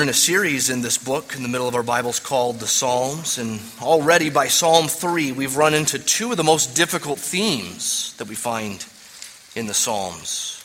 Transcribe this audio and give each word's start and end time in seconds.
We're 0.00 0.04
in 0.04 0.08
a 0.08 0.14
series 0.14 0.70
in 0.70 0.80
this 0.80 0.96
book 0.96 1.36
in 1.36 1.42
the 1.42 1.48
middle 1.50 1.68
of 1.68 1.74
our 1.74 1.82
Bibles 1.82 2.20
called 2.20 2.58
the 2.58 2.66
Psalms, 2.66 3.36
and 3.36 3.60
already 3.82 4.30
by 4.30 4.46
Psalm 4.48 4.88
3, 4.88 5.32
we've 5.32 5.58
run 5.58 5.74
into 5.74 5.98
two 5.98 6.30
of 6.30 6.38
the 6.38 6.42
most 6.42 6.74
difficult 6.74 7.18
themes 7.18 8.14
that 8.16 8.26
we 8.26 8.34
find 8.34 8.86
in 9.54 9.66
the 9.66 9.74
Psalms. 9.74 10.64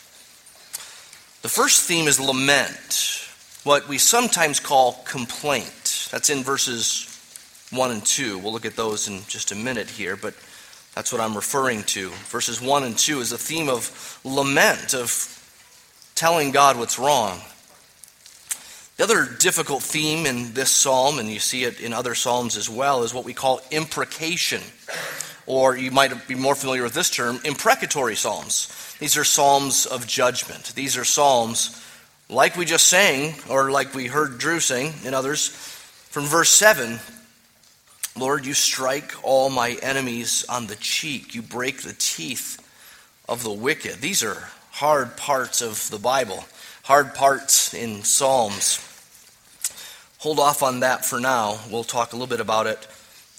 The 1.41 1.49
first 1.49 1.85
theme 1.85 2.07
is 2.07 2.17
lament, 2.17 3.27
what 3.65 3.89
we 3.89 3.97
sometimes 3.97 4.61
call 4.61 5.03
complaint. 5.03 6.07
That's 6.11 6.29
in 6.29 6.41
verses 6.41 7.05
1 7.71 7.91
and 7.91 8.05
2. 8.05 8.37
We'll 8.37 8.53
look 8.53 8.65
at 8.65 8.77
those 8.77 9.09
in 9.09 9.19
just 9.27 9.51
a 9.51 9.55
minute 9.55 9.89
here, 9.89 10.15
but 10.15 10.33
that's 10.93 11.11
what 11.11 11.19
I'm 11.19 11.35
referring 11.35 11.83
to. 11.83 12.09
Verses 12.29 12.61
1 12.61 12.83
and 12.85 12.97
2 12.97 13.19
is 13.19 13.33
a 13.33 13.37
theme 13.37 13.67
of 13.67 14.17
lament, 14.23 14.93
of 14.93 15.11
telling 16.15 16.51
God 16.51 16.79
what's 16.79 16.97
wrong. 16.97 17.41
The 18.97 19.03
other 19.03 19.25
difficult 19.25 19.83
theme 19.83 20.25
in 20.25 20.53
this 20.53 20.71
psalm, 20.71 21.19
and 21.19 21.29
you 21.29 21.39
see 21.39 21.65
it 21.65 21.81
in 21.81 21.91
other 21.91 22.15
psalms 22.15 22.55
as 22.55 22.69
well, 22.69 23.03
is 23.03 23.13
what 23.13 23.25
we 23.25 23.33
call 23.33 23.61
imprecation. 23.69 24.61
Or 25.45 25.75
you 25.75 25.91
might 25.91 26.27
be 26.27 26.35
more 26.35 26.55
familiar 26.55 26.83
with 26.83 26.93
this 26.93 27.09
term, 27.09 27.39
imprecatory 27.43 28.15
psalms. 28.15 28.95
These 28.99 29.17
are 29.17 29.25
psalms 29.25 29.85
of 29.85 30.07
judgment. 30.07 30.73
These 30.75 30.95
are 30.95 31.03
psalms, 31.03 31.83
like 32.29 32.55
we 32.55 32.65
just 32.65 32.87
sang, 32.87 33.35
or 33.49 33.69
like 33.69 33.93
we 33.93 34.07
heard 34.07 34.37
Drew 34.37 34.61
sing 34.61 34.93
and 35.05 35.13
others, 35.13 35.49
from 35.49 36.23
verse 36.23 36.51
7 36.51 36.99
Lord, 38.17 38.45
you 38.45 38.53
strike 38.53 39.11
all 39.23 39.49
my 39.49 39.71
enemies 39.83 40.45
on 40.47 40.67
the 40.67 40.77
cheek, 40.77 41.35
you 41.35 41.41
break 41.41 41.81
the 41.81 41.95
teeth 41.99 42.61
of 43.27 43.43
the 43.43 43.51
wicked. 43.51 43.95
These 43.95 44.23
are 44.23 44.47
hard 44.71 45.17
parts 45.17 45.61
of 45.61 45.89
the 45.89 45.99
Bible 45.99 46.45
hard 46.85 47.15
parts 47.15 47.73
in 47.73 48.03
Psalms. 48.03 48.79
Hold 50.19 50.39
off 50.39 50.61
on 50.61 50.81
that 50.81 51.03
for 51.03 51.19
now. 51.19 51.57
We'll 51.71 51.83
talk 51.83 52.13
a 52.13 52.15
little 52.15 52.27
bit 52.27 52.39
about 52.39 52.67
it 52.67 52.87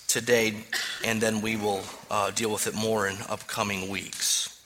today, 0.08 0.64
and 1.04 1.20
then 1.20 1.40
we 1.40 1.54
will 1.54 1.84
uh, 2.10 2.32
deal 2.32 2.50
with 2.50 2.66
it 2.66 2.74
more 2.74 3.06
in 3.06 3.16
upcoming 3.28 3.88
weeks. 3.88 4.60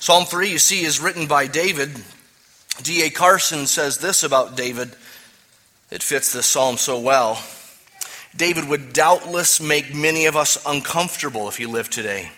Psalm 0.00 0.24
3, 0.24 0.48
you 0.48 0.58
see, 0.58 0.84
is 0.84 1.00
written 1.00 1.26
by 1.26 1.46
David. 1.46 1.90
D.A. 2.82 3.10
Carson 3.10 3.66
says 3.66 3.98
this 3.98 4.22
about 4.22 4.56
David. 4.56 4.96
It 5.90 6.02
fits 6.02 6.32
this 6.32 6.46
psalm 6.46 6.78
so 6.78 6.98
well. 6.98 7.38
David 8.34 8.70
would 8.70 8.94
doubtless 8.94 9.60
make 9.60 9.94
many 9.94 10.24
of 10.24 10.34
us 10.34 10.56
uncomfortable 10.64 11.46
if 11.46 11.58
he 11.58 11.66
lived 11.66 11.92
today. 11.92 12.30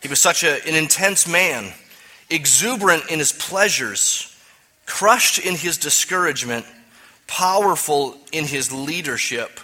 He 0.00 0.08
was 0.08 0.22
such 0.22 0.42
a, 0.42 0.66
an 0.66 0.74
intense 0.74 1.28
man, 1.28 1.74
exuberant 2.30 3.10
in 3.10 3.18
his 3.18 3.32
pleasures 3.32 4.31
crushed 4.92 5.38
in 5.38 5.56
his 5.56 5.78
discouragement, 5.78 6.66
powerful 7.26 8.14
in 8.30 8.44
his 8.44 8.70
leadership, 8.70 9.58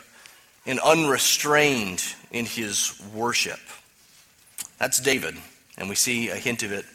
and 0.65 0.81
unrestrained 0.81 2.03
in 2.31 2.47
his 2.47 2.99
worship. 3.15 3.61
That's 4.79 4.99
David, 4.99 5.37
and 5.77 5.87
we 5.91 5.97
see 5.97 6.31
a 6.31 6.35
hint 6.35 6.63
of 6.63 6.73
it 6.73 6.87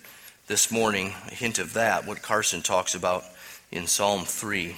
this 0.48 0.72
morning, 0.72 1.14
a 1.28 1.36
hint 1.36 1.60
of 1.60 1.74
that, 1.74 2.08
what 2.08 2.24
Carson 2.24 2.64
talks 2.64 2.96
about 2.96 3.24
in 3.72 3.86
Psalm 3.86 4.26
3. 4.26 4.76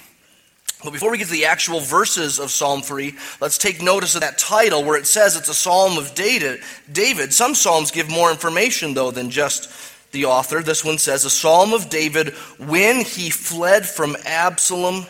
But 0.84 0.92
before 0.92 1.10
we 1.10 1.16
get 1.16 1.28
to 1.28 1.32
the 1.32 1.46
actual 1.46 1.80
verses 1.80 2.38
of 2.38 2.50
Psalm 2.50 2.82
3, 2.82 3.14
let's 3.40 3.56
take 3.56 3.80
notice 3.80 4.14
of 4.14 4.20
that 4.20 4.36
title 4.36 4.84
where 4.84 4.98
it 4.98 5.06
says 5.06 5.34
it's 5.34 5.48
a 5.48 5.54
psalm 5.54 5.96
of 5.96 6.14
David. 6.14 7.32
Some 7.32 7.54
psalms 7.54 7.90
give 7.90 8.10
more 8.10 8.30
information, 8.30 8.92
though, 8.92 9.10
than 9.10 9.30
just 9.30 9.70
the 10.16 10.24
author. 10.24 10.62
This 10.62 10.84
one 10.84 10.98
says, 10.98 11.24
A 11.24 11.30
psalm 11.30 11.74
of 11.74 11.90
David 11.90 12.30
when 12.58 13.04
he 13.04 13.28
fled 13.28 13.86
from 13.86 14.16
Absalom, 14.24 15.06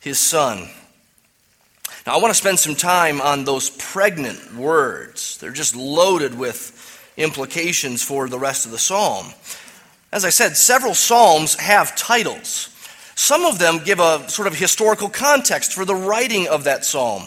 his 0.00 0.18
son. 0.18 0.68
Now, 2.06 2.14
I 2.14 2.18
want 2.18 2.32
to 2.32 2.38
spend 2.38 2.58
some 2.58 2.76
time 2.76 3.20
on 3.20 3.44
those 3.44 3.70
pregnant 3.70 4.54
words. 4.54 5.38
They're 5.38 5.50
just 5.50 5.74
loaded 5.74 6.38
with 6.38 6.80
implications 7.16 8.02
for 8.02 8.28
the 8.28 8.38
rest 8.38 8.64
of 8.64 8.70
the 8.70 8.78
psalm. 8.78 9.32
As 10.12 10.24
I 10.24 10.30
said, 10.30 10.56
several 10.56 10.94
psalms 10.94 11.56
have 11.56 11.96
titles. 11.96 12.70
Some 13.16 13.44
of 13.44 13.58
them 13.58 13.80
give 13.84 13.98
a 13.98 14.28
sort 14.28 14.46
of 14.46 14.56
historical 14.56 15.08
context 15.08 15.72
for 15.72 15.84
the 15.84 15.94
writing 15.94 16.46
of 16.46 16.64
that 16.64 16.84
psalm. 16.84 17.24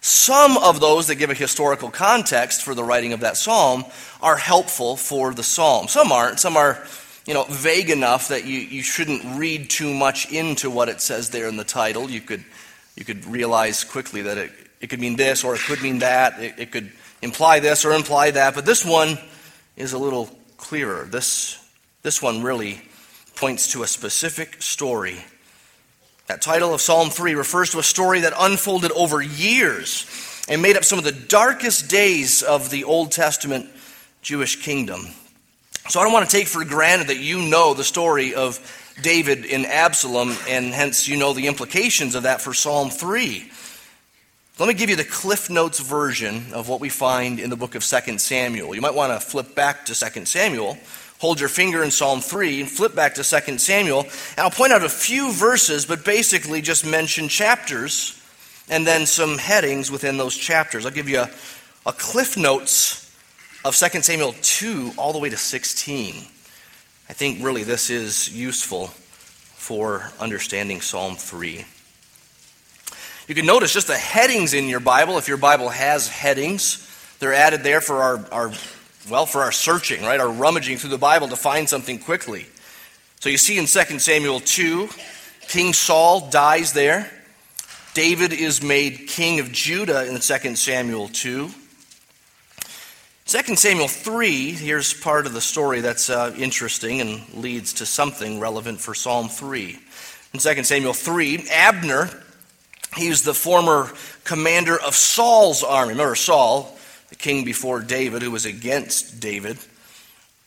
Some 0.00 0.56
of 0.58 0.80
those 0.80 1.08
that 1.08 1.16
give 1.16 1.30
a 1.30 1.34
historical 1.34 1.90
context 1.90 2.62
for 2.62 2.74
the 2.74 2.84
writing 2.84 3.12
of 3.12 3.20
that 3.20 3.36
psalm 3.36 3.84
are 4.20 4.36
helpful 4.36 4.96
for 4.96 5.34
the 5.34 5.42
psalm. 5.42 5.88
Some 5.88 6.12
aren't. 6.12 6.38
Some 6.38 6.56
are, 6.56 6.84
you 7.26 7.34
know, 7.34 7.44
vague 7.48 7.90
enough 7.90 8.28
that 8.28 8.44
you, 8.44 8.58
you 8.58 8.82
shouldn't 8.82 9.38
read 9.38 9.70
too 9.70 9.92
much 9.92 10.30
into 10.32 10.70
what 10.70 10.88
it 10.88 11.00
says 11.00 11.30
there 11.30 11.48
in 11.48 11.56
the 11.56 11.64
title. 11.64 12.08
You 12.08 12.20
could, 12.20 12.44
you 12.94 13.04
could 13.04 13.24
realize 13.26 13.82
quickly 13.82 14.22
that 14.22 14.38
it, 14.38 14.52
it 14.80 14.86
could 14.88 15.00
mean 15.00 15.16
this 15.16 15.42
or 15.42 15.56
it 15.56 15.60
could 15.62 15.82
mean 15.82 15.98
that. 15.98 16.40
It, 16.40 16.54
it 16.58 16.70
could 16.70 16.92
imply 17.20 17.58
this 17.58 17.84
or 17.84 17.92
imply 17.92 18.30
that. 18.30 18.54
But 18.54 18.66
this 18.66 18.84
one 18.84 19.18
is 19.76 19.92
a 19.92 19.98
little 19.98 20.28
clearer. 20.58 21.06
This, 21.06 21.58
this 22.02 22.22
one 22.22 22.42
really 22.42 22.82
points 23.34 23.72
to 23.72 23.82
a 23.82 23.86
specific 23.88 24.62
story 24.62 25.24
that 26.28 26.42
title 26.42 26.74
of 26.74 26.82
Psalm 26.82 27.08
3 27.08 27.34
refers 27.34 27.70
to 27.70 27.78
a 27.78 27.82
story 27.82 28.20
that 28.20 28.34
unfolded 28.38 28.92
over 28.92 29.22
years 29.22 30.06
and 30.46 30.60
made 30.60 30.76
up 30.76 30.84
some 30.84 30.98
of 30.98 31.04
the 31.04 31.12
darkest 31.12 31.88
days 31.88 32.42
of 32.42 32.68
the 32.68 32.84
Old 32.84 33.12
Testament 33.12 33.66
Jewish 34.20 34.62
kingdom. 34.62 35.06
So 35.88 36.00
I 36.00 36.04
don't 36.04 36.12
want 36.12 36.28
to 36.28 36.36
take 36.36 36.46
for 36.46 36.64
granted 36.66 37.08
that 37.08 37.16
you 37.16 37.40
know 37.48 37.72
the 37.72 37.82
story 37.82 38.34
of 38.34 38.60
David 39.00 39.46
and 39.46 39.64
Absalom, 39.64 40.36
and 40.48 40.74
hence 40.74 41.08
you 41.08 41.16
know 41.16 41.32
the 41.32 41.46
implications 41.46 42.14
of 42.14 42.24
that 42.24 42.42
for 42.42 42.52
Psalm 42.52 42.90
3. 42.90 43.50
Let 44.58 44.66
me 44.66 44.74
give 44.74 44.90
you 44.90 44.96
the 44.96 45.04
Cliff 45.04 45.48
Notes 45.48 45.78
version 45.78 46.52
of 46.52 46.68
what 46.68 46.80
we 46.80 46.90
find 46.90 47.40
in 47.40 47.48
the 47.48 47.56
book 47.56 47.74
of 47.74 47.82
2 47.82 48.18
Samuel. 48.18 48.74
You 48.74 48.82
might 48.82 48.94
want 48.94 49.18
to 49.18 49.26
flip 49.26 49.54
back 49.54 49.86
to 49.86 49.94
2 49.94 50.26
Samuel 50.26 50.76
hold 51.18 51.40
your 51.40 51.48
finger 51.48 51.82
in 51.82 51.90
Psalm 51.90 52.20
3 52.20 52.60
and 52.60 52.70
flip 52.70 52.94
back 52.94 53.14
to 53.14 53.22
2 53.22 53.58
Samuel. 53.58 54.02
And 54.02 54.38
I'll 54.38 54.50
point 54.50 54.72
out 54.72 54.84
a 54.84 54.88
few 54.88 55.32
verses, 55.32 55.86
but 55.86 56.04
basically 56.04 56.62
just 56.62 56.86
mention 56.86 57.28
chapters 57.28 58.20
and 58.68 58.86
then 58.86 59.06
some 59.06 59.38
headings 59.38 59.90
within 59.90 60.16
those 60.16 60.36
chapters. 60.36 60.86
I'll 60.86 60.92
give 60.92 61.08
you 61.08 61.20
a, 61.20 61.30
a 61.86 61.92
cliff 61.92 62.36
notes 62.36 63.04
of 63.64 63.76
2 63.76 64.02
Samuel 64.02 64.34
2 64.40 64.92
all 64.96 65.12
the 65.12 65.18
way 65.18 65.30
to 65.30 65.36
16. 65.36 66.14
I 67.08 67.12
think 67.12 67.42
really 67.42 67.64
this 67.64 67.90
is 67.90 68.34
useful 68.34 68.88
for 68.88 70.10
understanding 70.20 70.80
Psalm 70.80 71.16
3. 71.16 71.64
You 73.26 73.34
can 73.34 73.44
notice 73.44 73.74
just 73.74 73.88
the 73.88 73.96
headings 73.96 74.54
in 74.54 74.68
your 74.68 74.80
Bible, 74.80 75.18
if 75.18 75.28
your 75.28 75.36
Bible 75.36 75.68
has 75.68 76.08
headings, 76.08 76.84
they're 77.18 77.34
added 77.34 77.62
there 77.62 77.80
for 77.80 77.96
our, 77.96 78.26
our 78.32 78.52
well, 79.10 79.26
for 79.26 79.42
our 79.42 79.52
searching, 79.52 80.02
right? 80.02 80.20
Our 80.20 80.30
rummaging 80.30 80.78
through 80.78 80.90
the 80.90 80.98
Bible 80.98 81.28
to 81.28 81.36
find 81.36 81.68
something 81.68 81.98
quickly. 81.98 82.46
So 83.20 83.28
you 83.28 83.38
see 83.38 83.58
in 83.58 83.66
2 83.66 83.98
Samuel 83.98 84.40
2, 84.40 84.88
King 85.48 85.72
Saul 85.72 86.28
dies 86.30 86.72
there. 86.72 87.10
David 87.94 88.32
is 88.32 88.62
made 88.62 89.08
king 89.08 89.40
of 89.40 89.50
Judah 89.50 90.06
in 90.06 90.20
2 90.20 90.54
Samuel 90.54 91.08
2. 91.08 91.50
2 93.26 93.56
Samuel 93.56 93.88
3, 93.88 94.52
here's 94.52 94.94
part 94.94 95.26
of 95.26 95.32
the 95.32 95.40
story 95.40 95.80
that's 95.80 96.08
uh, 96.08 96.34
interesting 96.38 97.00
and 97.00 97.34
leads 97.34 97.74
to 97.74 97.86
something 97.86 98.40
relevant 98.40 98.80
for 98.80 98.94
Psalm 98.94 99.28
3. 99.28 99.78
In 100.32 100.40
2 100.40 100.62
Samuel 100.64 100.94
3, 100.94 101.48
Abner, 101.50 102.08
he's 102.96 103.22
the 103.22 103.34
former 103.34 103.90
commander 104.24 104.80
of 104.80 104.94
Saul's 104.94 105.62
army. 105.62 105.90
Remember, 105.90 106.14
Saul 106.14 106.77
the 107.08 107.16
king 107.16 107.44
before 107.44 107.80
David 107.80 108.22
who 108.22 108.30
was 108.30 108.46
against 108.46 109.20
David. 109.20 109.58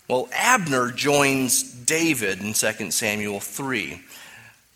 Well, 0.08 0.30
Abner 0.34 0.92
joins 0.92 1.64
David 1.64 2.42
in 2.42 2.54
2 2.54 2.92
Samuel 2.92 3.40
3. 3.40 4.02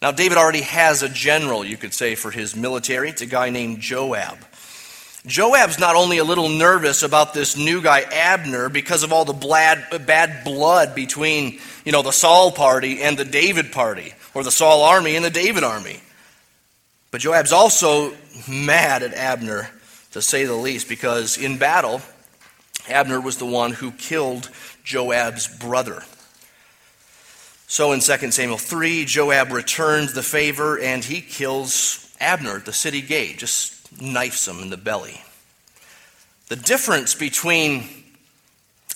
Now, 0.02 0.12
David 0.12 0.38
already 0.38 0.62
has 0.62 1.02
a 1.04 1.10
general, 1.10 1.66
you 1.66 1.78
could 1.78 1.94
say, 1.94 2.16
for 2.16 2.32
his 2.32 2.56
military. 2.56 3.10
It's 3.10 3.22
a 3.22 3.26
guy 3.26 3.50
named 3.50 3.80
Joab. 3.80 4.38
Joab's 5.26 5.80
not 5.80 5.96
only 5.96 6.20
a 6.20 6.24
little 6.24 6.50
nervous 6.50 7.02
about 7.02 7.34
this 7.34 7.58
new 7.58 7.82
guy, 7.82 8.02
Abner, 8.02 8.70
because 8.70 9.02
of 9.02 9.12
all 9.12 9.26
the 9.26 9.34
bad, 9.34 10.06
bad 10.06 10.44
blood 10.44 10.94
between, 10.94 11.60
you 11.84 11.92
know, 11.92 12.04
the 12.04 12.12
Saul 12.12 12.52
party 12.52 13.02
and 13.02 13.18
the 13.18 13.26
David 13.26 13.72
party, 13.72 14.14
or 14.36 14.44
the 14.44 14.52
Saul 14.52 14.84
army 14.84 15.16
and 15.16 15.26
the 15.26 15.32
David 15.32 15.64
army. 15.64 16.00
But 17.10 17.22
Joab's 17.22 17.52
also 17.52 18.14
mad 18.48 19.02
at 19.02 19.16
Abner 19.16 19.72
to 20.16 20.22
say 20.22 20.46
the 20.46 20.56
least, 20.56 20.88
because 20.88 21.38
in 21.38 21.58
battle, 21.58 22.02
Abner 22.88 23.20
was 23.20 23.36
the 23.36 23.46
one 23.46 23.74
who 23.74 23.92
killed 23.92 24.50
Joab's 24.82 25.46
brother. 25.46 26.04
So 27.68 27.92
in 27.92 28.00
2 28.00 28.32
Samuel 28.32 28.58
3, 28.58 29.04
Joab 29.04 29.52
returns 29.52 30.14
the 30.14 30.24
favor 30.24 30.80
and 30.80 31.04
he 31.04 31.20
kills 31.20 32.16
Abner 32.22 32.56
at 32.56 32.66
the 32.66 32.72
city 32.72 33.02
gate, 33.02 33.40
just 33.40 34.02
knifes 34.02 34.48
him 34.48 34.62
in 34.62 34.70
the 34.70 34.78
belly. 34.78 35.20
The 36.48 36.56
difference 36.56 37.14
between 37.14 37.84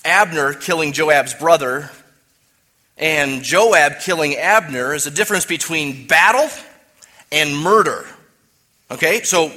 Abner 0.06 0.54
killing 0.54 0.94
Joab's 0.94 1.33
brother 1.33 1.92
and 2.98 3.44
Joab 3.44 4.00
killing 4.00 4.38
Abner 4.38 4.94
is 4.94 5.06
a 5.06 5.12
difference 5.12 5.45
between 5.45 6.07
battle 6.07 6.48
and 7.30 7.57
murder. 7.57 8.06
Okay, 8.89 9.24
so 9.24 9.51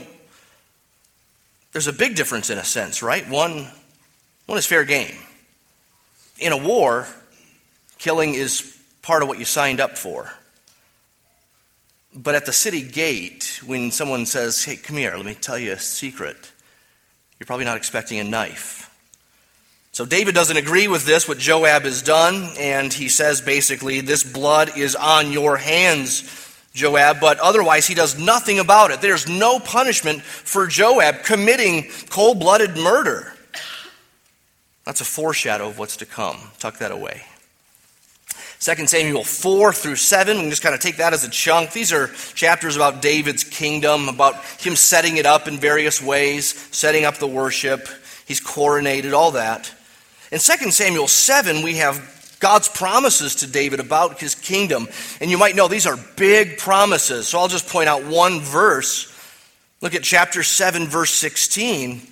there's 1.72 1.88
a 1.88 1.92
big 1.92 2.14
difference 2.14 2.50
in 2.50 2.58
a 2.58 2.64
sense, 2.64 3.02
right? 3.02 3.28
One, 3.28 3.66
one 4.46 4.58
is 4.58 4.66
fair 4.66 4.84
game. 4.84 5.16
In 6.38 6.52
a 6.52 6.56
war, 6.56 7.06
killing 7.98 8.34
is 8.34 8.78
part 9.00 9.22
of 9.22 9.28
what 9.28 9.38
you 9.38 9.44
signed 9.44 9.80
up 9.80 9.98
for. 9.98 10.30
But 12.14 12.34
at 12.34 12.44
the 12.44 12.52
city 12.52 12.82
gate, 12.82 13.60
when 13.64 13.90
someone 13.90 14.26
says, 14.26 14.62
Hey, 14.62 14.76
come 14.76 14.96
here, 14.96 15.16
let 15.16 15.24
me 15.24 15.34
tell 15.34 15.58
you 15.58 15.72
a 15.72 15.78
secret, 15.78 16.36
you're 17.38 17.46
probably 17.46 17.64
not 17.64 17.76
expecting 17.76 18.18
a 18.18 18.24
knife. 18.24 18.90
So 19.92 20.06
David 20.06 20.34
doesn't 20.34 20.56
agree 20.56 20.88
with 20.88 21.04
this, 21.04 21.28
what 21.28 21.38
Joab 21.38 21.82
has 21.82 22.00
done, 22.02 22.50
and 22.58 22.92
he 22.92 23.08
says 23.08 23.40
basically, 23.40 24.00
This 24.00 24.24
blood 24.24 24.76
is 24.76 24.94
on 24.94 25.32
your 25.32 25.56
hands, 25.56 26.22
Joab, 26.72 27.20
but 27.20 27.38
otherwise 27.38 27.86
he 27.86 27.94
does 27.94 28.18
nothing 28.18 28.58
about 28.58 28.90
it. 28.90 29.00
There's 29.00 29.28
no 29.28 29.58
punishment 29.58 30.22
for 30.22 30.66
Joab 30.66 31.22
committing 31.24 31.88
cold 32.08 32.40
blooded 32.40 32.76
murder. 32.76 33.34
That's 34.84 35.00
a 35.00 35.04
foreshadow 35.04 35.68
of 35.68 35.78
what's 35.78 35.98
to 35.98 36.06
come. 36.06 36.38
Tuck 36.58 36.78
that 36.78 36.90
away. 36.90 37.22
2 38.60 38.86
Samuel 38.86 39.24
4 39.24 39.72
through 39.72 39.96
7, 39.96 40.36
we 40.36 40.42
can 40.44 40.50
just 40.50 40.62
kind 40.62 40.74
of 40.74 40.80
take 40.80 40.98
that 40.98 41.12
as 41.12 41.24
a 41.24 41.30
chunk. 41.30 41.72
These 41.72 41.92
are 41.92 42.08
chapters 42.34 42.76
about 42.76 43.02
David's 43.02 43.42
kingdom, 43.42 44.08
about 44.08 44.36
him 44.60 44.76
setting 44.76 45.16
it 45.16 45.26
up 45.26 45.48
in 45.48 45.58
various 45.58 46.00
ways, 46.00 46.54
setting 46.70 47.04
up 47.04 47.16
the 47.16 47.26
worship. 47.26 47.88
He's 48.24 48.40
coronated, 48.40 49.12
all 49.14 49.32
that. 49.32 49.72
In 50.30 50.38
2 50.38 50.70
Samuel 50.70 51.08
7, 51.08 51.62
we 51.62 51.78
have 51.78 52.21
God's 52.42 52.68
promises 52.68 53.36
to 53.36 53.46
David 53.46 53.78
about 53.78 54.20
his 54.20 54.34
kingdom. 54.34 54.88
And 55.20 55.30
you 55.30 55.38
might 55.38 55.54
know 55.54 55.68
these 55.68 55.86
are 55.86 55.96
big 56.16 56.58
promises. 56.58 57.28
So 57.28 57.38
I'll 57.38 57.46
just 57.46 57.68
point 57.68 57.88
out 57.88 58.04
one 58.04 58.40
verse. 58.40 59.08
Look 59.80 59.94
at 59.94 60.02
chapter 60.02 60.42
7, 60.42 60.88
verse 60.88 61.12
16. 61.12 62.02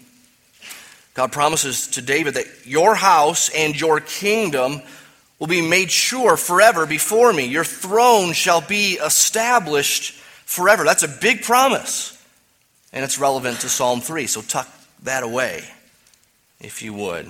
God 1.14 1.32
promises 1.32 1.88
to 1.88 2.02
David 2.02 2.34
that 2.34 2.46
your 2.64 2.94
house 2.94 3.50
and 3.50 3.78
your 3.78 3.98
kingdom 3.98 4.80
will 5.40 5.48
be 5.48 5.68
made 5.68 5.90
sure 5.90 6.36
forever 6.36 6.86
before 6.86 7.32
me. 7.32 7.46
Your 7.46 7.64
throne 7.64 8.32
shall 8.32 8.60
be 8.60 8.98
established 9.04 10.12
forever. 10.46 10.84
That's 10.84 11.02
a 11.02 11.08
big 11.08 11.42
promise. 11.42 12.16
And 12.92 13.04
it's 13.04 13.18
relevant 13.18 13.60
to 13.62 13.68
Psalm 13.68 14.00
3, 14.00 14.28
so 14.28 14.42
tuck 14.42 14.68
that 15.02 15.24
away, 15.24 15.64
if 16.60 16.82
you 16.82 16.94
would. 16.94 17.26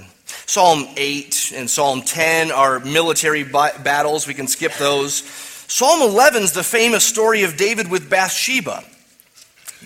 Psalm 0.51 0.89
8 0.97 1.53
and 1.55 1.71
Psalm 1.71 2.03
10 2.03 2.51
are 2.51 2.81
military 2.81 3.45
battles. 3.45 4.27
We 4.27 4.35
can 4.35 4.49
skip 4.49 4.73
those. 4.81 5.23
Psalm 5.23 6.03
11 6.03 6.43
is 6.43 6.51
the 6.51 6.65
famous 6.65 7.05
story 7.05 7.45
of 7.45 7.57
David 7.57 7.89
with 7.89 8.11
Bathsheba. 8.11 8.83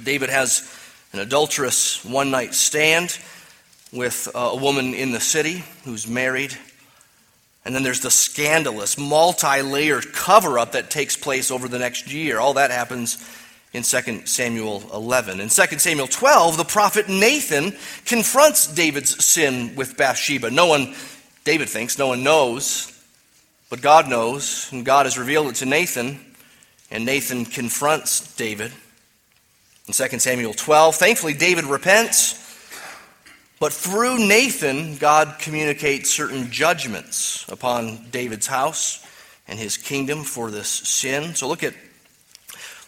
David 0.02 0.30
has 0.30 0.66
an 1.12 1.18
adulterous 1.18 2.02
one 2.02 2.30
night 2.30 2.54
stand 2.54 3.18
with 3.92 4.26
a 4.34 4.56
woman 4.56 4.94
in 4.94 5.12
the 5.12 5.20
city 5.20 5.62
who's 5.84 6.08
married. 6.08 6.56
And 7.66 7.74
then 7.74 7.82
there's 7.82 8.00
the 8.00 8.10
scandalous, 8.10 8.96
multi 8.96 9.60
layered 9.60 10.14
cover 10.14 10.58
up 10.58 10.72
that 10.72 10.88
takes 10.88 11.14
place 11.14 11.50
over 11.50 11.68
the 11.68 11.78
next 11.78 12.10
year. 12.10 12.40
All 12.40 12.54
that 12.54 12.70
happens 12.70 13.18
in 13.74 13.82
2 13.82 14.24
Samuel 14.24 14.84
11. 14.94 15.40
In 15.40 15.48
2 15.48 15.78
Samuel 15.78 16.06
12, 16.06 16.56
the 16.56 16.64
prophet 16.64 17.08
Nathan 17.08 17.76
confronts 18.06 18.68
David's 18.68 19.22
sin 19.22 19.74
with 19.74 19.96
Bathsheba. 19.96 20.50
No 20.50 20.66
one, 20.66 20.94
David 21.42 21.68
thinks, 21.68 21.98
no 21.98 22.06
one 22.06 22.22
knows, 22.22 22.90
but 23.68 23.82
God 23.82 24.08
knows, 24.08 24.70
and 24.72 24.86
God 24.86 25.06
has 25.06 25.18
revealed 25.18 25.48
it 25.48 25.56
to 25.56 25.66
Nathan, 25.66 26.20
and 26.90 27.04
Nathan 27.04 27.44
confronts 27.44 28.34
David. 28.36 28.72
In 29.88 29.92
2 29.92 30.18
Samuel 30.20 30.54
12, 30.54 30.94
thankfully, 30.94 31.34
David 31.34 31.64
repents. 31.64 32.40
But 33.58 33.72
through 33.72 34.18
Nathan, 34.18 34.96
God 34.96 35.36
communicates 35.40 36.10
certain 36.10 36.50
judgments 36.52 37.44
upon 37.48 38.08
David's 38.10 38.46
house 38.46 39.04
and 39.48 39.58
his 39.58 39.76
kingdom 39.76 40.22
for 40.22 40.50
this 40.50 40.68
sin. 40.68 41.34
So 41.34 41.48
look 41.48 41.64
at 41.64 41.74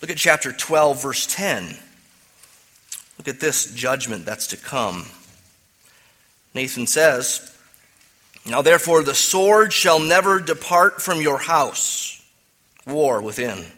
look 0.00 0.10
at 0.10 0.16
chapter 0.16 0.52
12 0.52 1.02
verse 1.02 1.26
10. 1.26 1.76
Look 3.19 3.28
at 3.28 3.40
this 3.40 3.72
judgment 3.72 4.25
that's 4.25 4.48
to 4.48 4.56
come. 4.56 5.06
Nathan 6.54 6.87
says, 6.87 7.52
"Now 8.44 8.62
therefore 8.62 9.02
the 9.02 9.14
sword 9.14 9.72
shall 9.72 9.98
never 9.98 10.40
depart 10.40 11.02
from 11.02 11.20
your 11.20 11.38
house, 11.38 12.20
war 12.87 13.20
within, 13.20 13.72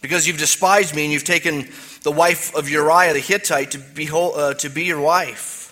because 0.00 0.26
you've 0.26 0.38
despised 0.38 0.94
me 0.94 1.04
and 1.04 1.12
you've 1.12 1.24
taken 1.24 1.72
the 2.02 2.12
wife 2.12 2.54
of 2.54 2.68
Uriah 2.68 3.12
the 3.12 3.20
Hittite 3.20 3.70
to 3.72 3.78
be, 3.78 4.10
uh, 4.12 4.54
to 4.54 4.68
be 4.68 4.84
your 4.84 5.00
wife." 5.00 5.64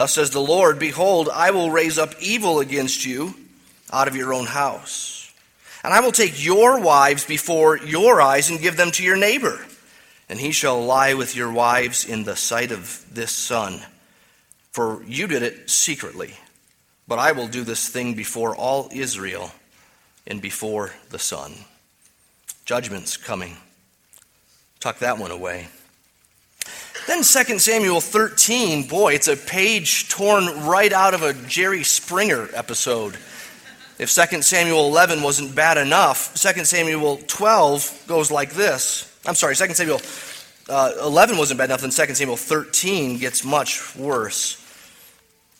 Thus 0.00 0.14
says 0.14 0.30
the 0.30 0.40
Lord 0.40 0.78
Behold, 0.78 1.28
I 1.28 1.50
will 1.50 1.70
raise 1.70 1.98
up 1.98 2.14
evil 2.20 2.58
against 2.58 3.04
you 3.04 3.34
out 3.92 4.08
of 4.08 4.16
your 4.16 4.32
own 4.32 4.46
house. 4.46 5.19
And 5.82 5.94
I 5.94 6.00
will 6.00 6.12
take 6.12 6.44
your 6.44 6.80
wives 6.80 7.24
before 7.24 7.78
your 7.78 8.20
eyes 8.20 8.50
and 8.50 8.60
give 8.60 8.76
them 8.76 8.90
to 8.92 9.02
your 9.02 9.16
neighbor. 9.16 9.64
And 10.28 10.38
he 10.38 10.52
shall 10.52 10.84
lie 10.84 11.14
with 11.14 11.34
your 11.34 11.50
wives 11.50 12.04
in 12.04 12.24
the 12.24 12.36
sight 12.36 12.70
of 12.70 13.04
this 13.12 13.32
son. 13.32 13.80
For 14.72 15.02
you 15.04 15.26
did 15.26 15.42
it 15.42 15.70
secretly. 15.70 16.34
But 17.08 17.18
I 17.18 17.32
will 17.32 17.48
do 17.48 17.64
this 17.64 17.88
thing 17.88 18.14
before 18.14 18.54
all 18.54 18.88
Israel 18.92 19.50
and 20.26 20.40
before 20.40 20.92
the 21.08 21.18
sun. 21.18 21.52
Judgment's 22.64 23.16
coming. 23.16 23.56
Tuck 24.78 25.00
that 25.00 25.18
one 25.18 25.32
away. 25.32 25.68
Then 27.08 27.24
2 27.24 27.58
Samuel 27.58 28.00
13, 28.00 28.86
boy, 28.86 29.14
it's 29.14 29.26
a 29.26 29.36
page 29.36 30.08
torn 30.08 30.66
right 30.66 30.92
out 30.92 31.14
of 31.14 31.22
a 31.22 31.34
Jerry 31.34 31.82
Springer 31.82 32.48
episode. 32.54 33.16
If 34.00 34.10
2 34.14 34.40
Samuel 34.40 34.86
11 34.86 35.22
wasn't 35.22 35.54
bad 35.54 35.76
enough, 35.76 36.34
2 36.34 36.64
Samuel 36.64 37.18
12 37.26 38.04
goes 38.06 38.30
like 38.30 38.52
this. 38.54 39.14
I'm 39.26 39.34
sorry, 39.34 39.54
2 39.54 39.74
Samuel 39.74 40.00
uh, 40.70 40.92
11 41.02 41.36
wasn't 41.36 41.58
bad 41.58 41.66
enough, 41.66 41.82
then 41.82 41.90
2 41.90 42.14
Samuel 42.14 42.38
13 42.38 43.18
gets 43.18 43.44
much 43.44 43.94
worse. 43.94 44.56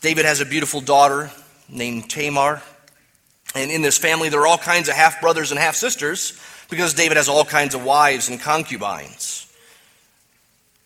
David 0.00 0.24
has 0.24 0.40
a 0.40 0.46
beautiful 0.46 0.80
daughter 0.80 1.30
named 1.68 2.08
Tamar. 2.08 2.62
And 3.54 3.70
in 3.70 3.82
this 3.82 3.98
family, 3.98 4.30
there 4.30 4.40
are 4.40 4.46
all 4.46 4.56
kinds 4.56 4.88
of 4.88 4.94
half 4.94 5.20
brothers 5.20 5.50
and 5.50 5.60
half 5.60 5.74
sisters 5.74 6.40
because 6.70 6.94
David 6.94 7.18
has 7.18 7.28
all 7.28 7.44
kinds 7.44 7.74
of 7.74 7.84
wives 7.84 8.30
and 8.30 8.40
concubines. 8.40 9.52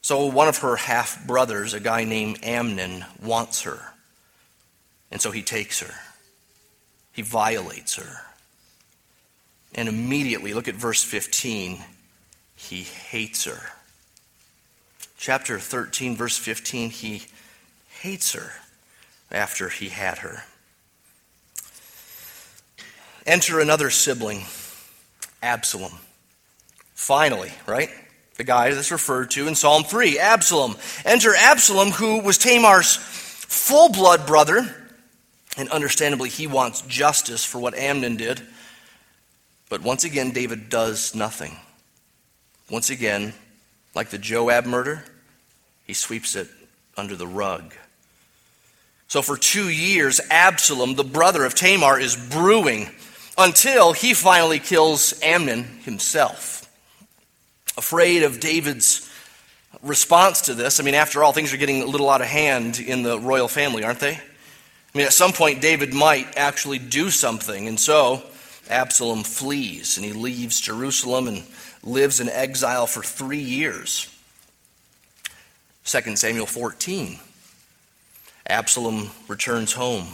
So 0.02 0.26
one 0.26 0.48
of 0.48 0.58
her 0.58 0.74
half 0.74 1.24
brothers, 1.24 1.72
a 1.72 1.78
guy 1.78 2.02
named 2.02 2.40
Amnon, 2.42 3.04
wants 3.22 3.62
her. 3.62 3.78
And 5.12 5.20
so 5.20 5.30
he 5.30 5.42
takes 5.42 5.78
her. 5.78 5.94
He 7.14 7.22
violates 7.22 7.96
her. 7.96 8.20
And 9.74 9.88
immediately, 9.88 10.52
look 10.52 10.68
at 10.68 10.74
verse 10.74 11.02
15, 11.02 11.78
he 12.54 12.82
hates 12.82 13.44
her. 13.46 13.72
Chapter 15.16 15.58
13, 15.58 16.16
verse 16.16 16.36
15, 16.36 16.90
he 16.90 17.22
hates 18.00 18.34
her 18.34 18.52
after 19.30 19.70
he 19.70 19.88
had 19.88 20.18
her. 20.18 20.44
Enter 23.26 23.58
another 23.58 23.88
sibling, 23.88 24.42
Absalom. 25.42 25.98
Finally, 26.94 27.52
right? 27.66 27.90
the 28.36 28.44
guy 28.44 28.72
that's 28.72 28.90
referred 28.90 29.30
to 29.30 29.46
in 29.46 29.54
Psalm 29.54 29.84
3, 29.84 30.18
Absalom. 30.18 30.76
Enter 31.04 31.34
Absalom, 31.34 31.90
who 31.90 32.20
was 32.20 32.38
Tamar's 32.38 32.96
full 32.96 33.90
blood 33.90 34.26
brother. 34.26 34.74
And 35.56 35.68
understandably, 35.70 36.28
he 36.28 36.46
wants 36.46 36.82
justice 36.82 37.44
for 37.44 37.58
what 37.58 37.74
Amnon 37.76 38.16
did. 38.16 38.42
But 39.68 39.82
once 39.82 40.04
again, 40.04 40.32
David 40.32 40.68
does 40.68 41.14
nothing. 41.14 41.56
Once 42.70 42.90
again, 42.90 43.32
like 43.94 44.10
the 44.10 44.18
Joab 44.18 44.66
murder, 44.66 45.04
he 45.86 45.94
sweeps 45.94 46.34
it 46.34 46.48
under 46.96 47.14
the 47.14 47.26
rug. 47.26 47.74
So 49.06 49.22
for 49.22 49.36
two 49.36 49.68
years, 49.68 50.20
Absalom, 50.30 50.96
the 50.96 51.04
brother 51.04 51.44
of 51.44 51.54
Tamar, 51.54 52.00
is 52.00 52.16
brewing 52.16 52.90
until 53.38 53.92
he 53.92 54.14
finally 54.14 54.58
kills 54.58 55.14
Amnon 55.22 55.64
himself 55.84 56.54
afraid 57.76 58.22
of 58.22 58.40
David's 58.40 59.10
response 59.82 60.42
to 60.42 60.54
this. 60.54 60.80
I 60.80 60.82
mean, 60.82 60.94
after 60.94 61.24
all, 61.24 61.32
things 61.32 61.52
are 61.52 61.56
getting 61.56 61.82
a 61.82 61.86
little 61.86 62.08
out 62.08 62.20
of 62.20 62.28
hand 62.28 62.78
in 62.78 63.02
the 63.02 63.18
royal 63.18 63.48
family, 63.48 63.84
aren't 63.84 64.00
they? 64.00 64.20
I 64.94 64.98
mean, 64.98 65.06
at 65.06 65.12
some 65.12 65.32
point, 65.32 65.60
David 65.60 65.92
might 65.92 66.36
actually 66.36 66.78
do 66.78 67.10
something. 67.10 67.66
And 67.66 67.80
so 67.80 68.22
Absalom 68.70 69.24
flees 69.24 69.96
and 69.96 70.06
he 70.06 70.12
leaves 70.12 70.60
Jerusalem 70.60 71.26
and 71.26 71.42
lives 71.82 72.20
in 72.20 72.28
exile 72.28 72.86
for 72.86 73.02
three 73.02 73.40
years. 73.40 74.08
2 75.84 76.16
Samuel 76.16 76.46
14. 76.46 77.18
Absalom 78.46 79.10
returns 79.26 79.72
home. 79.72 80.06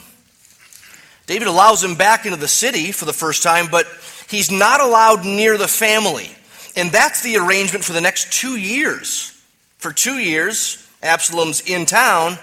David 1.27 1.47
allows 1.47 1.85
him 1.85 1.95
back 1.95 2.25
into 2.25 2.39
the 2.39 2.49
city 2.49 2.91
for 2.91 3.05
the 3.05 3.13
first 3.13 3.43
time, 3.43 3.67
but 3.71 3.87
he's 4.29 4.51
not 4.51 4.81
allowed 4.81 5.25
near 5.25 5.59
the 5.59 5.69
family. 5.69 6.31
And 6.75 6.91
that's 6.91 7.23
the 7.23 7.37
arrangement 7.37 7.85
for 7.85 7.93
the 7.93 8.01
next 8.01 8.33
two 8.33 8.57
years. 8.57 9.39
For 9.79 9.93
two 9.93 10.19
years, 10.19 10.89
Absalom's 11.03 11.61
in 11.61 11.87
town 11.87 12.39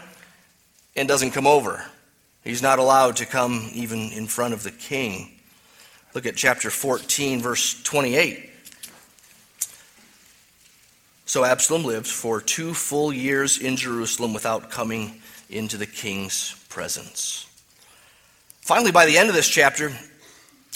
and 0.96 1.08
doesn't 1.08 1.32
come 1.32 1.48
over. 1.48 1.84
He's 2.48 2.62
not 2.62 2.80
allowed 2.80 3.18
to 3.18 3.25
come 3.25 3.70
even 3.74 4.13
in 4.13 4.25
front 4.25 4.54
of 4.54 4.63
the 4.63 4.72
king. 4.72 5.38
Look 6.13 6.25
at 6.25 6.38
chapter 6.38 6.70
14, 6.70 7.42
verse 7.42 7.84
28. 7.84 8.50
So 11.25 11.44
Absalom 11.44 11.84
lived 11.84 12.08
for 12.08 12.39
two 12.39 12.74
full 12.74 13.12
years 13.12 13.58
in 13.58 13.75
Jerusalem 13.75 14.34
without 14.34 14.72
coming 14.72 15.22
into 15.50 15.75
the 15.75 15.86
king's 15.86 16.56
presence. 16.70 17.46
Finally, 18.62 18.94
by 18.94 19.06
the 19.06 19.18
end 19.18 19.27
of 19.27 19.36
this 19.36 19.50
chapter, 19.50 19.92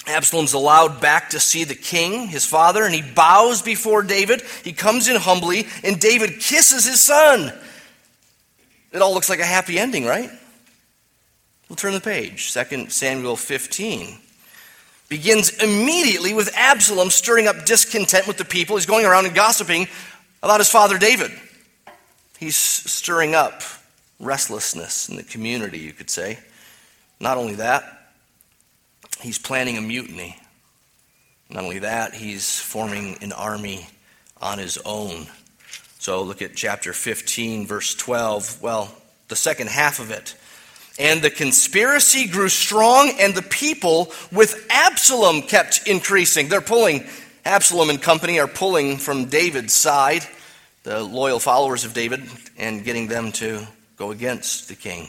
Absalom's 0.08 0.52
allowed 0.52 1.00
back 1.00 1.30
to 1.30 1.40
see 1.40 1.64
the 1.64 1.74
king, 1.74 2.28
his 2.28 2.46
father, 2.46 2.84
and 2.84 2.94
he 2.94 3.02
bows 3.02 3.62
before 3.62 4.04
David. 4.04 4.42
He 4.66 4.74
comes 4.74 5.08
in 5.08 5.16
humbly, 5.16 5.68
and 5.86 6.02
David 6.02 6.42
kisses 6.42 6.86
his 6.86 7.00
son. 7.00 7.54
It 8.92 9.02
all 9.02 9.14
looks 9.14 9.30
like 9.30 9.40
a 9.40 9.46
happy 9.46 9.80
ending, 9.80 10.04
right? 10.04 10.32
We'll 11.72 11.78
turn 11.78 11.94
the 11.94 12.02
page. 12.02 12.52
2 12.52 12.90
Samuel 12.90 13.38
15 13.38 14.18
begins 15.08 15.52
immediately 15.64 16.34
with 16.34 16.54
Absalom 16.54 17.10
stirring 17.10 17.48
up 17.48 17.66
discontent 17.66 18.28
with 18.28 18.38
the 18.38 18.44
people. 18.44 18.76
He's 18.76 18.86
going 18.86 19.06
around 19.06 19.26
and 19.26 19.34
gossiping 19.34 19.88
about 20.44 20.60
his 20.60 20.68
father 20.68 20.98
David. 20.98 21.32
He's 22.38 22.58
stirring 22.58 23.36
up 23.36 23.62
restlessness 24.20 25.08
in 25.08 25.16
the 25.16 25.24
community, 25.24 25.80
you 25.80 25.94
could 25.94 26.10
say. 26.10 26.40
Not 27.22 27.38
only 27.38 27.56
that, 27.56 27.86
he's 29.22 29.40
planning 29.40 29.78
a 29.78 29.82
mutiny. 29.82 30.38
Not 31.50 31.64
only 31.64 31.80
that, 31.80 32.14
he's 32.14 32.60
forming 32.60 33.18
an 33.24 33.32
army 33.32 33.88
on 34.42 34.58
his 34.58 34.78
own. 34.84 35.28
So 36.00 36.22
look 36.22 36.42
at 36.42 36.54
chapter 36.54 36.92
15, 36.92 37.66
verse 37.66 37.96
12. 37.96 38.62
Well, 38.62 38.94
the 39.30 39.38
second 39.38 39.70
half 39.70 40.00
of 40.00 40.12
it. 40.12 40.36
And 41.00 41.22
the 41.22 41.30
conspiracy 41.30 42.28
grew 42.28 42.50
strong, 42.50 43.14
and 43.20 43.34
the 43.34 43.42
people 43.42 44.12
with 44.32 44.68
Absalom 44.70 45.44
kept 45.44 45.88
increasing. 45.88 46.50
They're 46.50 46.62
pulling, 46.62 47.06
Absalom 47.46 47.90
and 47.90 48.02
company 48.02 48.40
are 48.40 48.48
pulling 48.48 48.98
from 48.98 49.26
David's 49.26 49.74
side, 49.74 50.26
the 50.84 51.02
loyal 51.02 51.40
followers 51.40 51.86
of 51.86 51.94
David, 51.94 52.24
and 52.58 52.84
getting 52.84 53.08
them 53.08 53.32
to 53.34 53.66
go 53.96 54.12
against 54.12 54.68
the 54.68 54.76
king. 54.76 55.08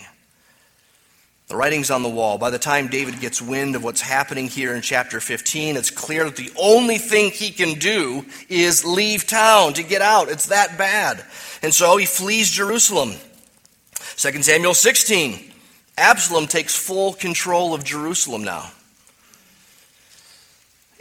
The 1.49 1.57
writing's 1.57 1.91
on 1.91 2.03
the 2.03 2.09
wall. 2.09 2.39
By 2.39 2.49
the 2.49 2.59
time 2.59 2.89
David 2.89 3.21
gets 3.21 3.43
wind 3.43 3.77
of 3.77 3.85
what's 3.85 4.01
happening 4.01 4.49
here 4.49 4.75
in 4.75 4.81
chapter 4.81 5.21
15, 5.21 5.77
it's 5.77 5.91
clear 5.91 6.25
that 6.25 6.37
the 6.37 6.51
only 6.59 6.97
thing 6.97 7.31
he 7.31 7.51
can 7.51 7.79
do 7.79 8.25
is 8.49 8.87
leave 8.87 9.27
town 9.27 9.75
to 9.75 9.83
get 9.83 10.01
out. 10.01 10.31
It's 10.31 10.47
that 10.47 10.79
bad. 10.79 11.23
And 11.63 11.75
so 11.75 11.99
he 11.99 12.07
flees 12.07 12.51
Jerusalem. 12.51 13.13
2 14.17 14.43
Samuel 14.43 14.73
16. 14.73 15.52
Absalom 15.97 16.47
takes 16.47 16.75
full 16.75 17.13
control 17.13 17.75
of 17.75 17.85
Jerusalem 17.85 18.45
now. 18.45 18.71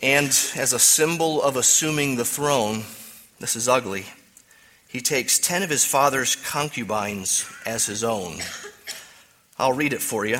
And 0.02 0.28
as 0.56 0.74
a 0.74 0.80
symbol 0.80 1.42
of 1.42 1.56
assuming 1.56 2.16
the 2.16 2.26
throne, 2.26 2.84
this 3.40 3.56
is 3.56 3.68
ugly, 3.70 4.06
he 4.88 5.00
takes 5.00 5.40
10 5.40 5.64
of 5.64 5.70
his 5.70 5.86
father's 5.86 6.36
concubines 6.36 7.46
as 7.66 7.86
his 7.86 8.04
own. 8.04 8.40
I'll 9.58 9.74
read 9.74 9.94
it 9.94 10.02
for 10.02 10.26
you. 10.26 10.40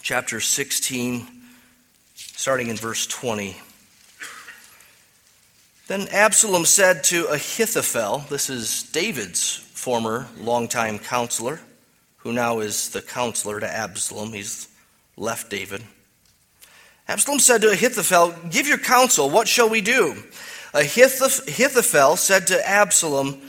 Chapter 0.00 0.40
16, 0.40 1.26
starting 2.14 2.68
in 2.68 2.76
verse 2.76 3.06
20. 3.06 3.56
Then 5.88 6.08
Absalom 6.08 6.64
said 6.64 7.04
to 7.04 7.26
Ahithophel, 7.26 8.24
this 8.30 8.48
is 8.48 8.84
David's 8.84 9.56
former 9.56 10.28
longtime 10.38 10.98
counselor, 11.00 11.60
who 12.26 12.32
now 12.32 12.58
is 12.58 12.90
the 12.90 13.00
counselor 13.00 13.60
to 13.60 13.72
Absalom. 13.72 14.32
He's 14.32 14.66
left 15.16 15.48
David. 15.48 15.80
Absalom 17.06 17.38
said 17.38 17.60
to 17.60 17.70
Ahithophel, 17.70 18.34
Give 18.50 18.66
your 18.66 18.78
counsel, 18.78 19.30
what 19.30 19.46
shall 19.46 19.68
we 19.68 19.80
do? 19.80 20.24
Ahithophel 20.74 22.16
said 22.16 22.48
to 22.48 22.68
Absalom, 22.68 23.40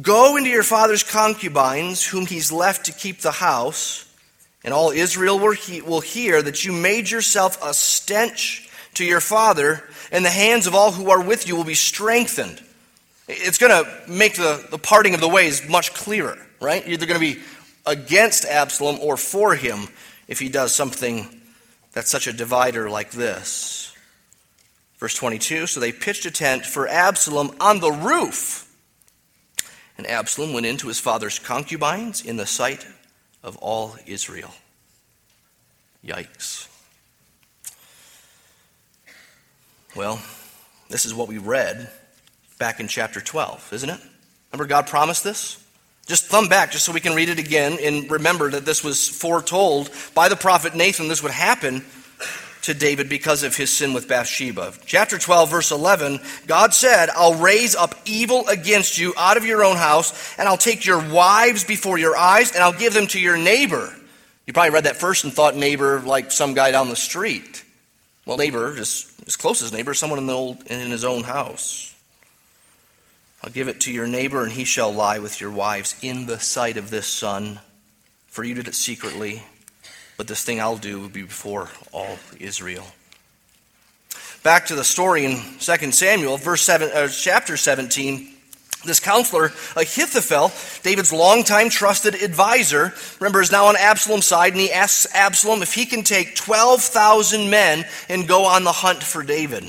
Go 0.00 0.38
into 0.38 0.48
your 0.48 0.62
father's 0.62 1.02
concubines, 1.02 2.06
whom 2.06 2.24
he's 2.24 2.50
left 2.50 2.86
to 2.86 2.92
keep 2.92 3.20
the 3.20 3.32
house, 3.32 4.10
and 4.64 4.72
all 4.72 4.92
Israel 4.92 5.38
will 5.38 6.00
hear 6.00 6.40
that 6.40 6.64
you 6.64 6.72
made 6.72 7.10
yourself 7.10 7.62
a 7.62 7.74
stench 7.74 8.70
to 8.94 9.04
your 9.04 9.20
father, 9.20 9.86
and 10.10 10.24
the 10.24 10.30
hands 10.30 10.66
of 10.66 10.74
all 10.74 10.90
who 10.90 11.10
are 11.10 11.20
with 11.20 11.46
you 11.46 11.54
will 11.54 11.64
be 11.64 11.74
strengthened. 11.74 12.62
It's 13.28 13.58
going 13.58 13.84
to 13.84 14.10
make 14.10 14.36
the, 14.36 14.66
the 14.70 14.78
parting 14.78 15.12
of 15.12 15.20
the 15.20 15.28
ways 15.28 15.68
much 15.68 15.92
clearer, 15.92 16.38
right? 16.62 16.82
You're 16.82 16.94
either 16.94 17.04
going 17.04 17.20
to 17.20 17.34
be 17.34 17.42
against 17.86 18.44
Absalom 18.44 18.98
or 19.00 19.16
for 19.16 19.54
him 19.54 19.88
if 20.28 20.38
he 20.38 20.48
does 20.48 20.74
something 20.74 21.28
that's 21.92 22.10
such 22.10 22.26
a 22.26 22.32
divider 22.32 22.90
like 22.90 23.12
this. 23.12 23.94
Verse 24.98 25.14
22 25.14 25.66
So 25.66 25.80
they 25.80 25.92
pitched 25.92 26.26
a 26.26 26.30
tent 26.30 26.66
for 26.66 26.88
Absalom 26.88 27.52
on 27.60 27.80
the 27.80 27.92
roof. 27.92 28.64
And 29.96 30.06
Absalom 30.06 30.52
went 30.52 30.66
into 30.66 30.88
his 30.88 31.00
father's 31.00 31.38
concubines 31.38 32.22
in 32.22 32.36
the 32.36 32.46
sight 32.46 32.86
of 33.42 33.56
all 33.58 33.96
Israel. 34.06 34.52
Yikes. 36.04 36.68
Well, 39.94 40.20
this 40.90 41.06
is 41.06 41.14
what 41.14 41.28
we 41.28 41.38
read 41.38 41.90
back 42.58 42.80
in 42.80 42.88
chapter 42.88 43.20
12, 43.20 43.72
isn't 43.72 43.88
it? 43.88 44.00
Remember, 44.52 44.68
God 44.68 44.86
promised 44.86 45.24
this? 45.24 45.62
Just 46.06 46.26
thumb 46.26 46.48
back 46.48 46.70
just 46.70 46.84
so 46.84 46.92
we 46.92 47.00
can 47.00 47.14
read 47.14 47.28
it 47.28 47.40
again 47.40 47.78
and 47.82 48.08
remember 48.10 48.50
that 48.50 48.64
this 48.64 48.84
was 48.84 49.08
foretold 49.08 49.90
by 50.14 50.28
the 50.28 50.36
prophet 50.36 50.74
Nathan. 50.74 51.08
This 51.08 51.22
would 51.22 51.32
happen 51.32 51.84
to 52.62 52.74
David 52.74 53.08
because 53.08 53.42
of 53.42 53.56
his 53.56 53.70
sin 53.70 53.92
with 53.92 54.08
Bathsheba. 54.08 54.72
Chapter 54.86 55.18
12, 55.18 55.50
verse 55.50 55.70
11 55.72 56.20
God 56.46 56.74
said, 56.74 57.10
I'll 57.10 57.34
raise 57.34 57.74
up 57.74 57.94
evil 58.04 58.46
against 58.48 58.98
you 58.98 59.14
out 59.16 59.36
of 59.36 59.44
your 59.44 59.64
own 59.64 59.76
house, 59.76 60.36
and 60.38 60.48
I'll 60.48 60.56
take 60.56 60.86
your 60.86 60.98
wives 60.98 61.64
before 61.64 61.98
your 61.98 62.16
eyes, 62.16 62.52
and 62.52 62.62
I'll 62.62 62.72
give 62.72 62.94
them 62.94 63.08
to 63.08 63.20
your 63.20 63.36
neighbor. 63.36 63.92
You 64.46 64.52
probably 64.52 64.70
read 64.70 64.84
that 64.84 64.96
first 64.96 65.24
and 65.24 65.32
thought 65.32 65.56
neighbor 65.56 66.00
like 66.00 66.30
some 66.30 66.54
guy 66.54 66.70
down 66.70 66.88
the 66.88 66.96
street. 66.96 67.64
Well, 68.26 68.36
neighbor, 68.36 68.76
just 68.76 69.24
his 69.24 69.36
closest 69.36 69.72
neighbor, 69.72 69.94
someone 69.94 70.20
in, 70.20 70.26
the 70.26 70.34
old, 70.34 70.64
in 70.66 70.90
his 70.90 71.04
own 71.04 71.24
house. 71.24 71.95
I'll 73.42 73.50
give 73.50 73.68
it 73.68 73.80
to 73.82 73.92
your 73.92 74.06
neighbor, 74.06 74.42
and 74.42 74.52
he 74.52 74.64
shall 74.64 74.92
lie 74.92 75.18
with 75.18 75.40
your 75.40 75.50
wives 75.50 75.94
in 76.02 76.26
the 76.26 76.40
sight 76.40 76.76
of 76.76 76.90
this 76.90 77.06
son. 77.06 77.60
For 78.26 78.44
you 78.44 78.54
did 78.54 78.68
it 78.68 78.74
secretly, 78.74 79.42
but 80.16 80.26
this 80.26 80.42
thing 80.42 80.60
I'll 80.60 80.76
do 80.76 81.00
will 81.00 81.08
be 81.08 81.22
before 81.22 81.70
all 81.92 82.18
Israel. 82.40 82.86
Back 84.42 84.66
to 84.66 84.74
the 84.74 84.84
story 84.84 85.24
in 85.24 85.38
2 85.58 85.92
Samuel, 85.92 86.36
verse 86.36 86.62
7, 86.62 86.90
uh, 86.90 87.08
chapter 87.08 87.56
17. 87.56 88.32
This 88.84 89.00
counselor, 89.00 89.46
Ahithophel, 89.74 90.52
David's 90.82 91.12
longtime 91.12 91.70
trusted 91.70 92.14
advisor, 92.14 92.94
remember, 93.18 93.42
is 93.42 93.50
now 93.50 93.66
on 93.66 93.76
Absalom's 93.76 94.26
side, 94.26 94.52
and 94.52 94.60
he 94.60 94.72
asks 94.72 95.12
Absalom 95.14 95.62
if 95.62 95.74
he 95.74 95.86
can 95.86 96.04
take 96.04 96.36
12,000 96.36 97.50
men 97.50 97.84
and 98.08 98.28
go 98.28 98.44
on 98.44 98.62
the 98.64 98.72
hunt 98.72 99.02
for 99.02 99.24
David. 99.24 99.64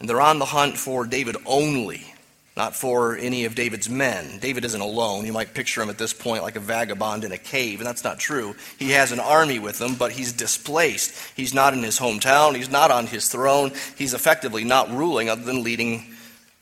And 0.00 0.08
they're 0.08 0.20
on 0.20 0.38
the 0.40 0.46
hunt 0.46 0.76
for 0.76 1.06
David 1.06 1.36
only 1.46 2.12
not 2.56 2.74
for 2.74 3.16
any 3.16 3.44
of 3.44 3.54
David's 3.54 3.88
men. 3.90 4.38
David 4.38 4.64
isn't 4.64 4.80
alone. 4.80 5.26
You 5.26 5.32
might 5.34 5.52
picture 5.52 5.82
him 5.82 5.90
at 5.90 5.98
this 5.98 6.14
point 6.14 6.42
like 6.42 6.56
a 6.56 6.60
vagabond 6.60 7.24
in 7.24 7.32
a 7.32 7.38
cave, 7.38 7.80
and 7.80 7.86
that's 7.86 8.02
not 8.02 8.18
true. 8.18 8.56
He 8.78 8.92
has 8.92 9.12
an 9.12 9.20
army 9.20 9.58
with 9.58 9.80
him, 9.80 9.94
but 9.94 10.12
he's 10.12 10.32
displaced. 10.32 11.14
He's 11.36 11.52
not 11.52 11.74
in 11.74 11.82
his 11.82 11.98
hometown, 11.98 12.56
he's 12.56 12.70
not 12.70 12.90
on 12.90 13.06
his 13.06 13.28
throne. 13.28 13.72
He's 13.96 14.14
effectively 14.14 14.64
not 14.64 14.90
ruling 14.90 15.28
other 15.28 15.42
than 15.42 15.62
leading 15.62 16.06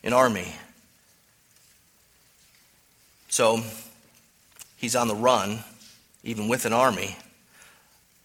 an 0.03 0.11
army. 0.11 0.53
So 3.29 3.61
he's 4.75 4.97
on 4.97 5.07
the 5.07 5.15
run, 5.15 5.59
even 6.23 6.49
with 6.49 6.65
an 6.65 6.73
army. 6.73 7.17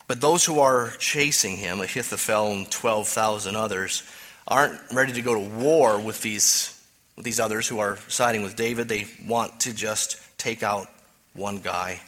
But 0.09 0.21
those 0.21 0.45
who 0.45 0.59
are 0.59 0.91
chasing 0.99 1.57
him, 1.57 1.81
Ahithophel 1.81 2.51
and 2.51 2.69
12,000 2.69 3.55
others, 3.55 4.03
aren't 4.49 4.81
ready 4.93 5.13
to 5.13 5.23
go 5.23 5.35
to 5.35 5.41
war 5.41 6.01
with 6.01 6.21
these 6.23 6.80
these 7.25 7.41
others 7.41 7.67
who 7.69 7.79
are 7.79 7.99
siding 8.09 8.43
with 8.43 8.57
David, 8.57 8.89
they 8.89 9.07
want 9.27 9.61
to 9.61 9.75
just 9.75 10.21
take 10.39 10.63
out 10.63 10.89
one 11.35 11.59
guy, 11.59 12.01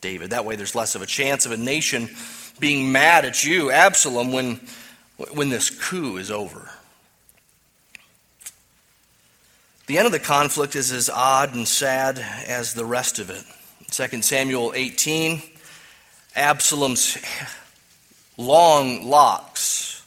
David. 0.00 0.30
That 0.30 0.44
way, 0.44 0.56
there's 0.56 0.74
less 0.74 0.94
of 0.94 1.02
a 1.02 1.06
chance 1.06 1.46
of 1.46 1.52
a 1.52 1.56
nation 1.56 2.08
being 2.60 2.92
mad 2.92 3.24
at 3.24 3.44
you, 3.44 3.70
Absalom, 3.70 4.32
when, 4.32 4.60
when 5.32 5.48
this 5.48 5.70
coup 5.70 6.16
is 6.16 6.30
over. 6.30 6.70
The 9.86 9.98
end 9.98 10.06
of 10.06 10.12
the 10.12 10.18
conflict 10.18 10.76
is 10.76 10.92
as 10.92 11.10
odd 11.10 11.54
and 11.54 11.68
sad 11.68 12.18
as 12.46 12.72
the 12.72 12.86
rest 12.86 13.18
of 13.18 13.28
it. 13.28 13.44
2 13.90 14.22
Samuel 14.22 14.72
18, 14.74 15.42
Absalom's 16.34 17.18
long 18.36 19.08
locks. 19.08 20.02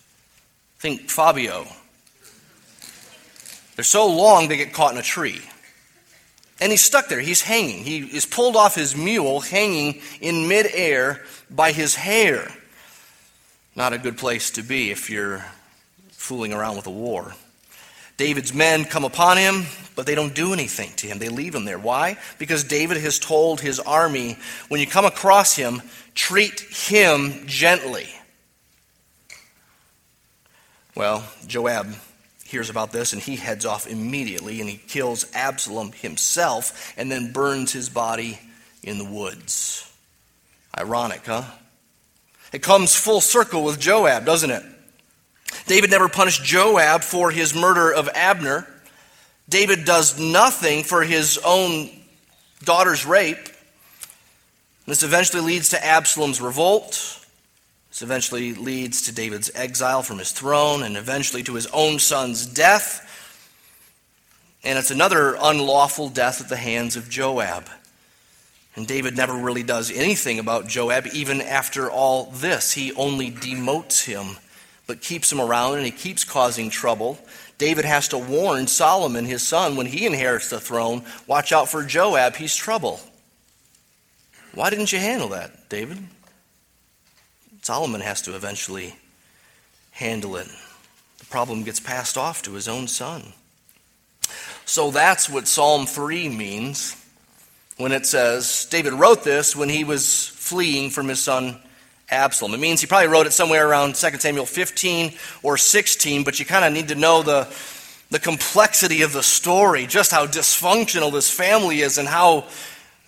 Think 0.80 1.10
Fabio 1.10 1.68
they're 3.77 3.84
so 3.84 4.07
long 4.07 4.48
they 4.48 4.57
get 4.57 4.74
caught 4.74 4.91
in 4.91 4.98
a 4.98 5.03
tree. 5.03 5.39
And 6.60 6.72
he's 6.72 6.84
stuck 6.84 7.10
there. 7.10 7.19
He's 7.19 7.41
hanging. 7.41 7.84
He 7.84 8.00
is 8.00 8.25
pulled 8.25 8.55
off 8.55 8.74
his 8.74 8.98
mule, 8.98 9.39
hanging 9.39 10.01
in 10.19 10.48
midair 10.48 11.24
by 11.51 11.72
his 11.72 11.93
hair. 11.93 12.51
Not 13.75 13.93
a 13.93 14.00
good 14.00 14.17
place 14.17 14.50
to 14.51 14.63
be 14.63 14.89
if 14.89 15.12
you're 15.12 15.46
fooling 16.10 16.53
around 16.53 16.75
with 16.75 16.88
a 16.88 16.91
war. 16.91 17.36
David's 18.17 18.51
men 18.51 18.84
come 18.84 19.03
upon 19.03 19.38
him, 19.38 19.67
but 19.96 20.07
they 20.07 20.15
don't 20.15 20.34
do 20.34 20.53
anything 20.53 20.91
to 20.96 21.05
him. 21.05 21.19
They 21.19 21.29
leave 21.29 21.53
him 21.53 21.65
there. 21.65 21.77
Why? 21.77 22.17
Because 22.39 22.63
David 22.63 22.98
has 22.98 23.19
told 23.19 23.62
his 23.62 23.79
army 23.79 24.39
when 24.69 24.79
you 24.79 24.88
come 24.88 25.05
across 25.05 25.55
him, 25.55 25.84
treat 26.15 26.62
him 26.62 27.46
gently. 27.46 28.07
Well, 30.96 31.24
Joab 31.46 31.93
hears 32.48 32.70
about 32.70 32.94
this 32.94 33.12
and 33.12 33.22
he 33.22 33.36
heads 33.36 33.66
off 33.66 33.88
immediately 33.88 34.62
and 34.62 34.70
he 34.70 34.77
kills 34.77 35.25
Absalom 35.34 35.92
himself 35.92 36.94
and 36.98 37.12
then 37.12 37.34
burns 37.34 37.74
his 37.74 37.89
body 37.89 38.39
in 38.84 38.98
the 38.98 39.06
woods. 39.06 39.92
Ironic, 40.77 41.25
huh? 41.25 41.44
It 42.54 42.63
comes 42.63 42.96
full 42.96 43.20
circle 43.20 43.63
with 43.66 43.80
Joab, 43.80 44.25
doesn't 44.25 44.50
it? 44.50 44.63
David 45.66 45.89
never 45.89 46.08
punished 46.08 46.44
Joab 46.44 47.04
for 47.04 47.32
his 47.32 47.54
murder 47.54 47.94
of 47.94 48.10
Abner. 48.13 48.66
David 49.50 49.84
does 49.84 50.18
nothing 50.18 50.84
for 50.84 51.04
his 51.04 51.38
own 51.44 51.89
daughter's 52.63 53.06
rape. 53.06 53.50
This 54.86 55.04
eventually 55.04 55.42
leads 55.42 55.70
to 55.70 55.86
Absalom's 55.86 56.39
revolt. 56.39 57.17
This 57.98 58.04
eventually 58.04 58.54
leads 58.54 59.01
to 59.01 59.12
David's 59.12 59.50
exile 59.56 60.04
from 60.04 60.20
his 60.20 60.32
throne 60.32 60.84
and 60.84 60.96
eventually 60.96 61.42
to 61.42 61.56
his 61.56 61.66
own 61.74 61.98
son's 61.98 62.46
death. 62.46 63.04
And 64.63 64.77
it's 64.77 64.92
another 64.92 65.36
unlawful 65.42 66.10
death 66.10 66.39
at 66.39 66.48
the 66.48 66.58
hands 66.58 66.96
of 66.96 67.10
Joab. 67.10 67.68
And 68.75 68.86
David 68.86 69.18
never 69.18 69.34
really 69.34 69.63
does 69.63 69.89
anything 69.89 70.38
about 70.38 70.68
Joab, 70.68 71.08
even 71.12 71.42
after 71.42 71.89
all 71.89 72.25
this. 72.25 72.72
He 72.72 72.94
only 72.94 73.32
demotes 73.32 74.06
him, 74.06 74.38
but 74.86 75.01
keeps 75.01 75.32
him 75.32 75.42
around 75.42 75.77
and 75.77 75.86
he 75.86 75.92
keeps 75.92 76.24
causing 76.24 76.70
trouble. 76.70 77.18
David 77.58 77.86
has 77.86 78.10
to 78.10 78.20
warn 78.20 78.68
Solomon, 78.68 79.25
his 79.25 79.42
son, 79.42 79.75
when 79.75 79.88
he 79.88 80.06
inherits 80.06 80.51
the 80.51 80.60
throne 80.60 81.04
watch 81.25 81.51
out 81.51 81.68
for 81.68 81.84
Joab, 81.84 82.36
he's 82.36 82.56
trouble. 82.56 83.00
Why 84.54 84.70
didn't 84.70 84.94
you 84.94 85.00
handle 85.00 85.30
that, 85.30 85.68
David? 85.68 85.98
Solomon 87.68 88.00
has 88.00 88.22
to 88.22 88.34
eventually 88.34 88.96
handle 89.92 90.38
it. 90.38 90.48
The 91.18 91.26
problem 91.26 91.64
gets 91.64 91.82
passed 91.82 92.18
off 92.18 92.42
to 92.44 92.54
his 92.54 92.70
own 92.70 92.88
son. 92.88 93.34
So 94.64 94.90
that's 94.90 95.30
what 95.30 95.50
Psalm 95.50 95.86
3 95.86 96.30
means 96.30 96.96
when 97.76 97.92
it 97.92 98.06
says 98.06 98.68
David 98.72 98.94
wrote 98.94 99.26
this 99.26 99.54
when 99.54 99.68
he 99.68 99.84
was 99.84 100.28
fleeing 100.28 100.92
from 100.92 101.10
his 101.10 101.22
son 101.22 101.60
Absalom. 102.10 102.54
It 102.54 102.62
means 102.62 102.80
he 102.80 102.88
probably 102.88 103.10
wrote 103.10 103.28
it 103.28 103.34
somewhere 103.34 103.68
around 103.68 103.96
2 103.96 104.12
Samuel 104.18 104.46
15 104.46 105.12
or 105.44 105.58
16, 105.58 106.24
but 106.24 106.40
you 106.40 106.46
kind 106.46 106.64
of 106.64 106.72
need 106.72 106.88
to 106.88 106.96
know 106.96 107.22
the, 107.22 107.54
the 108.12 108.20
complexity 108.20 109.02
of 109.02 109.12
the 109.12 109.24
story, 109.24 109.88
just 109.88 110.12
how 110.12 110.26
dysfunctional 110.26 111.12
this 111.12 111.30
family 111.30 111.82
is, 111.82 111.98
and 111.98 112.08
how, 112.08 112.46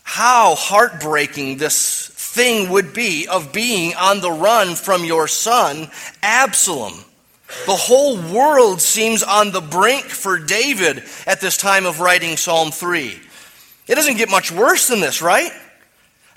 how 0.04 0.56
heartbreaking 0.56 1.60
this 1.60 2.09
thing 2.40 2.70
would 2.70 2.94
be 2.94 3.28
of 3.28 3.52
being 3.52 3.94
on 3.96 4.22
the 4.22 4.32
run 4.32 4.74
from 4.74 5.04
your 5.04 5.28
son 5.28 5.90
Absalom. 6.24 6.94
The 7.66 7.76
whole 7.76 8.16
world 8.16 8.80
seems 8.80 9.24
on 9.24 9.52
the 9.52 9.60
brink 9.60 10.06
for 10.06 10.40
David 10.40 11.04
at 11.28 11.42
this 11.42 11.58
time 11.58 11.86
of 11.86 12.00
writing 12.00 12.38
Psalm 12.38 12.72
3. 12.72 13.20
It 13.88 13.96
doesn't 13.96 14.16
get 14.16 14.30
much 14.30 14.54
worse 14.54 14.88
than 14.88 15.02
this, 15.02 15.22
right? 15.22 15.52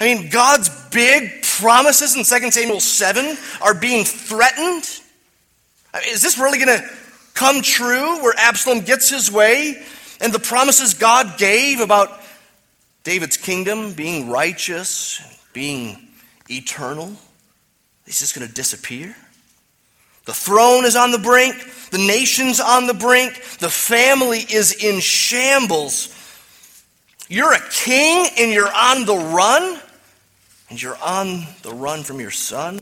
I 0.00 0.12
mean, 0.12 0.28
God's 0.28 0.71
big 0.88 1.45
promises 1.45 2.17
in 2.17 2.25
2 2.25 2.50
Samuel 2.50 2.80
7 2.80 3.36
are 3.60 3.75
being 3.75 4.04
threatened. 4.04 5.00
I 5.95 6.00
mean, 6.00 6.08
is 6.08 6.21
this 6.21 6.36
really 6.36 6.58
going 6.58 6.80
to 6.80 6.91
come 7.34 7.62
true 7.62 8.21
where 8.23 8.34
Absalom 8.36 8.80
gets 8.80 9.08
his 9.08 9.30
way 9.30 9.80
and 10.21 10.32
the 10.32 10.41
promises 10.41 10.95
God 10.95 11.38
gave 11.38 11.78
about 11.78 12.21
David's 13.04 13.36
kingdom 13.36 13.93
being 13.93 14.30
righteous, 14.30 15.21
being 15.52 16.08
eternal, 16.49 17.15
is 18.06 18.19
just 18.19 18.34
going 18.34 18.47
to 18.47 18.52
disappear? 18.52 19.15
The 20.25 20.32
throne 20.32 20.84
is 20.84 20.95
on 20.95 21.10
the 21.10 21.19
brink, 21.19 21.56
the 21.91 21.99
nation's 21.99 22.60
on 22.60 22.86
the 22.86 22.95
brink, 22.95 23.34
the 23.58 23.69
family 23.69 24.38
is 24.38 24.73
in 24.73 25.00
shambles. 25.00 26.17
You're 27.28 27.54
a 27.54 27.60
king 27.71 28.26
and 28.38 28.52
you're 28.52 28.73
on 28.73 29.04
the 29.04 29.17
run, 29.17 29.80
and 30.71 30.80
you're 30.80 30.99
on 31.02 31.47
the 31.62 31.73
run 31.73 32.02
from 32.02 32.21
your 32.21 32.30
son. 32.30 32.78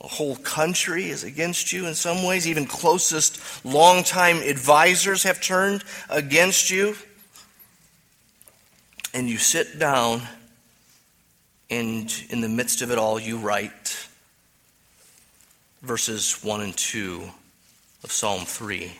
The 0.00 0.08
whole 0.08 0.36
country 0.36 1.10
is 1.10 1.24
against 1.24 1.72
you 1.72 1.86
in 1.86 1.94
some 1.94 2.22
ways. 2.24 2.48
Even 2.48 2.64
closest 2.64 3.64
longtime 3.64 4.38
advisors 4.38 5.24
have 5.24 5.42
turned 5.42 5.84
against 6.08 6.70
you. 6.70 6.96
And 9.12 9.28
you 9.28 9.36
sit 9.36 9.78
down, 9.78 10.22
and 11.70 12.12
in 12.30 12.40
the 12.40 12.48
midst 12.48 12.82
of 12.82 12.90
it 12.90 12.98
all, 12.98 13.18
you 13.20 13.38
write 13.38 14.08
verses 15.82 16.42
1 16.42 16.60
and 16.60 16.76
2 16.76 17.22
of 18.04 18.12
Psalm 18.12 18.44
3. 18.44 18.92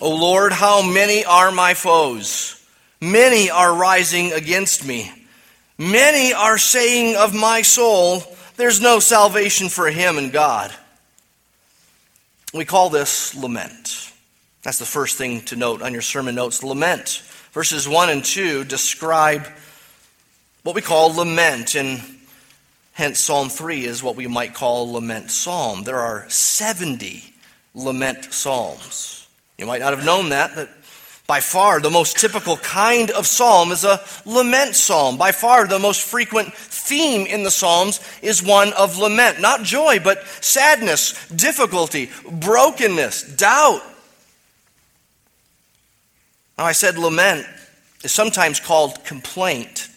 O 0.00 0.14
Lord, 0.14 0.52
how 0.52 0.82
many 0.82 1.24
are 1.24 1.50
my 1.50 1.74
foes? 1.74 2.64
Many 3.00 3.50
are 3.50 3.74
rising 3.74 4.32
against 4.32 4.86
me. 4.86 5.12
Many 5.78 6.32
are 6.32 6.58
saying 6.58 7.16
of 7.16 7.34
my 7.34 7.62
soul, 7.62 8.22
there's 8.56 8.80
no 8.80 8.98
salvation 8.98 9.68
for 9.68 9.88
him 9.88 10.18
in 10.18 10.30
God. 10.30 10.72
We 12.52 12.64
call 12.64 12.90
this 12.90 13.34
lament. 13.34 14.12
That's 14.62 14.78
the 14.78 14.84
first 14.84 15.16
thing 15.16 15.42
to 15.42 15.56
note 15.56 15.82
on 15.82 15.92
your 15.92 16.02
sermon 16.02 16.34
notes. 16.34 16.62
Lament. 16.62 17.22
Verses 17.52 17.88
1 17.88 18.10
and 18.10 18.24
2 18.24 18.64
describe 18.64 19.46
what 20.62 20.74
we 20.74 20.82
call 20.82 21.14
lament, 21.14 21.74
and 21.74 22.02
hence 22.92 23.20
Psalm 23.20 23.48
3 23.48 23.84
is 23.84 24.02
what 24.02 24.16
we 24.16 24.26
might 24.26 24.54
call 24.54 24.92
lament 24.92 25.30
psalm. 25.30 25.84
There 25.84 25.98
are 25.98 26.28
70 26.28 27.22
lament 27.74 28.32
psalms. 28.32 29.26
You 29.56 29.66
might 29.66 29.80
not 29.80 29.94
have 29.94 30.04
known 30.04 30.30
that, 30.30 30.52
but 30.54 30.68
by 31.26 31.40
far 31.40 31.78
the 31.78 31.90
most 31.90 32.18
typical 32.18 32.56
kind 32.56 33.10
of 33.10 33.26
psalm 33.26 33.70
is 33.70 33.84
a 33.84 34.00
lament 34.24 34.74
psalm. 34.74 35.18
By 35.18 35.32
far 35.32 35.66
the 35.66 35.78
most 35.78 36.02
frequent 36.02 36.54
theme 36.54 37.26
in 37.26 37.42
the 37.42 37.50
psalms 37.50 38.00
is 38.22 38.42
one 38.42 38.72
of 38.72 38.98
lament. 38.98 39.40
Not 39.40 39.62
joy, 39.62 40.00
but 40.00 40.26
sadness, 40.40 41.28
difficulty, 41.28 42.10
brokenness, 42.30 43.36
doubt. 43.36 43.82
Now, 46.56 46.64
I 46.64 46.72
said 46.72 46.98
lament 46.98 47.46
is 48.02 48.10
sometimes 48.10 48.58
called 48.58 49.04
complaint. 49.04 49.88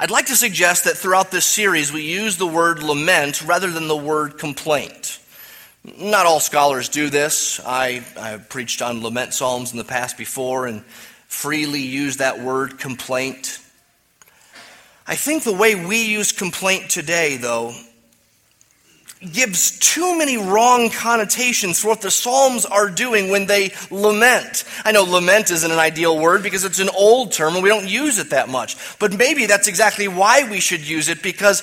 I'd 0.00 0.12
like 0.12 0.26
to 0.26 0.36
suggest 0.36 0.84
that 0.84 0.96
throughout 0.96 1.32
this 1.32 1.44
series 1.44 1.92
we 1.92 2.02
use 2.02 2.36
the 2.36 2.46
word 2.46 2.84
lament 2.84 3.42
rather 3.42 3.68
than 3.68 3.88
the 3.88 3.96
word 3.96 4.38
complaint. 4.38 5.18
Not 5.98 6.24
all 6.24 6.38
scholars 6.38 6.88
do 6.88 7.10
this. 7.10 7.58
I, 7.66 8.04
I've 8.16 8.48
preached 8.48 8.80
on 8.80 9.02
lament 9.02 9.34
psalms 9.34 9.72
in 9.72 9.76
the 9.76 9.82
past 9.82 10.16
before 10.16 10.68
and 10.68 10.84
freely 11.26 11.80
use 11.80 12.18
that 12.18 12.38
word 12.38 12.78
complaint. 12.78 13.58
I 15.04 15.16
think 15.16 15.42
the 15.42 15.52
way 15.52 15.74
we 15.74 16.04
use 16.04 16.30
complaint 16.30 16.90
today, 16.90 17.36
though, 17.36 17.74
gives 19.20 19.78
too 19.78 20.16
many 20.16 20.36
wrong 20.36 20.90
connotations 20.90 21.80
for 21.80 21.88
what 21.88 22.00
the 22.00 22.10
Psalms 22.10 22.64
are 22.64 22.88
doing 22.88 23.30
when 23.30 23.46
they 23.46 23.72
lament. 23.90 24.64
I 24.84 24.92
know 24.92 25.02
lament 25.02 25.50
isn't 25.50 25.70
an 25.70 25.78
ideal 25.78 26.18
word 26.18 26.42
because 26.42 26.64
it's 26.64 26.78
an 26.78 26.90
old 26.90 27.32
term 27.32 27.54
and 27.54 27.62
we 27.62 27.68
don't 27.68 27.88
use 27.88 28.18
it 28.18 28.30
that 28.30 28.48
much. 28.48 28.76
But 28.98 29.12
maybe 29.12 29.46
that's 29.46 29.66
exactly 29.66 30.06
why 30.06 30.48
we 30.48 30.60
should 30.60 30.86
use 30.86 31.08
it 31.08 31.22
because 31.22 31.62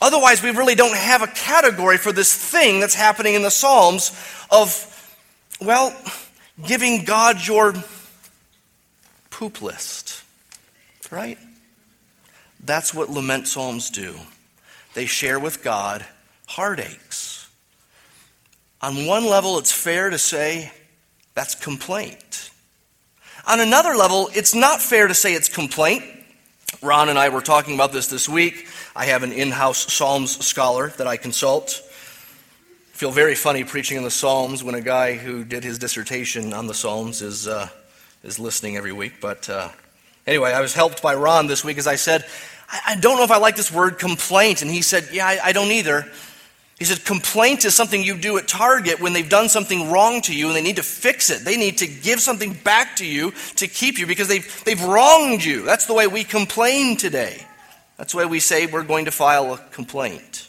Otherwise, 0.00 0.42
we 0.42 0.50
really 0.50 0.74
don't 0.74 0.96
have 0.96 1.22
a 1.22 1.26
category 1.26 1.96
for 1.96 2.12
this 2.12 2.34
thing 2.34 2.78
that's 2.78 2.94
happening 2.94 3.34
in 3.34 3.42
the 3.42 3.50
Psalms 3.50 4.10
of, 4.50 5.16
well, 5.62 5.96
giving 6.66 7.04
God 7.04 7.46
your 7.46 7.72
poop 9.30 9.62
list, 9.62 10.22
right? 11.10 11.38
That's 12.62 12.92
what 12.92 13.08
lament 13.08 13.48
Psalms 13.48 13.88
do. 13.88 14.14
They 14.92 15.06
share 15.06 15.38
with 15.38 15.62
God 15.62 16.04
heartaches. 16.54 17.48
On 18.80 19.06
one 19.06 19.26
level, 19.26 19.58
it's 19.58 19.72
fair 19.72 20.10
to 20.10 20.18
say 20.18 20.70
that's 21.34 21.56
complaint. 21.56 22.50
On 23.46 23.58
another 23.58 23.94
level, 23.96 24.30
it's 24.32 24.54
not 24.54 24.80
fair 24.80 25.08
to 25.08 25.14
say 25.14 25.34
it's 25.34 25.48
complaint. 25.48 26.04
Ron 26.80 27.08
and 27.08 27.18
I 27.18 27.28
were 27.30 27.40
talking 27.40 27.74
about 27.74 27.92
this 27.92 28.06
this 28.06 28.28
week. 28.28 28.68
I 28.94 29.06
have 29.06 29.24
an 29.24 29.32
in 29.32 29.50
house 29.50 29.92
Psalms 29.92 30.46
scholar 30.46 30.90
that 30.90 31.08
I 31.08 31.16
consult. 31.16 31.82
I 31.82 32.96
feel 32.96 33.10
very 33.10 33.34
funny 33.34 33.64
preaching 33.64 33.96
in 33.96 34.04
the 34.04 34.10
Psalms 34.10 34.62
when 34.62 34.76
a 34.76 34.80
guy 34.80 35.14
who 35.14 35.44
did 35.44 35.64
his 35.64 35.78
dissertation 35.78 36.52
on 36.52 36.68
the 36.68 36.74
Psalms 36.74 37.20
is 37.20 37.48
uh, 37.48 37.68
is 38.22 38.38
listening 38.38 38.76
every 38.76 38.92
week. 38.92 39.14
But 39.20 39.50
uh, 39.50 39.70
anyway, 40.24 40.52
I 40.52 40.60
was 40.60 40.72
helped 40.72 41.02
by 41.02 41.14
Ron 41.16 41.48
this 41.48 41.64
week 41.64 41.78
as 41.78 41.88
I 41.88 41.96
said, 41.96 42.24
I, 42.68 42.80
I 42.88 42.94
don't 42.96 43.16
know 43.16 43.24
if 43.24 43.30
I 43.30 43.38
like 43.38 43.56
this 43.56 43.72
word 43.72 43.98
complaint. 43.98 44.62
And 44.62 44.70
he 44.70 44.82
said, 44.82 45.08
Yeah, 45.12 45.26
I, 45.26 45.38
I 45.46 45.52
don't 45.52 45.70
either. 45.70 46.06
He 46.78 46.84
said, 46.84 47.04
complaint 47.04 47.64
is 47.64 47.74
something 47.74 48.02
you 48.02 48.16
do 48.16 48.36
at 48.36 48.48
Target 48.48 49.00
when 49.00 49.12
they've 49.12 49.28
done 49.28 49.48
something 49.48 49.90
wrong 49.90 50.20
to 50.22 50.34
you 50.34 50.48
and 50.48 50.56
they 50.56 50.62
need 50.62 50.76
to 50.76 50.82
fix 50.82 51.30
it. 51.30 51.44
They 51.44 51.56
need 51.56 51.78
to 51.78 51.86
give 51.86 52.20
something 52.20 52.52
back 52.52 52.96
to 52.96 53.06
you 53.06 53.32
to 53.56 53.68
keep 53.68 53.98
you 53.98 54.06
because 54.06 54.26
they've, 54.26 54.64
they've 54.64 54.82
wronged 54.82 55.44
you. 55.44 55.62
That's 55.62 55.86
the 55.86 55.94
way 55.94 56.08
we 56.08 56.24
complain 56.24 56.96
today. 56.96 57.46
That's 57.96 58.12
the 58.12 58.18
way 58.18 58.26
we 58.26 58.40
say 58.40 58.66
we're 58.66 58.82
going 58.82 59.04
to 59.04 59.12
file 59.12 59.54
a 59.54 59.58
complaint. 59.70 60.48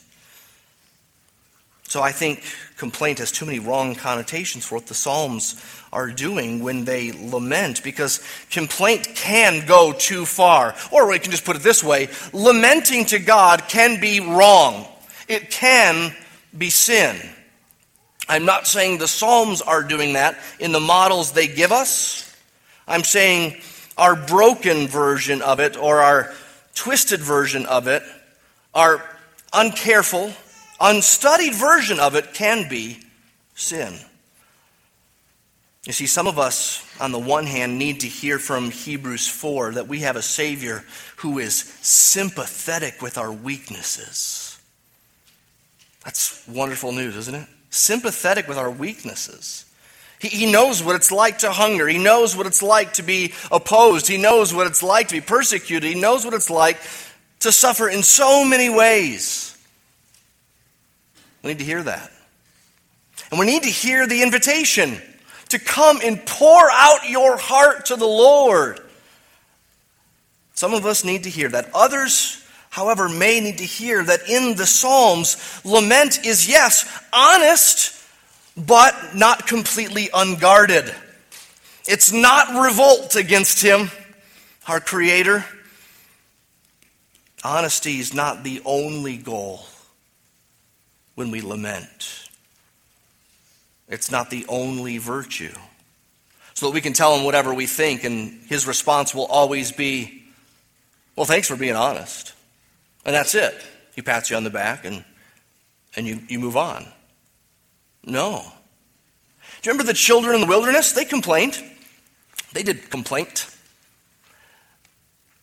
So 1.83 2.01
I 2.01 2.11
think 2.11 2.43
complaint 2.77 3.19
has 3.19 3.31
too 3.31 3.45
many 3.45 3.59
wrong 3.59 3.93
connotations 3.93 4.65
for 4.65 4.75
what 4.75 4.87
the 4.87 4.95
Psalms 4.95 5.63
are 5.93 6.09
doing 6.09 6.63
when 6.63 6.85
they 6.85 7.11
lament 7.11 7.83
because 7.83 8.21
complaint 8.49 9.09
can 9.15 9.65
go 9.67 9.93
too 9.93 10.25
far. 10.25 10.75
Or 10.91 11.07
we 11.07 11.19
can 11.19 11.29
just 11.29 11.45
put 11.45 11.55
it 11.55 11.61
this 11.61 11.83
way 11.83 12.09
lamenting 12.33 13.05
to 13.05 13.19
God 13.19 13.65
can 13.67 14.01
be 14.01 14.19
wrong. 14.19 14.87
It 15.27 15.49
can 15.49 16.13
be 16.57 16.69
sin. 16.69 17.17
I'm 18.27 18.45
not 18.45 18.67
saying 18.67 18.97
the 18.97 19.07
Psalms 19.07 19.61
are 19.61 19.83
doing 19.83 20.13
that 20.13 20.37
in 20.59 20.71
the 20.71 20.79
models 20.79 21.31
they 21.31 21.47
give 21.47 21.71
us. 21.71 22.35
I'm 22.87 23.03
saying 23.03 23.61
our 23.97 24.15
broken 24.15 24.87
version 24.87 25.41
of 25.41 25.59
it 25.59 25.77
or 25.77 25.99
our 25.99 26.33
twisted 26.73 27.21
version 27.21 27.65
of 27.65 27.87
it, 27.87 28.03
our 28.73 29.03
uncareful, 29.53 30.33
unstudied 30.79 31.55
version 31.55 31.99
of 31.99 32.15
it 32.15 32.33
can 32.33 32.67
be 32.67 32.99
sin. 33.53 33.93
You 35.85 35.93
see, 35.93 36.07
some 36.07 36.25
of 36.25 36.39
us, 36.39 36.83
on 36.99 37.11
the 37.11 37.19
one 37.19 37.45
hand, 37.45 37.77
need 37.77 37.99
to 37.99 38.07
hear 38.07 38.39
from 38.39 38.71
Hebrews 38.71 39.27
4 39.27 39.73
that 39.73 39.87
we 39.87 39.99
have 39.99 40.15
a 40.15 40.21
Savior 40.21 40.83
who 41.17 41.37
is 41.37 41.55
sympathetic 41.55 43.03
with 43.03 43.19
our 43.19 43.31
weaknesses. 43.31 44.44
That's 46.05 46.47
wonderful 46.47 46.91
news, 46.91 47.17
isn't 47.17 47.35
it? 47.35 47.47
Sympathetic 47.71 48.47
with 48.47 48.57
our 48.57 48.69
weaknesses. 48.69 49.65
He, 50.19 50.29
he 50.29 50.51
knows 50.51 50.81
what 50.81 50.95
it's 50.95 51.11
like 51.11 51.39
to 51.39 51.51
hunger. 51.51 51.87
He 51.87 51.97
knows 51.97 52.37
what 52.37 52.45
it's 52.45 52.63
like 52.63 52.93
to 52.93 53.03
be 53.03 53.33
opposed. 53.51 54.07
He 54.07 54.17
knows 54.17 54.53
what 54.53 54.67
it's 54.67 54.83
like 54.83 55.09
to 55.09 55.15
be 55.15 55.21
persecuted. 55.21 55.89
He 55.93 55.99
knows 55.99 56.23
what 56.23 56.33
it's 56.33 56.49
like 56.49 56.79
to 57.39 57.51
suffer 57.51 57.89
in 57.89 58.03
so 58.03 58.45
many 58.45 58.69
ways. 58.69 59.57
We 61.43 61.49
need 61.49 61.59
to 61.59 61.65
hear 61.65 61.83
that. 61.83 62.11
And 63.31 63.39
we 63.39 63.47
need 63.47 63.63
to 63.63 63.69
hear 63.69 64.07
the 64.07 64.21
invitation 64.21 65.01
to 65.49 65.59
come 65.59 65.99
and 66.03 66.23
pour 66.25 66.69
out 66.71 67.09
your 67.09 67.35
heart 67.37 67.87
to 67.87 67.95
the 67.95 68.05
Lord. 68.05 68.79
Some 70.53 70.73
of 70.73 70.85
us 70.85 71.03
need 71.03 71.23
to 71.23 71.29
hear 71.29 71.49
that. 71.49 71.69
Others 71.73 72.44
however, 72.75 73.07
may 73.07 73.39
need 73.39 73.59
to 73.59 73.63
hear 73.63 74.03
that 74.03 74.29
in 74.29 74.53
the 74.57 74.65
Psalms, 74.65 75.61
lament 75.63 76.25
is, 76.25 76.45
yes, 76.45 76.85
honest, 77.13 77.93
but 78.57 79.15
not 79.15 79.47
completely 79.47 80.09
unguarded. 80.13 80.93
It's 81.87 82.11
not 82.11 82.65
revolt 82.65 83.15
against 83.15 83.61
Him, 83.63 83.91
our 84.67 84.81
Creator. 84.81 85.45
Honesty 87.45 87.97
is 87.99 88.13
not 88.13 88.43
the 88.43 88.61
only 88.65 89.15
goal 89.15 89.65
when 91.13 91.31
we 91.31 91.39
lament. 91.39 92.27
It's 93.87 94.11
not 94.11 94.29
the 94.29 94.45
only 94.49 94.97
virtue. 94.97 95.53
So 96.55 96.65
that 96.65 96.73
we 96.73 96.81
can 96.81 96.91
tell 96.91 97.17
him 97.17 97.23
whatever 97.23 97.53
we 97.53 97.67
think, 97.67 98.03
and 98.03 98.41
his 98.49 98.67
response 98.67 99.15
will 99.15 99.27
always 99.27 99.71
be, 99.71 100.25
Well, 101.15 101.25
thanks 101.25 101.47
for 101.47 101.55
being 101.55 101.77
honest. 101.77 102.34
And 103.05 103.13
that's 103.13 103.35
it. 103.35 103.55
He 103.95 104.01
pats 104.01 104.29
you 104.29 104.35
on 104.35 104.43
the 104.43 104.49
back 104.49 104.83
and, 104.83 105.05
and 105.95 106.07
you, 106.07 106.19
you 106.27 106.39
move 106.39 106.57
on. 106.57 106.85
No. 108.03 108.41
Do 108.41 109.69
you 109.69 109.71
remember 109.71 109.83
the 109.83 109.97
children 109.97 110.35
in 110.35 110.41
the 110.41 110.47
wilderness? 110.47 110.91
They 110.91 111.05
complained. 111.05 111.61
They 112.53 112.63
did 112.63 112.89
complaint. 112.89 113.49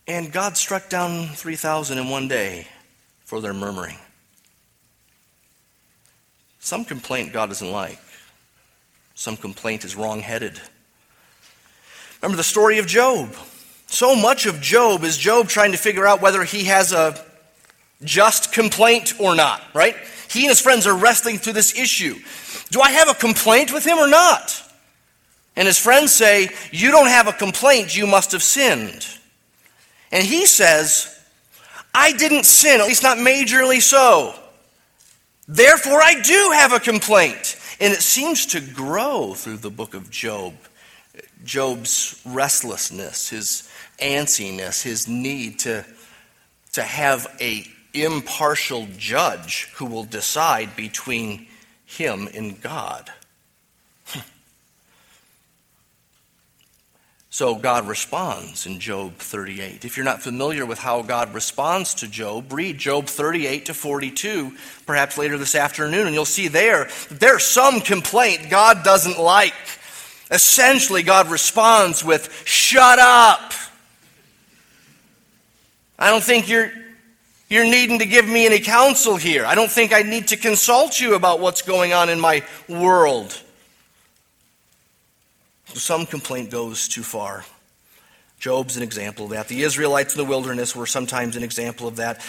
And 0.07 0.31
God 0.31 0.57
struck 0.57 0.89
down 0.89 1.27
3,000 1.27 1.97
in 1.97 2.09
one 2.09 2.27
day 2.27 2.67
for 3.23 3.39
their 3.39 3.53
murmuring. 3.53 3.97
Some 6.59 6.85
complaint 6.85 7.33
God 7.33 7.47
doesn't 7.47 7.71
like. 7.71 7.99
Some 9.15 9.37
complaint 9.37 9.85
is 9.85 9.95
wrong 9.95 10.21
headed. 10.21 10.59
Remember 12.21 12.37
the 12.37 12.43
story 12.43 12.79
of 12.79 12.87
Job. 12.87 13.35
So 13.87 14.15
much 14.15 14.45
of 14.45 14.59
Job 14.61 15.03
is 15.03 15.17
Job 15.17 15.49
trying 15.49 15.71
to 15.73 15.77
figure 15.77 16.07
out 16.07 16.21
whether 16.21 16.43
he 16.43 16.65
has 16.65 16.93
a 16.93 17.23
just 18.03 18.51
complaint 18.51 19.19
or 19.19 19.35
not, 19.35 19.61
right? 19.73 19.95
He 20.29 20.41
and 20.41 20.49
his 20.49 20.61
friends 20.61 20.87
are 20.87 20.95
wrestling 20.95 21.37
through 21.37 21.53
this 21.53 21.77
issue. 21.77 22.15
Do 22.71 22.81
I 22.81 22.91
have 22.91 23.09
a 23.09 23.13
complaint 23.13 23.71
with 23.71 23.85
him 23.85 23.97
or 23.97 24.07
not? 24.07 24.61
And 25.55 25.67
his 25.67 25.77
friends 25.77 26.11
say, 26.11 26.49
You 26.71 26.91
don't 26.91 27.07
have 27.07 27.27
a 27.27 27.33
complaint, 27.33 27.95
you 27.95 28.07
must 28.07 28.31
have 28.31 28.41
sinned. 28.41 29.07
And 30.11 30.25
he 30.25 30.45
says, 30.45 31.09
I 31.93 32.11
didn't 32.13 32.45
sin, 32.45 32.81
at 32.81 32.87
least 32.87 33.03
not 33.03 33.17
majorly 33.17 33.81
so. 33.81 34.33
Therefore, 35.47 36.01
I 36.01 36.21
do 36.21 36.51
have 36.53 36.73
a 36.73 36.79
complaint. 36.79 37.59
And 37.79 37.93
it 37.93 38.01
seems 38.01 38.45
to 38.47 38.61
grow 38.61 39.33
through 39.33 39.57
the 39.57 39.69
book 39.69 39.93
of 39.93 40.09
Job. 40.09 40.53
Job's 41.43 42.21
restlessness, 42.25 43.29
his 43.29 43.69
antsiness, 43.99 44.81
his 44.81 45.07
need 45.07 45.59
to, 45.59 45.85
to 46.73 46.81
have 46.81 47.27
a 47.41 47.65
impartial 47.93 48.87
judge 48.97 49.69
who 49.75 49.85
will 49.85 50.03
decide 50.03 50.75
between 50.75 51.47
him 51.85 52.27
and 52.33 52.59
God. 52.61 53.11
So 57.29 57.55
God 57.55 57.87
responds 57.87 58.67
in 58.67 58.79
Job 58.79 59.15
38. 59.17 59.85
If 59.85 59.97
you're 59.97 60.03
not 60.03 60.21
familiar 60.21 60.67
with 60.67 60.77
how 60.77 61.01
God 61.01 61.33
responds 61.33 61.95
to 61.95 62.07
Job, 62.07 62.53
read 62.53 62.77
Job 62.77 63.07
38 63.07 63.65
to 63.65 63.73
42, 63.73 64.55
perhaps 64.85 65.17
later 65.17 65.39
this 65.39 65.55
afternoon, 65.55 66.05
and 66.05 66.13
you'll 66.13 66.25
see 66.25 66.47
there 66.47 66.89
there's 67.09 67.43
some 67.43 67.81
complaint 67.81 68.51
God 68.51 68.83
doesn't 68.83 69.17
like. 69.17 69.55
Essentially, 70.29 71.01
God 71.01 71.31
responds 71.31 72.03
with, 72.03 72.31
Shut 72.45 72.99
up! 72.99 73.53
I 75.97 76.11
don't 76.11 76.23
think 76.23 76.49
you're, 76.49 76.71
you're 77.53 77.65
needing 77.65 77.99
to 77.99 78.05
give 78.05 78.27
me 78.27 78.47
any 78.47 78.59
counsel 78.59 79.15
here. 79.15 79.45
I 79.45 79.53
don't 79.53 79.69
think 79.69 79.93
I 79.93 80.01
need 80.01 80.29
to 80.29 80.37
consult 80.37 80.99
you 80.99 81.13
about 81.13 81.39
what's 81.39 81.61
going 81.61 81.93
on 81.93 82.09
in 82.09 82.19
my 82.19 82.43
world. 82.67 83.39
Some 85.67 86.07
complaint 86.07 86.49
goes 86.49 86.87
too 86.87 87.03
far. 87.03 87.45
Job's 88.39 88.75
an 88.75 88.81
example 88.81 89.25
of 89.25 89.31
that. 89.31 89.47
The 89.49 89.61
Israelites 89.61 90.15
in 90.15 90.17
the 90.17 90.27
wilderness 90.27 90.75
were 90.75 90.87
sometimes 90.87 91.35
an 91.35 91.43
example 91.43 91.87
of 91.87 91.97
that. 91.97 92.25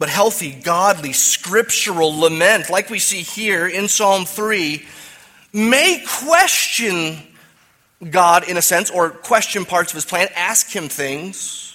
But 0.00 0.08
healthy, 0.08 0.50
godly, 0.50 1.12
scriptural 1.12 2.18
lament, 2.18 2.68
like 2.68 2.90
we 2.90 2.98
see 2.98 3.22
here 3.22 3.68
in 3.68 3.86
Psalm 3.86 4.24
3, 4.24 4.84
may 5.52 6.04
question 6.04 7.16
God 8.10 8.48
in 8.48 8.56
a 8.56 8.62
sense, 8.62 8.90
or 8.90 9.10
question 9.10 9.64
parts 9.64 9.92
of 9.92 9.94
his 9.94 10.04
plan, 10.04 10.26
ask 10.34 10.68
him 10.68 10.88
things 10.88 11.71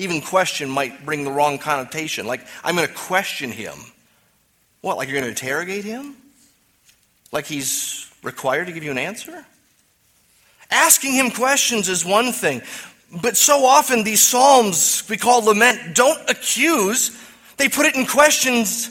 even 0.00 0.22
question 0.22 0.70
might 0.70 1.04
bring 1.04 1.24
the 1.24 1.30
wrong 1.30 1.58
connotation. 1.58 2.26
Like, 2.26 2.46
I'm 2.64 2.74
going 2.74 2.88
to 2.88 2.94
question 2.94 3.50
him. 3.50 3.74
What, 4.80 4.96
like 4.96 5.08
you're 5.08 5.20
going 5.20 5.32
to 5.32 5.40
interrogate 5.40 5.84
him? 5.84 6.16
Like 7.32 7.44
he's 7.44 8.10
required 8.22 8.66
to 8.66 8.72
give 8.72 8.82
you 8.82 8.90
an 8.90 8.98
answer? 8.98 9.44
Asking 10.70 11.12
him 11.12 11.30
questions 11.30 11.88
is 11.88 12.04
one 12.04 12.32
thing, 12.32 12.62
but 13.20 13.36
so 13.36 13.66
often 13.66 14.02
these 14.02 14.22
Psalms 14.22 15.04
we 15.08 15.16
call 15.16 15.42
lament 15.42 15.94
don't 15.94 16.30
accuse, 16.30 17.16
they 17.58 17.68
put 17.68 17.84
it 17.86 17.94
in 17.94 18.06
questions 18.06 18.90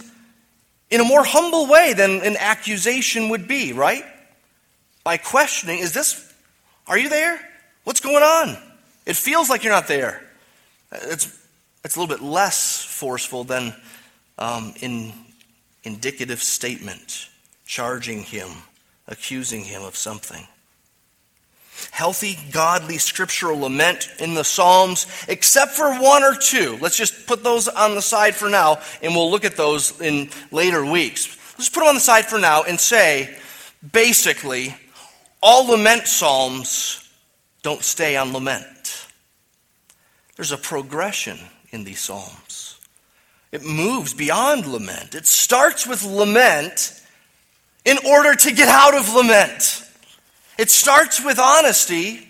in 0.92 1.02
a 1.02 1.04
more 1.04 1.24
humble 1.24 1.68
way 1.68 1.94
than 1.94 2.22
an 2.22 2.38
accusation 2.38 3.30
would 3.30 3.48
be, 3.48 3.74
right? 3.74 4.04
By 5.04 5.18
questioning, 5.18 5.80
is 5.80 5.94
this, 5.94 6.32
are 6.86 6.98
you 6.98 7.10
there? 7.10 7.40
What's 7.84 8.00
going 8.00 8.24
on? 8.24 8.58
It 9.06 9.16
feels 9.16 9.50
like 9.50 9.64
you're 9.64 9.74
not 9.74 9.88
there. 9.88 10.22
It's, 10.92 11.38
it's 11.84 11.96
a 11.96 12.00
little 12.00 12.16
bit 12.16 12.24
less 12.24 12.84
forceful 12.84 13.44
than 13.44 13.74
um, 14.38 14.74
in 14.82 15.14
indicative 15.84 16.42
statement, 16.42 17.30
charging 17.66 18.24
him, 18.24 18.50
accusing 19.08 19.64
him 19.64 19.84
of 19.84 19.96
something. 19.96 20.48
Healthy, 21.92 22.38
godly, 22.52 22.98
scriptural 22.98 23.60
lament 23.60 24.10
in 24.20 24.34
the 24.34 24.44
Psalms, 24.44 25.08
except 25.28 25.72
for 25.72 25.94
one 26.00 26.24
or 26.24 26.36
two. 26.36 26.78
Let's 26.82 26.98
just 26.98 27.26
put 27.26 27.44
those 27.44 27.68
on 27.68 27.96
the 27.96 28.02
side 28.02 28.36
for 28.36 28.50
now, 28.50 28.80
and 29.02 29.16
we'll 29.16 29.32
look 29.32 29.46
at 29.46 29.56
those 29.56 30.00
in 30.02 30.30
later 30.52 30.86
weeks. 30.86 31.38
Let's 31.58 31.70
put 31.70 31.82
them 31.82 31.90
on 31.90 31.96
the 31.96 32.02
side 32.02 32.26
for 32.26 32.40
now 32.40 32.64
and 32.64 32.80
say, 32.80 33.38
basically, 33.94 34.76
all 35.42 35.68
lament 35.68 36.08
Psalms 36.08 37.10
don't 37.62 37.84
stay 37.84 38.18
on 38.18 38.34
lament. 38.34 38.66
There's 40.40 40.54
a 40.54 40.58
progression 40.58 41.38
in 41.72 41.84
these 41.84 42.00
Psalms. 42.00 42.80
It 43.52 43.62
moves 43.62 44.14
beyond 44.14 44.66
lament. 44.68 45.14
It 45.14 45.28
starts 45.28 45.86
with 45.86 46.06
lament 46.06 46.98
in 47.84 47.98
order 48.08 48.34
to 48.34 48.54
get 48.54 48.70
out 48.70 48.96
of 48.96 49.14
lament. 49.14 49.84
It 50.58 50.70
starts 50.70 51.22
with 51.22 51.40
honesty 51.40 52.26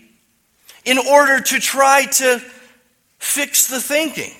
in 0.84 0.98
order 0.98 1.40
to 1.40 1.60
try 1.60 2.06
to 2.06 2.42
fix 3.20 3.68
the 3.68 3.80
thinking. 3.80 4.32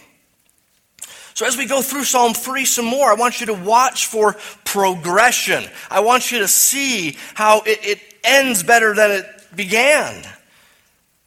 So, 1.34 1.46
as 1.46 1.56
we 1.56 1.66
go 1.66 1.80
through 1.80 2.02
Psalm 2.02 2.34
3 2.34 2.64
some 2.64 2.86
more, 2.86 3.08
I 3.08 3.14
want 3.14 3.38
you 3.38 3.46
to 3.46 3.54
watch 3.54 4.06
for 4.06 4.34
progression. 4.64 5.62
I 5.88 6.00
want 6.00 6.32
you 6.32 6.40
to 6.40 6.48
see 6.48 7.16
how 7.34 7.60
it, 7.60 7.78
it 7.84 8.00
ends 8.24 8.64
better 8.64 8.96
than 8.96 9.12
it 9.12 9.26
began. 9.54 10.24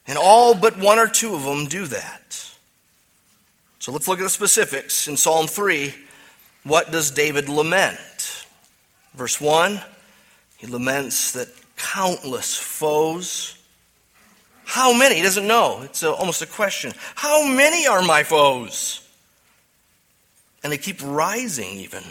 And 0.08 0.18
all 0.18 0.54
but 0.54 0.78
one 0.78 1.00
or 1.00 1.08
two 1.08 1.36
of 1.36 1.44
them 1.44 1.68
do 1.68 1.86
that. 1.86 2.23
So 3.84 3.92
let's 3.92 4.08
look 4.08 4.20
at 4.20 4.24
the 4.24 4.30
specifics. 4.30 5.10
In 5.10 5.18
Psalm 5.18 5.46
3, 5.46 5.94
what 6.64 6.94
does 6.94 7.12
David 7.12 7.50
lament? 7.50 8.46
Verse 9.14 9.42
1, 9.42 9.78
he 10.56 10.68
laments 10.68 11.34
that 11.34 11.50
countless 11.76 12.56
foes. 12.56 13.58
How 14.64 14.98
many? 14.98 15.16
He 15.16 15.22
doesn't 15.22 15.46
know. 15.46 15.82
It's 15.82 16.02
a, 16.02 16.14
almost 16.14 16.42
a 16.42 16.46
question. 16.46 16.94
How 17.16 17.46
many 17.46 17.86
are 17.86 18.02
my 18.02 18.24
foes? 18.24 19.06
And 20.64 20.72
they 20.72 20.78
keep 20.78 21.02
rising, 21.04 21.80
even. 21.80 22.04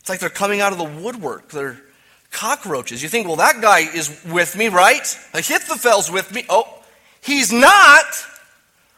It's 0.00 0.10
like 0.10 0.20
they're 0.20 0.28
coming 0.28 0.60
out 0.60 0.72
of 0.72 0.78
the 0.78 1.02
woodwork. 1.02 1.48
They're 1.48 1.80
cockroaches. 2.32 3.02
You 3.02 3.08
think, 3.08 3.26
well, 3.26 3.36
that 3.36 3.62
guy 3.62 3.78
is 3.78 4.22
with 4.26 4.54
me, 4.56 4.68
right? 4.68 5.06
Ahithophel's 5.32 6.10
with 6.10 6.34
me. 6.34 6.44
Oh, 6.50 6.82
he's 7.22 7.50
not. 7.50 8.04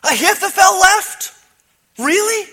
Ahithophel 0.02 0.80
left. 0.80 1.36
Really? 2.00 2.50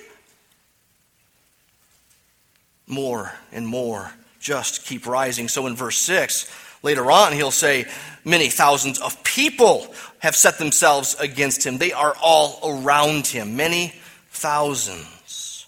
More 2.86 3.34
and 3.52 3.68
more 3.68 4.12
just 4.40 4.86
keep 4.86 5.06
rising. 5.06 5.48
So 5.48 5.68
in 5.68 5.76
verse 5.76 5.98
6, 5.98 6.50
later 6.84 7.12
on, 7.12 7.34
he'll 7.34 7.52
say, 7.52 7.86
Many 8.24 8.50
thousands 8.50 9.00
of 9.00 9.24
people 9.24 9.94
have 10.20 10.36
set 10.36 10.58
themselves 10.58 11.16
against 11.18 11.66
him. 11.66 11.78
They 11.78 11.94
are 11.94 12.14
all 12.22 12.60
around 12.62 13.28
him. 13.28 13.56
Many 13.56 13.94
thousands. 14.32 15.66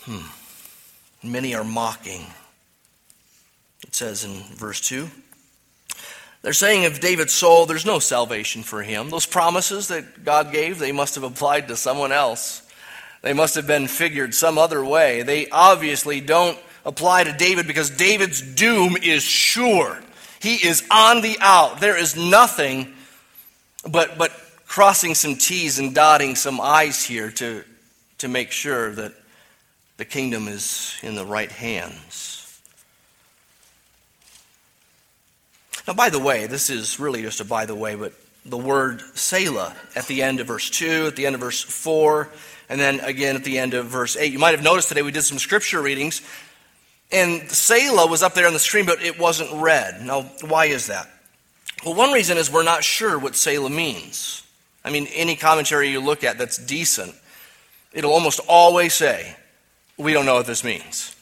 Hmm. 0.00 0.26
Many 1.22 1.54
are 1.54 1.62
mocking. 1.62 2.26
It 3.86 3.94
says 3.94 4.24
in 4.24 4.42
verse 4.56 4.80
2. 4.80 5.08
They're 6.42 6.52
saying 6.52 6.84
of 6.84 7.00
David's 7.00 7.32
soul, 7.32 7.66
there's 7.66 7.86
no 7.86 7.98
salvation 7.98 8.62
for 8.62 8.82
him. 8.82 9.10
Those 9.10 9.26
promises 9.26 9.88
that 9.88 10.24
God 10.24 10.52
gave, 10.52 10.78
they 10.78 10.92
must 10.92 11.16
have 11.16 11.24
applied 11.24 11.68
to 11.68 11.76
someone 11.76 12.12
else. 12.12 12.62
They 13.22 13.32
must 13.32 13.56
have 13.56 13.66
been 13.66 13.88
figured 13.88 14.34
some 14.34 14.58
other 14.58 14.84
way. 14.84 15.22
They 15.22 15.48
obviously 15.48 16.20
don't 16.20 16.58
apply 16.84 17.24
to 17.24 17.32
David 17.32 17.66
because 17.66 17.90
David's 17.90 18.40
doom 18.40 18.96
is 18.96 19.24
sure. 19.24 20.00
He 20.40 20.54
is 20.54 20.86
on 20.90 21.20
the 21.22 21.36
out. 21.40 21.80
There 21.80 21.98
is 21.98 22.16
nothing 22.16 22.94
but, 23.88 24.16
but 24.16 24.30
crossing 24.66 25.16
some 25.16 25.34
T's 25.34 25.80
and 25.80 25.94
dotting 25.94 26.36
some 26.36 26.60
I's 26.60 27.04
here 27.04 27.30
to, 27.32 27.64
to 28.18 28.28
make 28.28 28.52
sure 28.52 28.94
that 28.94 29.12
the 29.96 30.04
kingdom 30.04 30.46
is 30.46 30.96
in 31.02 31.16
the 31.16 31.26
right 31.26 31.50
hands. 31.50 32.37
Now, 35.88 35.94
by 35.94 36.10
the 36.10 36.18
way, 36.18 36.46
this 36.46 36.68
is 36.68 37.00
really 37.00 37.22
just 37.22 37.40
a 37.40 37.46
by 37.46 37.64
the 37.64 37.74
way, 37.74 37.94
but 37.94 38.12
the 38.44 38.58
word 38.58 39.00
Selah 39.16 39.74
at 39.96 40.06
the 40.06 40.22
end 40.22 40.38
of 40.38 40.46
verse 40.46 40.68
2, 40.68 41.06
at 41.06 41.16
the 41.16 41.24
end 41.24 41.34
of 41.34 41.40
verse 41.40 41.62
4, 41.62 42.28
and 42.68 42.78
then 42.78 43.00
again 43.00 43.36
at 43.36 43.44
the 43.44 43.58
end 43.58 43.72
of 43.72 43.86
verse 43.86 44.14
8. 44.14 44.30
You 44.30 44.38
might 44.38 44.50
have 44.50 44.62
noticed 44.62 44.88
today 44.90 45.00
we 45.00 45.12
did 45.12 45.22
some 45.22 45.38
scripture 45.38 45.80
readings, 45.80 46.20
and 47.10 47.50
Selah 47.50 48.06
was 48.06 48.22
up 48.22 48.34
there 48.34 48.46
on 48.46 48.52
the 48.52 48.58
screen, 48.58 48.84
but 48.84 49.02
it 49.02 49.18
wasn't 49.18 49.62
read. 49.62 50.02
Now, 50.02 50.24
why 50.46 50.66
is 50.66 50.88
that? 50.88 51.08
Well, 51.86 51.94
one 51.94 52.12
reason 52.12 52.36
is 52.36 52.52
we're 52.52 52.64
not 52.64 52.84
sure 52.84 53.18
what 53.18 53.34
Selah 53.34 53.70
means. 53.70 54.42
I 54.84 54.90
mean, 54.90 55.06
any 55.14 55.36
commentary 55.36 55.88
you 55.88 56.00
look 56.00 56.22
at 56.22 56.36
that's 56.36 56.58
decent, 56.58 57.14
it'll 57.94 58.12
almost 58.12 58.40
always 58.46 58.92
say, 58.92 59.34
We 59.96 60.12
don't 60.12 60.26
know 60.26 60.34
what 60.34 60.46
this 60.46 60.64
means. 60.64 61.16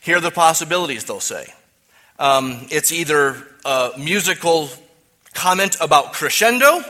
Here 0.00 0.18
are 0.18 0.20
the 0.20 0.30
possibilities, 0.30 1.02
they'll 1.02 1.18
say. 1.18 1.46
Um, 2.20 2.68
it's 2.70 2.92
either 2.92 3.48
a 3.64 3.90
musical 3.98 4.68
comment 5.34 5.76
about 5.80 6.12
crescendo 6.12 6.84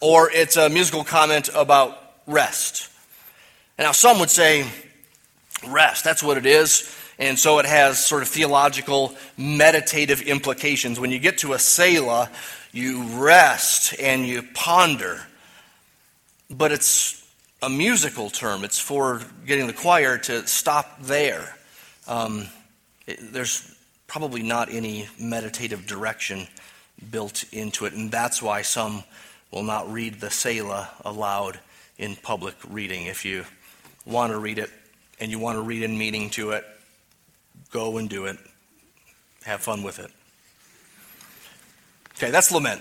or 0.00 0.30
it's 0.30 0.56
a 0.56 0.68
musical 0.68 1.04
comment 1.04 1.50
about 1.54 1.98
rest. 2.26 2.90
Now 3.78 3.92
some 3.92 4.18
would 4.20 4.30
say 4.30 4.66
rest, 5.66 6.04
that's 6.04 6.22
what 6.22 6.36
it 6.36 6.46
is. 6.46 6.94
And 7.18 7.36
so 7.38 7.58
it 7.58 7.66
has 7.66 8.04
sort 8.04 8.22
of 8.22 8.28
theological, 8.28 9.14
meditative 9.36 10.22
implications. 10.22 11.00
When 11.00 11.10
you 11.10 11.18
get 11.18 11.38
to 11.38 11.52
a 11.52 11.58
Selah, 11.58 12.30
you 12.72 13.02
rest 13.02 13.94
and 13.98 14.24
you 14.24 14.44
ponder. 14.54 15.26
But 16.48 16.70
it's 16.70 17.26
a 17.60 17.68
musical 17.68 18.30
term, 18.30 18.62
it's 18.62 18.78
for 18.78 19.20
getting 19.46 19.66
the 19.66 19.72
choir 19.72 20.16
to 20.18 20.46
stop 20.46 21.02
there. 21.02 21.56
Um, 22.06 22.46
it, 23.06 23.18
there's 23.32 23.74
probably 24.08 24.42
not 24.42 24.72
any 24.72 25.06
meditative 25.20 25.86
direction 25.86 26.48
built 27.10 27.44
into 27.52 27.84
it. 27.84 27.92
And 27.92 28.10
that's 28.10 28.42
why 28.42 28.62
some 28.62 29.04
will 29.52 29.62
not 29.62 29.90
read 29.92 30.14
the 30.14 30.30
Selah 30.30 30.90
aloud 31.04 31.60
in 31.98 32.16
public 32.16 32.56
reading. 32.68 33.06
If 33.06 33.24
you 33.24 33.44
want 34.04 34.32
to 34.32 34.38
read 34.38 34.58
it 34.58 34.70
and 35.20 35.30
you 35.30 35.38
want 35.38 35.56
to 35.56 35.62
read 35.62 35.82
in 35.82 35.96
meaning 35.96 36.30
to 36.30 36.50
it, 36.50 36.64
go 37.70 37.98
and 37.98 38.08
do 38.08 38.24
it. 38.24 38.38
Have 39.44 39.60
fun 39.60 39.82
with 39.82 39.98
it. 39.98 40.10
Okay, 42.16 42.30
that's 42.30 42.50
lament. 42.50 42.80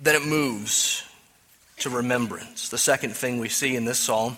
then 0.00 0.14
it 0.14 0.26
moves 0.26 1.04
to 1.78 1.90
remembrance. 1.90 2.68
The 2.70 2.78
second 2.78 3.14
thing 3.14 3.38
we 3.38 3.48
see 3.48 3.76
in 3.76 3.84
this 3.84 3.98
psalm 3.98 4.36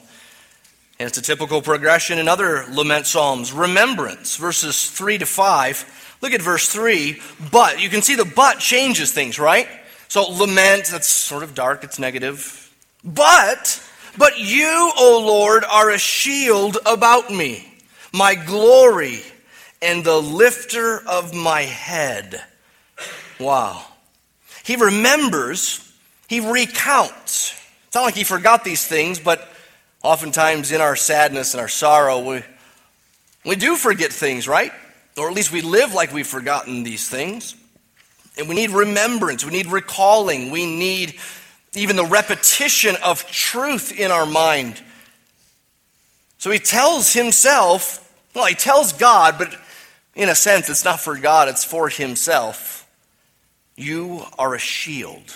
and 0.98 1.06
it's 1.06 1.18
a 1.18 1.22
typical 1.22 1.62
progression 1.62 2.18
in 2.18 2.26
other 2.26 2.64
lament 2.70 3.06
psalms. 3.06 3.52
Remembrance, 3.52 4.36
verses 4.36 4.90
3 4.90 5.18
to 5.18 5.26
5. 5.26 6.16
Look 6.20 6.32
at 6.32 6.42
verse 6.42 6.68
3. 6.68 7.20
But, 7.52 7.80
you 7.80 7.88
can 7.88 8.02
see 8.02 8.16
the 8.16 8.24
but 8.24 8.58
changes 8.58 9.12
things, 9.12 9.38
right? 9.38 9.68
So, 10.08 10.22
lament, 10.22 10.86
that's 10.86 11.06
sort 11.06 11.44
of 11.44 11.54
dark, 11.54 11.84
it's 11.84 11.98
negative. 11.98 12.74
But, 13.04 13.80
but 14.16 14.40
you, 14.40 14.92
O 14.96 15.24
Lord, 15.24 15.64
are 15.64 15.90
a 15.90 15.98
shield 15.98 16.78
about 16.84 17.30
me, 17.30 17.72
my 18.12 18.34
glory, 18.34 19.20
and 19.80 20.02
the 20.02 20.20
lifter 20.20 21.00
of 21.06 21.32
my 21.32 21.62
head. 21.62 22.42
Wow. 23.38 23.84
He 24.64 24.74
remembers, 24.74 25.92
he 26.26 26.40
recounts. 26.40 27.54
It's 27.86 27.94
not 27.94 28.02
like 28.02 28.16
he 28.16 28.24
forgot 28.24 28.64
these 28.64 28.84
things, 28.84 29.20
but 29.20 29.48
Oftentimes, 30.02 30.70
in 30.70 30.80
our 30.80 30.96
sadness 30.96 31.54
and 31.54 31.60
our 31.60 31.68
sorrow, 31.68 32.20
we, 32.20 32.42
we 33.44 33.56
do 33.56 33.76
forget 33.76 34.12
things, 34.12 34.46
right? 34.46 34.72
Or 35.16 35.28
at 35.28 35.34
least 35.34 35.52
we 35.52 35.60
live 35.60 35.94
like 35.94 36.12
we've 36.12 36.26
forgotten 36.26 36.84
these 36.84 37.08
things. 37.08 37.56
And 38.36 38.48
we 38.48 38.54
need 38.54 38.70
remembrance, 38.70 39.44
we 39.44 39.50
need 39.50 39.66
recalling, 39.66 40.52
we 40.52 40.64
need 40.64 41.18
even 41.74 41.96
the 41.96 42.04
repetition 42.04 42.96
of 43.04 43.26
truth 43.26 43.98
in 43.98 44.12
our 44.12 44.26
mind. 44.26 44.80
So 46.38 46.50
he 46.52 46.60
tells 46.60 47.12
himself, 47.12 48.04
well, 48.34 48.46
he 48.46 48.54
tells 48.54 48.92
God, 48.92 49.36
but 49.38 49.54
in 50.14 50.28
a 50.28 50.34
sense, 50.36 50.70
it's 50.70 50.84
not 50.84 51.00
for 51.00 51.16
God, 51.16 51.48
it's 51.48 51.64
for 51.64 51.88
himself. 51.88 52.86
You 53.76 54.22
are 54.38 54.54
a 54.54 54.58
shield 54.58 55.34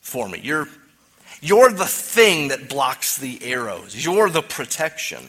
for 0.00 0.28
me. 0.28 0.40
You're 0.42 0.68
you're 1.40 1.72
the 1.72 1.86
thing 1.86 2.48
that 2.48 2.68
blocks 2.68 3.16
the 3.16 3.38
arrows. 3.42 4.04
You're 4.04 4.28
the 4.28 4.42
protection. 4.42 5.22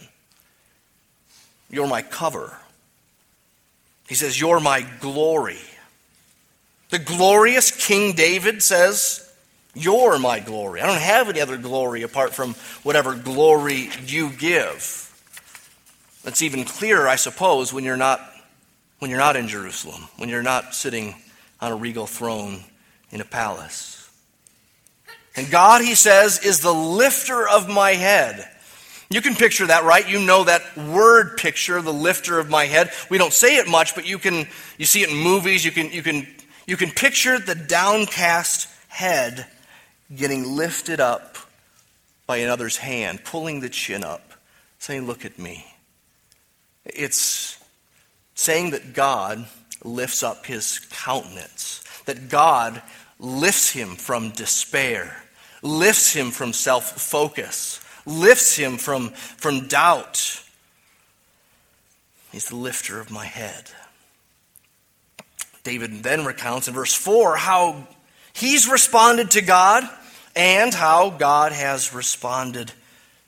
You're 1.70 1.88
my 1.88 2.02
cover. 2.02 2.58
He 4.08 4.16
says, 4.16 4.40
You're 4.40 4.60
my 4.60 4.86
glory. 5.00 5.60
The 6.90 7.00
glorious 7.00 7.72
King 7.72 8.14
David 8.14 8.62
says, 8.62 9.34
You're 9.74 10.20
my 10.20 10.42
glory. 10.42 10.82
I 10.82 10.88
don't 10.88 11.00
have 11.00 11.30
any 11.30 11.40
other 11.40 11.58
glory 11.58 12.02
apart 12.02 12.34
from 12.34 12.56
whatever 12.84 13.16
glory 13.16 13.90
you 14.06 14.32
give. 14.32 14.98
That's 16.24 16.42
even 16.42 16.66
clearer, 16.66 17.08
I 17.08 17.16
suppose, 17.16 17.72
when 17.72 17.86
you're 17.86 17.96
not, 17.96 18.20
when 19.00 19.10
you're 19.10 19.20
not 19.20 19.38
in 19.38 19.48
Jerusalem, 19.48 20.10
when 20.18 20.28
you're 20.28 20.44
not 20.44 20.76
sitting 20.76 21.16
on 21.62 21.72
a 21.72 21.76
regal 21.76 22.06
throne 22.06 22.66
in 23.12 23.22
a 23.22 23.26
palace. 23.26 24.01
And 25.36 25.50
God, 25.50 25.82
he 25.82 25.96
says, 25.96 26.44
is 26.44 26.60
the 26.60 26.74
lifter 26.74 27.48
of 27.48 27.70
my 27.70 27.92
head. 27.92 28.48
You 29.10 29.22
can 29.22 29.36
picture 29.36 29.68
that, 29.68 29.84
right? 29.84 30.08
You 30.08 30.20
know 30.20 30.46
that 30.46 30.78
word 30.78 31.38
picture, 31.38 31.82
the 31.82 31.94
lifter 31.94 32.40
of 32.40 32.50
my 32.50 32.66
head. 32.66 32.92
We 33.10 33.18
don't 33.18 33.34
say 33.34 33.58
it 33.58 33.68
much, 33.68 33.94
but 33.94 34.08
you 34.08 34.18
can 34.18 34.48
you 34.78 34.86
see 34.86 35.04
it 35.04 35.10
in 35.10 35.18
movies, 35.18 35.66
you 35.66 35.72
can 35.72 35.92
you 35.92 36.02
can 36.02 36.26
you 36.66 36.78
can 36.78 36.92
picture 36.92 37.38
the 37.38 37.56
downcast 37.56 38.70
head 38.88 39.46
getting 40.16 40.56
lifted 40.56 41.02
up 41.02 41.38
by 42.26 42.38
another's 42.38 42.78
hand, 42.78 43.24
pulling 43.26 43.60
the 43.60 43.70
chin 43.70 44.06
up, 44.06 44.32
saying, 44.80 45.06
Look 45.06 45.26
at 45.26 45.38
me. 45.38 45.66
It's 46.86 47.62
saying 48.36 48.72
that 48.72 48.94
God 48.94 49.46
lifts 49.84 50.24
up 50.24 50.46
his 50.46 50.80
countenance, 50.90 51.84
that 52.06 52.30
God 52.30 52.82
lifts 53.22 53.70
him 53.72 53.96
from 53.96 54.32
despair, 54.32 55.16
lifts 55.62 56.12
him 56.12 56.32
from 56.32 56.52
self 56.52 57.00
focus, 57.00 57.80
lifts 58.06 58.58
him 58.58 58.78
from, 58.78 59.10
from 59.12 59.68
doubt. 59.68 60.44
He's 62.32 62.50
the 62.50 62.56
lifter 62.56 63.00
of 63.00 63.12
my 63.12 63.26
head. 63.26 63.72
David 65.64 66.02
then 66.02 66.26
recounts 66.26 66.68
in 66.68 66.74
verse 66.74 66.94
4 66.94 67.36
how 67.36 67.88
he's 68.34 68.68
responded 68.68 69.32
to 69.32 69.42
God 69.42 69.88
and 70.36 70.74
how 70.74 71.12
God 71.12 71.52
has 71.52 71.94
responded 71.94 72.72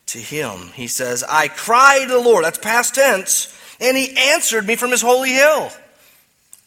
to 0.08 0.18
him. 0.18 0.70
He 0.74 0.88
says, 0.88 1.24
I 1.28 1.50
cried 1.50 2.08
to 2.08 2.14
the 2.14 2.20
Lord, 2.20 2.44
that's 2.44 2.58
past 2.58 2.96
tense, 2.96 3.54
and 3.80 3.96
he 3.96 4.18
answered 4.18 4.66
me 4.66 4.76
from 4.76 4.90
his 4.90 5.02
holy 5.02 5.32
hill. 5.32 5.70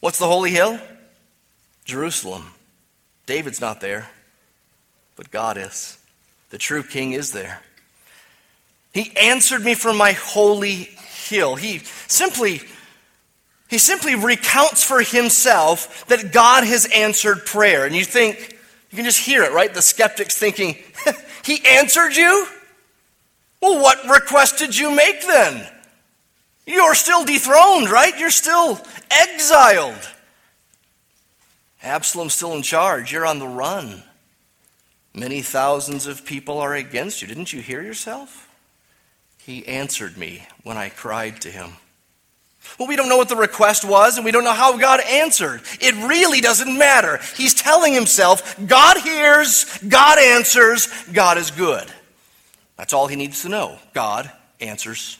What's 0.00 0.18
the 0.18 0.26
holy 0.26 0.50
hill? 0.50 0.78
Jerusalem. 1.84 2.52
David's 3.26 3.60
not 3.60 3.80
there, 3.80 4.08
but 5.16 5.30
God 5.30 5.58
is. 5.58 5.98
The 6.50 6.58
true 6.58 6.82
king 6.82 7.12
is 7.12 7.32
there. 7.32 7.60
He 8.92 9.14
answered 9.16 9.62
me 9.62 9.74
from 9.74 9.96
my 9.96 10.12
holy 10.12 10.88
hill. 11.28 11.56
He 11.56 11.80
simply 12.06 12.62
he 13.68 13.78
simply 13.78 14.14
recounts 14.14 14.84
for 14.84 15.02
himself 15.02 16.06
that 16.06 16.32
God 16.32 16.64
has 16.64 16.88
answered 16.94 17.44
prayer. 17.44 17.84
And 17.84 17.96
you 17.96 18.04
think, 18.04 18.56
you 18.90 18.96
can 18.96 19.04
just 19.04 19.18
hear 19.18 19.42
it, 19.42 19.52
right? 19.52 19.74
The 19.74 19.82
skeptic's 19.82 20.38
thinking, 20.38 20.76
He 21.46 21.64
answered 21.64 22.16
you? 22.16 22.46
Well, 23.62 23.80
what 23.80 24.04
request 24.08 24.58
did 24.58 24.76
you 24.76 24.90
make 24.90 25.20
then? 25.22 25.66
You're 26.66 26.96
still 26.96 27.24
dethroned, 27.24 27.88
right? 27.88 28.18
You're 28.18 28.30
still 28.30 28.80
exiled. 29.10 30.10
Absalom's 31.86 32.34
still 32.34 32.54
in 32.54 32.62
charge. 32.62 33.12
You're 33.12 33.26
on 33.26 33.38
the 33.38 33.48
run. 33.48 34.02
Many 35.14 35.40
thousands 35.40 36.06
of 36.06 36.26
people 36.26 36.58
are 36.58 36.74
against 36.74 37.22
you. 37.22 37.28
Didn't 37.28 37.52
you 37.52 37.62
hear 37.62 37.82
yourself? 37.82 38.50
He 39.38 39.66
answered 39.66 40.18
me 40.18 40.46
when 40.64 40.76
I 40.76 40.88
cried 40.88 41.40
to 41.42 41.50
him. 41.50 41.72
Well, 42.78 42.88
we 42.88 42.96
don't 42.96 43.08
know 43.08 43.16
what 43.16 43.28
the 43.28 43.36
request 43.36 43.84
was, 43.84 44.16
and 44.16 44.24
we 44.24 44.32
don't 44.32 44.44
know 44.44 44.52
how 44.52 44.76
God 44.76 45.00
answered. 45.00 45.62
It 45.80 45.94
really 46.08 46.40
doesn't 46.40 46.76
matter. 46.76 47.20
He's 47.36 47.54
telling 47.54 47.94
himself, 47.94 48.58
God 48.66 48.98
hears, 48.98 49.78
God 49.88 50.18
answers, 50.18 50.88
God 51.12 51.38
is 51.38 51.52
good. 51.52 51.86
That's 52.76 52.92
all 52.92 53.06
he 53.06 53.16
needs 53.16 53.42
to 53.42 53.48
know. 53.48 53.78
God 53.94 54.30
answers 54.60 55.16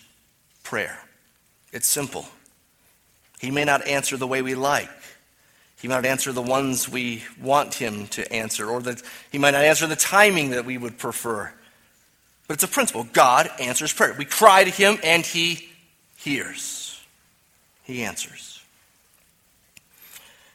prayer. 0.65 0.99
It's 1.73 1.87
simple. 1.87 2.27
He 3.41 3.51
may 3.51 3.65
not 3.65 3.87
answer 3.87 4.17
the 4.17 4.27
way 4.27 4.43
we 4.43 4.55
like. 4.55 4.91
He 5.81 5.89
might 5.89 5.97
not 5.97 6.07
answer 6.07 6.33
the 6.33 6.43
ones 6.43 6.89
we 6.89 7.25
want 7.41 7.75
him 7.75 8.07
to 8.09 8.33
answer, 8.33 8.69
or 8.69 8.81
that 8.83 9.03
he 9.31 9.39
might 9.39 9.51
not 9.51 9.63
answer 9.63 9.87
the 9.87 9.97
timing 9.97 10.51
that 10.51 10.65
we 10.65 10.79
would 10.79 10.99
prefer. 10.99 11.53
But 12.49 12.55
it's 12.55 12.65
a 12.65 12.69
principle. 12.69 13.05
God 13.13 13.51
answers 13.61 13.93
prayer. 13.93 14.15
We 14.17 14.25
cry 14.25 14.65
to 14.65 14.71
him, 14.71 14.99
and 15.05 15.25
he 15.25 15.69
hears. 16.17 17.01
He 17.83 18.03
answers. 18.05 18.63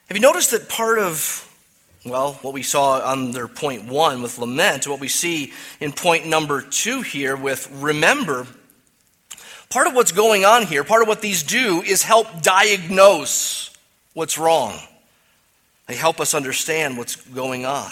Have 0.08 0.18
you 0.18 0.22
noticed 0.22 0.52
that 0.52 0.68
part 0.68 1.00
of, 1.00 1.48
well, 2.06 2.34
what 2.42 2.54
we 2.54 2.64
saw 2.64 3.00
under 3.10 3.48
point 3.48 3.86
one 3.86 4.22
with 4.22 4.40
lament, 4.40 4.88
what 4.88 5.00
we 5.00 5.08
see 5.08 5.54
in 5.80 5.94
point 5.94 6.28
number 6.28 6.62
two 6.62 7.02
here 7.02 7.38
with 7.38 7.72
remember, 7.72 8.48
part 9.70 9.88
of 9.88 9.94
what's 9.94 10.12
going 10.12 10.44
on 10.44 10.66
here, 10.66 10.84
part 10.84 11.02
of 11.02 11.08
what 11.08 11.22
these 11.22 11.44
do 11.44 11.82
is 11.82 12.04
help 12.04 12.42
diagnose 12.42 13.70
what's 14.14 14.38
wrong. 14.38 14.78
They 15.92 15.98
help 15.98 16.22
us 16.22 16.34
understand 16.34 16.98
what's 16.98 17.18
going 17.18 17.66
on. 17.66 17.92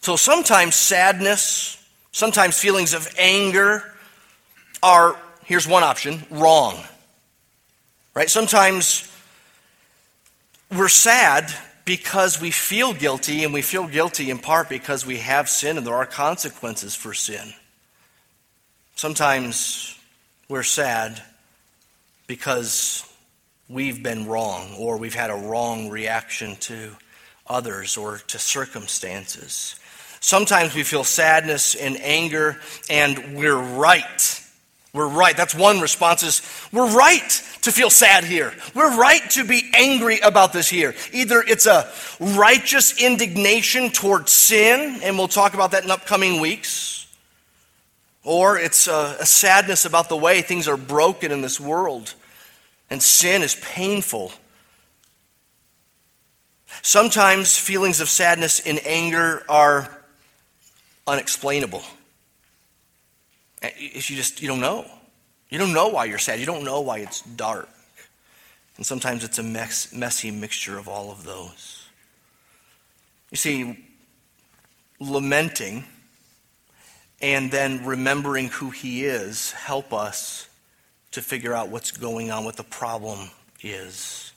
So 0.00 0.16
sometimes 0.16 0.74
sadness, 0.74 1.76
sometimes 2.10 2.58
feelings 2.58 2.94
of 2.94 3.06
anger 3.18 3.84
are, 4.82 5.14
here's 5.44 5.68
one 5.68 5.82
option, 5.82 6.24
wrong. 6.30 6.82
Right? 8.14 8.30
Sometimes 8.30 9.12
we're 10.74 10.88
sad 10.88 11.52
because 11.84 12.40
we 12.40 12.50
feel 12.50 12.94
guilty, 12.94 13.44
and 13.44 13.52
we 13.52 13.60
feel 13.60 13.86
guilty 13.86 14.30
in 14.30 14.38
part 14.38 14.70
because 14.70 15.04
we 15.04 15.18
have 15.18 15.50
sin 15.50 15.76
and 15.76 15.86
there 15.86 15.96
are 15.96 16.06
consequences 16.06 16.94
for 16.94 17.12
sin. 17.12 17.52
Sometimes 18.94 19.98
we're 20.48 20.62
sad 20.62 21.22
because 22.26 23.04
we've 23.68 24.02
been 24.02 24.26
wrong 24.26 24.74
or 24.78 24.96
we've 24.96 25.14
had 25.14 25.30
a 25.30 25.34
wrong 25.34 25.88
reaction 25.88 26.56
to 26.56 26.90
others 27.46 27.96
or 27.96 28.18
to 28.18 28.38
circumstances. 28.38 29.76
Sometimes 30.20 30.74
we 30.74 30.82
feel 30.82 31.04
sadness 31.04 31.74
and 31.74 32.00
anger 32.00 32.60
and 32.90 33.36
we're 33.36 33.56
right. 33.56 34.42
We're 34.92 35.08
right. 35.08 35.36
That's 35.36 35.54
one 35.54 35.80
response 35.80 36.22
is 36.22 36.42
we're 36.72 36.96
right 36.96 37.42
to 37.62 37.72
feel 37.72 37.90
sad 37.90 38.24
here. 38.24 38.54
We're 38.74 38.96
right 38.96 39.28
to 39.32 39.44
be 39.44 39.70
angry 39.74 40.20
about 40.20 40.52
this 40.52 40.68
here. 40.68 40.94
Either 41.12 41.44
it's 41.46 41.66
a 41.66 41.90
righteous 42.18 43.02
indignation 43.02 43.90
towards 43.90 44.32
sin, 44.32 45.00
and 45.02 45.18
we'll 45.18 45.28
talk 45.28 45.52
about 45.52 45.72
that 45.72 45.84
in 45.84 45.90
upcoming 45.90 46.40
weeks, 46.40 47.06
or 48.24 48.56
it's 48.56 48.86
a, 48.86 49.16
a 49.20 49.26
sadness 49.26 49.84
about 49.84 50.08
the 50.08 50.16
way 50.16 50.40
things 50.40 50.66
are 50.66 50.78
broken 50.78 51.30
in 51.30 51.42
this 51.42 51.60
world, 51.60 52.14
and 52.90 53.02
sin 53.02 53.42
is 53.42 53.54
painful. 53.56 54.32
Sometimes 56.82 57.58
feelings 57.58 58.00
of 58.00 58.08
sadness 58.08 58.60
and 58.60 58.80
anger 58.86 59.42
are 59.48 59.90
unexplainable. 61.06 61.82
You 63.78 64.00
just 64.00 64.42
you 64.42 64.48
don't 64.48 64.60
know. 64.60 64.84
You 65.48 65.58
don't 65.58 65.72
know 65.72 65.88
why 65.88 66.04
you're 66.06 66.18
sad. 66.18 66.40
You 66.40 66.46
don't 66.46 66.64
know 66.64 66.80
why 66.80 66.98
it's 66.98 67.22
dark. 67.22 67.68
And 68.76 68.84
sometimes 68.84 69.24
it's 69.24 69.38
a 69.38 69.42
mess, 69.42 69.92
messy 69.92 70.30
mixture 70.30 70.76
of 70.76 70.88
all 70.88 71.10
of 71.10 71.24
those. 71.24 71.88
You 73.30 73.36
see, 73.36 73.84
lamenting 75.00 75.84
and 77.20 77.50
then 77.50 77.84
remembering 77.84 78.48
who 78.48 78.70
he 78.70 79.04
is 79.04 79.52
help 79.52 79.92
us 79.92 80.45
to 81.16 81.22
figure 81.22 81.54
out 81.54 81.70
what's 81.70 81.92
going 81.92 82.30
on, 82.30 82.44
what 82.44 82.56
the 82.56 82.62
problem 82.62 83.30
is. 83.62 84.32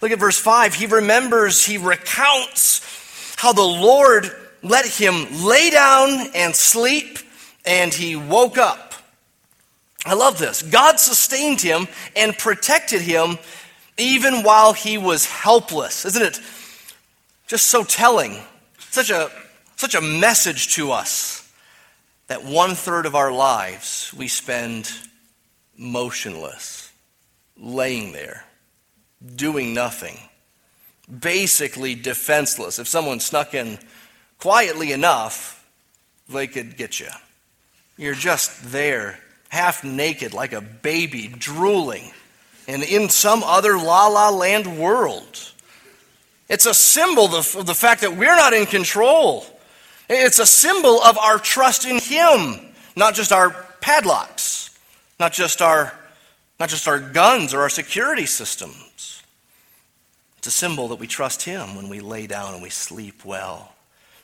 Look 0.00 0.10
at 0.10 0.18
verse 0.18 0.38
5. 0.38 0.74
He 0.74 0.86
remembers, 0.86 1.64
he 1.64 1.76
recounts 1.76 3.34
how 3.36 3.52
the 3.52 3.60
Lord 3.60 4.30
let 4.62 4.86
him 4.86 5.44
lay 5.44 5.68
down 5.68 6.30
and 6.34 6.56
sleep, 6.56 7.18
and 7.66 7.92
he 7.92 8.16
woke 8.16 8.56
up. 8.56 8.94
I 10.06 10.14
love 10.14 10.38
this. 10.38 10.62
God 10.62 10.98
sustained 10.98 11.60
him 11.60 11.86
and 12.16 12.36
protected 12.36 13.02
him 13.02 13.36
even 13.98 14.42
while 14.42 14.72
he 14.72 14.96
was 14.96 15.26
helpless. 15.26 16.06
Isn't 16.06 16.22
it 16.22 16.40
just 17.46 17.66
so 17.66 17.84
telling? 17.84 18.38
Such 18.78 19.10
a, 19.10 19.30
such 19.76 19.94
a 19.94 20.00
message 20.00 20.74
to 20.76 20.92
us 20.92 21.46
that 22.28 22.42
one 22.42 22.74
third 22.74 23.04
of 23.04 23.14
our 23.14 23.30
lives 23.30 24.14
we 24.16 24.28
spend 24.28 24.90
motionless, 25.80 26.92
laying 27.56 28.12
there, 28.12 28.44
doing 29.34 29.72
nothing, 29.72 30.18
basically 31.18 31.94
defenseless. 31.94 32.78
If 32.78 32.86
someone 32.86 33.18
snuck 33.18 33.54
in 33.54 33.78
quietly 34.38 34.92
enough, 34.92 35.66
they 36.28 36.46
could 36.46 36.76
get 36.76 37.00
you. 37.00 37.08
You're 37.96 38.14
just 38.14 38.70
there 38.70 39.18
half 39.48 39.82
naked 39.82 40.34
like 40.34 40.52
a 40.52 40.60
baby, 40.60 41.28
drooling, 41.28 42.12
and 42.68 42.82
in 42.82 43.08
some 43.08 43.42
other 43.42 43.76
la 43.76 44.06
la 44.06 44.28
land 44.28 44.78
world. 44.78 45.52
It's 46.48 46.66
a 46.66 46.74
symbol 46.74 47.34
of 47.34 47.66
the 47.66 47.74
fact 47.74 48.02
that 48.02 48.16
we're 48.16 48.36
not 48.36 48.52
in 48.52 48.66
control. 48.66 49.46
It's 50.08 50.38
a 50.38 50.46
symbol 50.46 51.00
of 51.02 51.16
our 51.16 51.38
trust 51.38 51.86
in 51.86 51.98
Him, 52.00 52.74
not 52.96 53.14
just 53.14 53.32
our 53.32 53.50
padlocks, 53.80 54.59
not 55.20 55.32
just 55.32 55.60
our, 55.60 55.92
not 56.58 56.70
just 56.70 56.88
our 56.88 56.98
guns 56.98 57.52
or 57.52 57.60
our 57.60 57.68
security 57.68 58.26
systems. 58.26 59.22
It's 60.38 60.46
a 60.46 60.50
symbol 60.50 60.88
that 60.88 60.98
we 60.98 61.06
trust 61.06 61.42
Him 61.42 61.76
when 61.76 61.90
we 61.90 62.00
lay 62.00 62.26
down 62.26 62.54
and 62.54 62.62
we 62.62 62.70
sleep 62.70 63.24
well. 63.24 63.74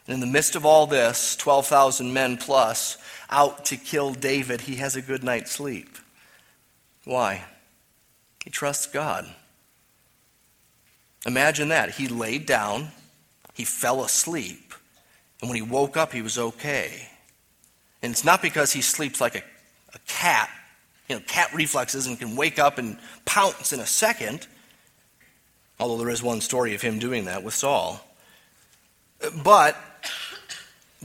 And 0.06 0.14
in 0.14 0.20
the 0.20 0.26
midst 0.26 0.56
of 0.56 0.64
all 0.64 0.86
this, 0.86 1.36
12,000 1.36 2.12
men 2.12 2.38
plus 2.38 2.96
out 3.28 3.66
to 3.66 3.76
kill 3.76 4.14
David, 4.14 4.62
he 4.62 4.76
has 4.76 4.96
a 4.96 5.02
good 5.02 5.22
night's 5.22 5.50
sleep. 5.50 5.98
Why? 7.04 7.44
He 8.42 8.50
trusts 8.50 8.86
God. 8.86 9.26
Imagine 11.26 11.68
that. 11.68 11.90
He 11.90 12.08
laid 12.08 12.46
down, 12.46 12.88
he 13.52 13.64
fell 13.64 14.02
asleep, 14.02 14.72
and 15.40 15.50
when 15.50 15.56
he 15.56 15.62
woke 15.62 15.96
up, 15.96 16.12
he 16.12 16.22
was 16.22 16.38
okay. 16.38 17.08
And 18.00 18.12
it's 18.12 18.24
not 18.24 18.40
because 18.40 18.72
he 18.72 18.80
sleeps 18.80 19.20
like 19.20 19.34
a, 19.34 19.42
a 19.92 19.98
cat, 20.06 20.48
you 21.08 21.16
know, 21.16 21.22
cat 21.26 21.52
reflexes 21.54 22.06
and 22.06 22.18
can 22.18 22.36
wake 22.36 22.58
up 22.58 22.78
and 22.78 22.98
pounce 23.24 23.72
in 23.72 23.80
a 23.80 23.86
second, 23.86 24.46
although 25.78 25.98
there 25.98 26.10
is 26.10 26.22
one 26.22 26.40
story 26.40 26.74
of 26.74 26.82
him 26.82 26.98
doing 26.98 27.26
that 27.26 27.42
with 27.42 27.54
Saul. 27.54 28.00
But 29.42 29.76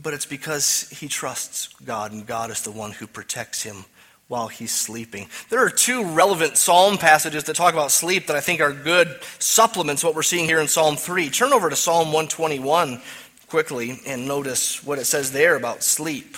but 0.01 0.13
it's 0.13 0.25
because 0.25 0.89
he 0.89 1.07
trusts 1.07 1.69
God, 1.85 2.11
and 2.11 2.25
God 2.25 2.49
is 2.49 2.61
the 2.61 2.71
one 2.71 2.91
who 2.91 3.07
protects 3.07 3.61
him 3.61 3.85
while 4.27 4.47
he's 4.47 4.71
sleeping. 4.71 5.27
There 5.49 5.63
are 5.63 5.69
two 5.69 6.05
relevant 6.05 6.57
psalm 6.57 6.97
passages 6.97 7.43
that 7.43 7.55
talk 7.55 7.73
about 7.73 7.91
sleep 7.91 8.27
that 8.27 8.35
I 8.35 8.39
think 8.39 8.61
are 8.61 8.71
good 8.71 9.19
supplements 9.39 10.03
what 10.03 10.15
we're 10.15 10.23
seeing 10.23 10.45
here 10.45 10.61
in 10.61 10.69
Psalm 10.69 10.95
3. 10.95 11.29
Turn 11.29 11.51
over 11.51 11.69
to 11.69 11.75
Psalm 11.75 12.07
121 12.07 13.01
quickly 13.49 13.99
and 14.07 14.25
notice 14.25 14.81
what 14.83 14.99
it 14.99 15.05
says 15.05 15.33
there 15.33 15.57
about 15.57 15.83
sleep. 15.83 16.37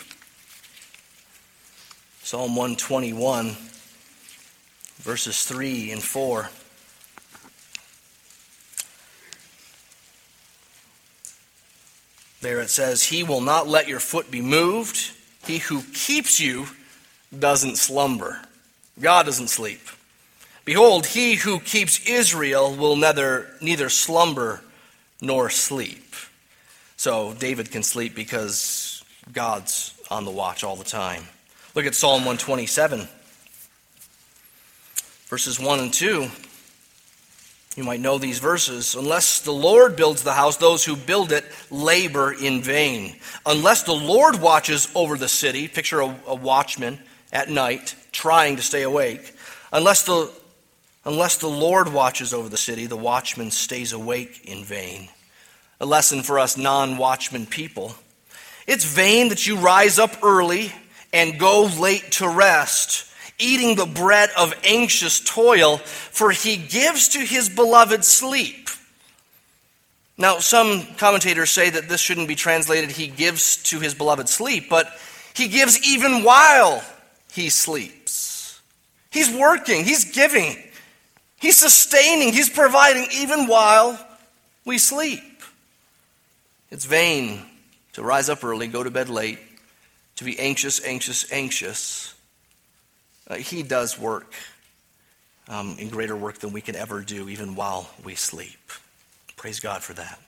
Psalm 2.26 2.56
121, 2.56 3.58
verses 5.00 5.44
3 5.44 5.92
and 5.92 6.02
4. 6.02 6.50
There 12.40 12.62
it 12.62 12.70
says, 12.70 13.04
He 13.04 13.24
will 13.24 13.42
not 13.42 13.68
let 13.68 13.90
your 13.90 14.00
foot 14.00 14.32
be 14.32 14.40
moved. 14.40 15.12
He 15.46 15.58
who 15.58 15.82
keeps 15.94 16.40
you 16.40 16.68
doesn't 17.38 17.76
slumber. 17.76 18.40
God 19.02 19.26
doesn't 19.26 19.50
sleep. 19.50 19.82
Behold, 20.64 21.08
he 21.08 21.36
who 21.36 21.60
keeps 21.60 22.08
Israel 22.08 22.74
will 22.74 22.96
neither, 22.96 23.50
neither 23.60 23.90
slumber 23.90 24.62
nor 25.20 25.50
sleep. 25.50 26.16
So 26.96 27.34
David 27.34 27.70
can 27.70 27.84
sleep 27.84 28.16
because 28.16 29.04
God's 29.34 29.94
on 30.10 30.24
the 30.24 30.32
watch 30.32 30.64
all 30.64 30.78
the 30.78 30.86
time. 30.86 31.24
Look 31.76 31.88
at 31.88 31.96
Psalm 31.96 32.22
127, 32.22 33.08
verses 35.26 35.60
1 35.60 35.80
and 35.80 35.92
2. 35.92 36.30
You 37.76 37.84
might 37.84 38.00
know 38.00 38.20
these 38.20 38.38
verses. 38.38 38.94
Unless 38.94 39.40
the 39.40 39.54
Lord 39.54 39.96
builds 39.96 40.22
the 40.22 40.34
house, 40.34 40.58
those 40.58 40.86
who 40.86 40.96
build 40.96 41.32
it 41.32 41.44
labor 41.72 42.32
in 42.32 42.62
vain. 42.62 43.16
Unless 43.48 43.84
the 43.84 43.94
Lord 43.94 44.40
watches 44.40 44.88
over 44.94 45.18
the 45.18 45.28
city, 45.28 45.68
picture 45.68 46.02
a, 46.02 46.16
a 46.28 46.36
watchman 46.36 47.00
at 47.32 47.50
night 47.50 47.96
trying 48.12 48.58
to 48.58 48.62
stay 48.62 48.84
awake. 48.84 49.36
Unless 49.72 50.04
the, 50.04 50.32
unless 51.06 51.38
the 51.38 51.48
Lord 51.48 51.92
watches 51.92 52.36
over 52.36 52.50
the 52.50 52.56
city, 52.58 52.86
the 52.86 52.96
watchman 52.96 53.50
stays 53.50 53.94
awake 53.94 54.42
in 54.46 54.64
vain. 54.64 55.10
A 55.82 55.88
lesson 55.88 56.22
for 56.22 56.38
us 56.38 56.56
non 56.56 57.00
watchman 57.00 57.48
people. 57.48 57.96
It's 58.68 58.86
vain 58.86 59.30
that 59.30 59.48
you 59.48 59.58
rise 59.58 59.98
up 59.98 60.24
early 60.24 60.72
and 61.14 61.40
go 61.40 61.70
late 61.80 62.12
to 62.14 62.28
rest 62.28 63.06
eating 63.40 63.76
the 63.76 63.86
bread 63.86 64.30
of 64.38 64.54
anxious 64.64 65.20
toil, 65.20 65.78
for 65.78 66.32
he 66.32 66.58
gives 66.58 67.10
to 67.10 67.20
his 67.20 67.50
beloved 67.50 68.06
sleep. 68.06 68.70
Now, 70.18 70.40
some 70.40 70.86
commentators 70.98 71.50
say 71.50 71.72
that 71.72 71.90
this 71.90 72.00
shouldn't 72.00 72.28
be 72.28 72.36
translated, 72.36 72.92
he 72.92 73.08
gives 73.08 73.64
to 73.64 73.80
his 73.80 73.96
beloved 73.96 74.30
sleep, 74.30 74.70
but 74.70 74.88
he 75.34 75.48
gives 75.48 75.88
even 75.88 76.24
while 76.24 76.84
he 77.32 77.50
sleeps. 77.50 78.62
He's 79.10 79.30
working, 79.30 79.84
he's 79.84 80.14
giving, 80.14 80.56
he's 81.40 81.58
sustaining, 81.58 82.34
he's 82.34 82.50
providing 82.50 83.08
even 83.14 83.48
while 83.48 84.00
we 84.66 84.78
sleep. 84.78 85.22
It's 86.70 86.86
vain 86.86 87.42
to 87.94 88.04
rise 88.04 88.30
up 88.30 88.44
early, 88.44 88.68
go 88.68 88.84
to 88.84 88.92
bed 88.92 89.10
late, 89.10 89.40
to 90.18 90.24
be 90.24 90.40
anxious, 90.40 90.84
anxious, 90.86 91.32
anxious 91.32 92.14
uh, 93.28 93.36
he 93.36 93.64
does 93.64 93.98
work 93.98 94.34
um, 95.48 95.76
in 95.80 95.90
greater 95.90 96.16
work 96.16 96.40
than 96.40 96.52
we 96.52 96.62
can 96.62 96.76
ever 96.76 97.02
do, 97.02 97.30
even 97.30 97.56
while 97.56 97.90
we 98.04 98.16
sleep. 98.16 98.60
Praise 99.38 99.60
God 99.60 99.82
for 99.82 99.94
that. 99.94 100.20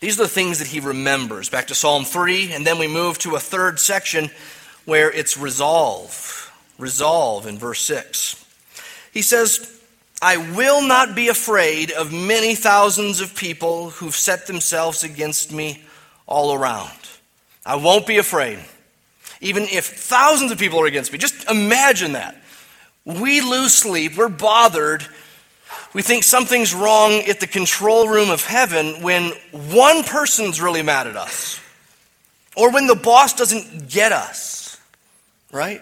These 0.00 0.18
are 0.20 0.24
the 0.24 0.28
things 0.28 0.58
that 0.58 0.68
he 0.68 0.80
remembers. 0.80 1.48
Back 1.48 1.68
to 1.68 1.74
Psalm 1.74 2.04
3, 2.04 2.52
and 2.52 2.66
then 2.66 2.78
we 2.78 2.86
move 2.86 3.18
to 3.18 3.34
a 3.34 3.40
third 3.40 3.80
section 3.80 4.30
where 4.84 5.10
it's 5.10 5.36
resolve. 5.36 6.52
Resolve 6.78 7.46
in 7.46 7.58
verse 7.58 7.80
6. 7.80 8.44
He 9.12 9.22
says, 9.22 9.80
I 10.22 10.36
will 10.36 10.86
not 10.86 11.14
be 11.14 11.28
afraid 11.28 11.90
of 11.90 12.12
many 12.12 12.54
thousands 12.54 13.20
of 13.20 13.34
people 13.34 13.90
who've 13.90 14.14
set 14.14 14.46
themselves 14.46 15.02
against 15.02 15.52
me 15.52 15.82
all 16.26 16.54
around. 16.54 16.97
I 17.68 17.76
won't 17.76 18.06
be 18.06 18.18
afraid 18.18 18.58
even 19.40 19.64
if 19.64 19.86
thousands 19.86 20.52
of 20.52 20.58
people 20.58 20.80
are 20.80 20.86
against 20.86 21.12
me. 21.12 21.18
Just 21.18 21.48
imagine 21.50 22.12
that. 22.12 22.36
We 23.04 23.40
lose 23.40 23.72
sleep, 23.72 24.16
we're 24.16 24.28
bothered, 24.28 25.06
we 25.94 26.02
think 26.02 26.24
something's 26.24 26.74
wrong 26.74 27.22
at 27.22 27.40
the 27.40 27.46
control 27.46 28.08
room 28.08 28.30
of 28.30 28.44
heaven 28.44 29.02
when 29.02 29.32
one 29.52 30.02
person's 30.02 30.60
really 30.60 30.82
mad 30.82 31.06
at 31.06 31.16
us, 31.16 31.60
or 32.56 32.70
when 32.70 32.86
the 32.86 32.94
boss 32.94 33.32
doesn't 33.32 33.88
get 33.88 34.12
us, 34.12 34.78
right? 35.52 35.80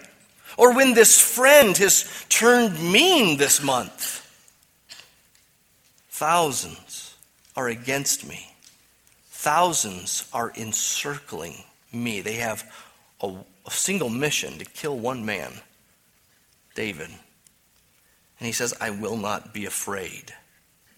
Or 0.57 0.73
when 0.73 0.93
this 0.93 1.19
friend 1.19 1.75
has 1.77 2.25
turned 2.29 2.79
mean 2.79 3.37
this 3.37 3.61
month. 3.61 4.23
Thousands 6.09 7.15
are 7.55 7.67
against 7.67 8.27
me. 8.27 8.49
Thousands 9.29 10.27
are 10.33 10.51
encircling 10.55 11.63
me. 11.91 12.21
They 12.21 12.35
have 12.35 12.63
a, 13.21 13.33
a 13.65 13.71
single 13.71 14.09
mission 14.09 14.57
to 14.59 14.65
kill 14.65 14.97
one 14.97 15.25
man, 15.25 15.51
David. 16.75 17.09
And 17.09 18.45
he 18.45 18.51
says, 18.51 18.73
I 18.79 18.91
will 18.91 19.17
not 19.17 19.53
be 19.53 19.65
afraid. 19.65 20.33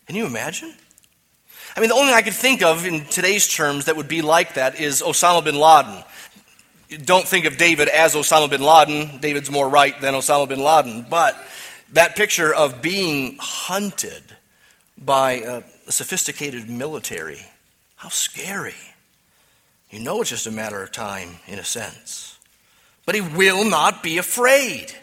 Can 0.07 0.15
you 0.15 0.25
imagine? 0.25 0.73
I 1.75 1.79
mean, 1.79 1.89
the 1.89 1.95
only 1.95 2.07
thing 2.07 2.15
I 2.15 2.21
could 2.21 2.33
think 2.33 2.61
of 2.61 2.85
in 2.85 3.05
today's 3.05 3.47
terms 3.47 3.85
that 3.85 3.95
would 3.95 4.07
be 4.07 4.21
like 4.21 4.55
that 4.55 4.79
is 4.79 5.01
Osama 5.01 5.43
bin 5.43 5.55
Laden. 5.55 6.03
Don't 7.05 7.27
think 7.27 7.45
of 7.45 7.57
David 7.57 7.87
as 7.87 8.15
Osama 8.15 8.49
bin 8.49 8.61
Laden. 8.61 9.19
David's 9.19 9.51
more 9.51 9.69
right 9.69 9.99
than 10.01 10.15
Osama 10.15 10.49
bin 10.49 10.59
Laden. 10.59 11.05
But 11.09 11.37
that 11.93 12.15
picture 12.15 12.53
of 12.53 12.81
being 12.81 13.37
hunted 13.39 14.23
by 14.97 15.33
a 15.33 15.63
sophisticated 15.91 16.69
military, 16.69 17.41
how 17.95 18.09
scary. 18.09 18.75
You 19.89 19.99
know 19.99 20.21
it's 20.21 20.29
just 20.29 20.47
a 20.47 20.51
matter 20.51 20.81
of 20.83 20.91
time, 20.91 21.37
in 21.47 21.59
a 21.59 21.63
sense. 21.63 22.37
But 23.05 23.15
he 23.15 23.21
will 23.21 23.65
not 23.65 24.03
be 24.03 24.17
afraid. 24.17 24.93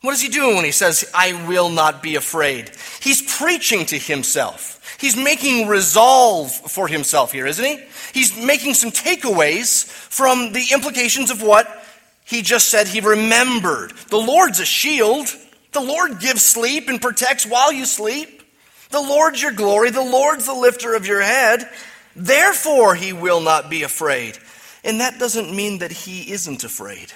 What 0.00 0.14
is 0.14 0.22
he 0.22 0.28
doing 0.28 0.56
when 0.56 0.64
he 0.64 0.70
says, 0.70 1.10
I 1.14 1.46
will 1.48 1.68
not 1.68 2.02
be 2.02 2.14
afraid? 2.16 2.70
He's 3.00 3.36
preaching 3.36 3.84
to 3.86 3.98
himself. 3.98 4.96
He's 4.98 5.16
making 5.16 5.68
resolve 5.68 6.52
for 6.52 6.88
himself 6.88 7.32
here, 7.32 7.46
isn't 7.46 7.64
he? 7.64 7.82
He's 8.14 8.36
making 8.36 8.74
some 8.74 8.90
takeaways 8.90 9.84
from 9.84 10.52
the 10.52 10.68
implications 10.72 11.30
of 11.30 11.42
what 11.42 11.84
he 12.24 12.42
just 12.42 12.68
said 12.68 12.88
he 12.88 13.00
remembered. 13.00 13.92
The 14.08 14.16
Lord's 14.16 14.60
a 14.60 14.64
shield. 14.64 15.28
The 15.72 15.80
Lord 15.80 16.20
gives 16.20 16.42
sleep 16.42 16.88
and 16.88 17.00
protects 17.00 17.44
while 17.44 17.72
you 17.72 17.84
sleep. 17.84 18.42
The 18.90 19.00
Lord's 19.00 19.42
your 19.42 19.52
glory. 19.52 19.90
The 19.90 20.02
Lord's 20.02 20.46
the 20.46 20.54
lifter 20.54 20.94
of 20.94 21.06
your 21.06 21.20
head. 21.20 21.68
Therefore, 22.16 22.94
he 22.94 23.12
will 23.12 23.40
not 23.40 23.68
be 23.68 23.82
afraid. 23.82 24.38
And 24.82 25.00
that 25.00 25.18
doesn't 25.18 25.54
mean 25.54 25.78
that 25.78 25.92
he 25.92 26.32
isn't 26.32 26.64
afraid. 26.64 27.12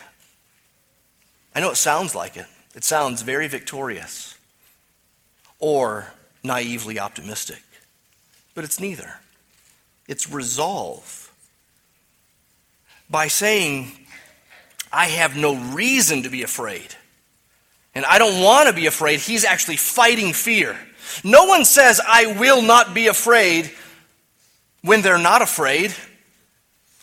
I 1.55 1.61
know 1.61 1.71
it 1.71 1.77
sounds 1.77 2.15
like 2.15 2.37
it. 2.37 2.47
It 2.75 2.85
sounds 2.85 3.23
very 3.23 3.49
victorious 3.49 4.37
or 5.59 6.13
naively 6.45 7.01
optimistic. 7.01 7.63
But 8.55 8.65
it's 8.65 8.79
neither. 8.79 9.15
It's 10.07 10.31
resolve. 10.31 11.33
By 13.09 13.29
saying, 13.29 13.93
I 14.93 15.07
have 15.07 15.37
no 15.37 15.57
reason 15.57 16.25
to 16.25 16.29
be 16.29 16.43
afraid, 16.43 16.95
and 17.95 18.05
I 18.05 18.19
don't 18.19 18.43
want 18.43 18.69
to 18.69 18.75
be 18.75 18.87
afraid, 18.87 19.21
he's 19.21 19.45
actually 19.45 19.77
fighting 19.77 20.33
fear. 20.33 20.77
No 21.25 21.45
one 21.45 21.65
says, 21.65 22.01
I 22.07 22.39
will 22.39 22.63
not 22.63 22.95
be 22.95 23.09
afraid 23.09 23.73
when 24.83 25.03
they're 25.03 25.19
not 25.19 25.43
afraid. 25.43 25.95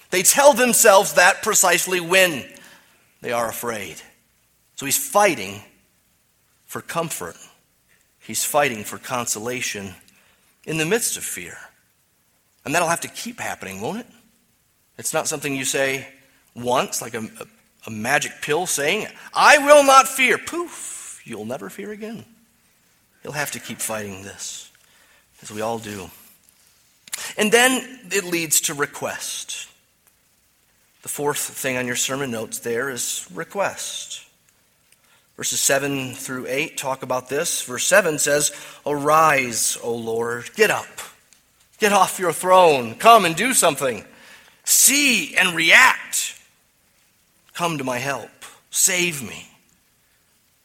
They 0.09 0.23
tell 0.23 0.53
themselves 0.53 1.13
that 1.13 1.43
precisely 1.43 1.99
when 1.99 2.45
they 3.21 3.31
are 3.31 3.49
afraid. 3.49 4.01
So 4.75 4.85
he's 4.85 4.97
fighting 4.97 5.61
for 6.65 6.81
comfort. 6.81 7.35
He's 8.19 8.43
fighting 8.43 8.83
for 8.83 8.97
consolation 8.97 9.95
in 10.65 10.77
the 10.77 10.85
midst 10.85 11.17
of 11.17 11.23
fear. 11.23 11.57
And 12.65 12.75
that'll 12.75 12.89
have 12.89 13.01
to 13.01 13.07
keep 13.07 13.39
happening, 13.39 13.81
won't 13.81 13.99
it? 13.99 14.07
It's 14.97 15.13
not 15.13 15.27
something 15.27 15.55
you 15.55 15.65
say 15.65 16.07
once, 16.55 17.01
like 17.01 17.13
a, 17.13 17.19
a, 17.19 17.45
a 17.87 17.91
magic 17.91 18.33
pill 18.41 18.65
saying, 18.65 19.07
I 19.33 19.59
will 19.59 19.83
not 19.83 20.07
fear. 20.07 20.37
Poof, 20.37 21.21
you'll 21.23 21.45
never 21.45 21.69
fear 21.69 21.91
again. 21.91 22.25
You'll 23.23 23.33
have 23.33 23.51
to 23.51 23.59
keep 23.59 23.79
fighting 23.79 24.23
this. 24.23 24.71
as 25.41 25.51
we 25.51 25.61
all 25.61 25.79
do. 25.79 26.09
And 27.37 27.51
then 27.51 27.99
it 28.11 28.23
leads 28.23 28.61
to 28.61 28.73
request. 28.73 29.67
The 31.03 31.09
fourth 31.09 31.39
thing 31.39 31.77
on 31.77 31.87
your 31.87 31.95
sermon 31.95 32.31
notes 32.31 32.59
there 32.59 32.89
is 32.89 33.27
request. 33.33 34.25
Verses 35.37 35.59
7 35.59 36.13
through 36.13 36.47
8 36.47 36.77
talk 36.77 37.03
about 37.03 37.29
this. 37.29 37.61
Verse 37.61 37.85
7 37.85 38.17
says, 38.17 38.51
Arise, 38.85 39.77
O 39.83 39.93
Lord, 39.93 40.49
get 40.55 40.71
up, 40.71 40.87
get 41.77 41.93
off 41.93 42.19
your 42.19 42.33
throne, 42.33 42.95
come 42.95 43.23
and 43.23 43.35
do 43.35 43.53
something. 43.53 44.03
See 44.63 45.35
and 45.35 45.55
react. 45.55 46.41
Come 47.53 47.77
to 47.77 47.83
my 47.83 47.99
help, 47.99 48.29
save 48.69 49.21
me. 49.23 49.47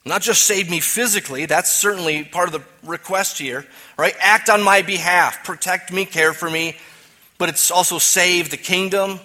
Not 0.04 0.22
just 0.22 0.42
save 0.42 0.68
me 0.68 0.80
physically, 0.80 1.46
that's 1.46 1.70
certainly 1.70 2.24
part 2.24 2.48
of 2.48 2.52
the 2.52 2.88
request 2.88 3.38
here, 3.38 3.64
right? 3.96 4.14
Act 4.20 4.50
on 4.50 4.62
my 4.62 4.82
behalf, 4.82 5.44
protect 5.44 5.92
me, 5.92 6.04
care 6.04 6.32
for 6.32 6.50
me, 6.50 6.76
but 7.38 7.48
it's 7.48 7.70
also 7.70 7.98
save 7.98 8.50
the 8.50 8.56
kingdom. 8.56 9.20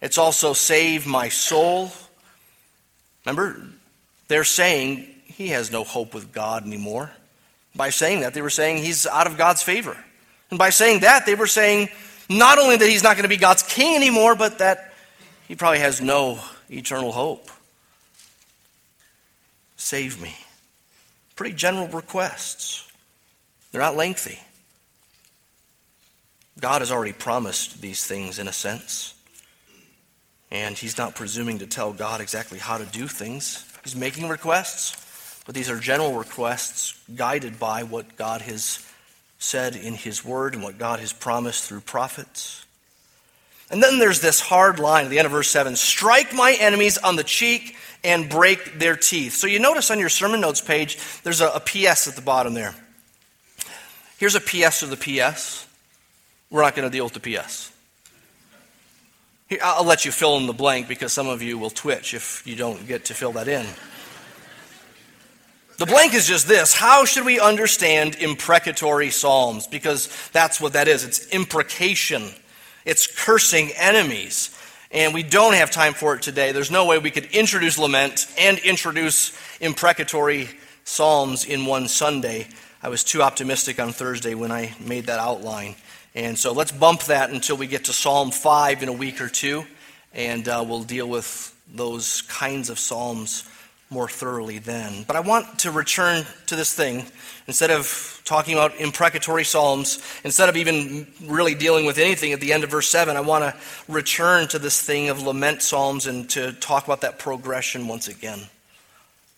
It's 0.00 0.18
also 0.18 0.52
save 0.52 1.06
my 1.06 1.28
soul. 1.28 1.90
Remember, 3.24 3.62
they're 4.28 4.44
saying 4.44 5.06
he 5.24 5.48
has 5.48 5.70
no 5.70 5.84
hope 5.84 6.14
with 6.14 6.32
God 6.32 6.64
anymore. 6.64 7.10
By 7.74 7.90
saying 7.90 8.20
that, 8.20 8.32
they 8.32 8.42
were 8.42 8.50
saying 8.50 8.78
he's 8.78 9.06
out 9.06 9.26
of 9.26 9.36
God's 9.36 9.62
favor. 9.62 9.96
And 10.50 10.58
by 10.58 10.70
saying 10.70 11.00
that, 11.00 11.26
they 11.26 11.34
were 11.34 11.46
saying 11.46 11.90
not 12.30 12.58
only 12.58 12.76
that 12.76 12.88
he's 12.88 13.02
not 13.02 13.16
going 13.16 13.24
to 13.24 13.28
be 13.28 13.36
God's 13.36 13.62
king 13.62 13.96
anymore, 13.96 14.34
but 14.34 14.58
that 14.58 14.94
he 15.46 15.54
probably 15.54 15.80
has 15.80 16.00
no 16.00 16.38
eternal 16.70 17.12
hope. 17.12 17.50
Save 19.86 20.20
me. 20.20 20.34
Pretty 21.36 21.54
general 21.54 21.86
requests. 21.86 22.90
They're 23.70 23.80
not 23.80 23.94
lengthy. 23.94 24.40
God 26.58 26.82
has 26.82 26.90
already 26.90 27.12
promised 27.12 27.80
these 27.80 28.04
things 28.04 28.40
in 28.40 28.48
a 28.48 28.52
sense. 28.52 29.14
And 30.50 30.76
he's 30.76 30.98
not 30.98 31.14
presuming 31.14 31.60
to 31.60 31.68
tell 31.68 31.92
God 31.92 32.20
exactly 32.20 32.58
how 32.58 32.78
to 32.78 32.84
do 32.84 33.06
things. 33.06 33.64
He's 33.84 33.94
making 33.94 34.28
requests, 34.28 35.40
but 35.46 35.54
these 35.54 35.70
are 35.70 35.78
general 35.78 36.14
requests 36.14 37.00
guided 37.14 37.60
by 37.60 37.84
what 37.84 38.16
God 38.16 38.40
has 38.40 38.84
said 39.38 39.76
in 39.76 39.94
his 39.94 40.24
word 40.24 40.54
and 40.54 40.64
what 40.64 40.78
God 40.78 40.98
has 40.98 41.12
promised 41.12 41.62
through 41.62 41.82
prophets. 41.82 42.65
And 43.70 43.82
then 43.82 43.98
there's 43.98 44.20
this 44.20 44.40
hard 44.40 44.78
line 44.78 45.04
at 45.04 45.10
the 45.10 45.18
end 45.18 45.26
of 45.26 45.32
verse 45.32 45.50
7 45.50 45.76
strike 45.76 46.32
my 46.32 46.56
enemies 46.58 46.98
on 46.98 47.16
the 47.16 47.24
cheek 47.24 47.76
and 48.04 48.28
break 48.28 48.78
their 48.78 48.96
teeth. 48.96 49.34
So 49.34 49.46
you 49.46 49.58
notice 49.58 49.90
on 49.90 49.98
your 49.98 50.08
sermon 50.08 50.40
notes 50.40 50.60
page, 50.60 50.98
there's 51.24 51.40
a, 51.40 51.48
a 51.48 51.60
PS 51.60 52.06
at 52.06 52.14
the 52.14 52.22
bottom 52.22 52.54
there. 52.54 52.74
Here's 54.18 54.34
a 54.34 54.40
PS 54.40 54.80
to 54.80 54.86
the 54.86 54.96
PS. 54.96 55.66
We're 56.50 56.62
not 56.62 56.76
going 56.76 56.88
to 56.88 56.92
deal 56.92 57.04
with 57.04 57.14
the 57.14 57.20
PS. 57.20 57.72
Here, 59.48 59.58
I'll 59.62 59.84
let 59.84 60.04
you 60.04 60.12
fill 60.12 60.36
in 60.38 60.46
the 60.46 60.52
blank 60.52 60.88
because 60.88 61.12
some 61.12 61.28
of 61.28 61.42
you 61.42 61.58
will 61.58 61.70
twitch 61.70 62.14
if 62.14 62.46
you 62.46 62.56
don't 62.56 62.86
get 62.86 63.06
to 63.06 63.14
fill 63.14 63.32
that 63.32 63.48
in. 63.48 63.66
The 65.78 65.86
blank 65.86 66.14
is 66.14 66.26
just 66.26 66.48
this 66.48 66.74
How 66.74 67.04
should 67.04 67.26
we 67.26 67.38
understand 67.38 68.16
imprecatory 68.16 69.10
psalms? 69.10 69.66
Because 69.66 70.08
that's 70.32 70.60
what 70.60 70.72
that 70.72 70.88
is 70.88 71.04
it's 71.04 71.28
imprecation, 71.28 72.30
it's 72.86 73.06
cursing 73.06 73.70
enemies. 73.76 74.56
And 74.90 75.12
we 75.12 75.24
don't 75.24 75.54
have 75.54 75.70
time 75.70 75.92
for 75.92 76.14
it 76.14 76.22
today. 76.22 76.52
There's 76.52 76.70
no 76.70 76.86
way 76.86 76.98
we 76.98 77.10
could 77.10 77.26
introduce 77.26 77.76
lament 77.76 78.26
and 78.38 78.58
introduce 78.60 79.36
imprecatory 79.60 80.48
psalms 80.84 81.44
in 81.44 81.66
one 81.66 81.88
Sunday. 81.88 82.46
I 82.82 82.88
was 82.88 83.02
too 83.02 83.20
optimistic 83.20 83.80
on 83.80 83.92
Thursday 83.92 84.34
when 84.34 84.52
I 84.52 84.74
made 84.80 85.06
that 85.06 85.18
outline. 85.18 85.74
And 86.14 86.38
so 86.38 86.52
let's 86.52 86.72
bump 86.72 87.02
that 87.04 87.30
until 87.30 87.56
we 87.56 87.66
get 87.66 87.84
to 87.86 87.92
Psalm 87.92 88.30
5 88.30 88.84
in 88.84 88.88
a 88.88 88.92
week 88.92 89.20
or 89.20 89.28
two, 89.28 89.64
and 90.14 90.48
uh, 90.48 90.64
we'll 90.66 90.84
deal 90.84 91.08
with 91.08 91.54
those 91.74 92.22
kinds 92.22 92.70
of 92.70 92.78
psalms 92.78 93.46
more 93.88 94.08
thoroughly 94.08 94.58
then. 94.58 95.04
But 95.06 95.16
I 95.16 95.20
want 95.20 95.60
to 95.60 95.70
return 95.70 96.24
to 96.46 96.56
this 96.56 96.74
thing. 96.74 97.04
Instead 97.46 97.70
of 97.70 98.20
talking 98.24 98.54
about 98.54 98.76
imprecatory 98.80 99.44
psalms, 99.44 100.02
instead 100.24 100.48
of 100.48 100.56
even 100.56 101.06
really 101.22 101.54
dealing 101.54 101.86
with 101.86 101.98
anything 101.98 102.32
at 102.32 102.40
the 102.40 102.52
end 102.52 102.64
of 102.64 102.70
verse 102.70 102.88
7, 102.88 103.16
I 103.16 103.20
want 103.20 103.44
to 103.44 103.54
return 103.92 104.48
to 104.48 104.58
this 104.58 104.82
thing 104.82 105.08
of 105.08 105.22
lament 105.22 105.62
psalms 105.62 106.06
and 106.06 106.28
to 106.30 106.52
talk 106.54 106.84
about 106.84 107.02
that 107.02 107.18
progression 107.18 107.86
once 107.86 108.08
again. 108.08 108.40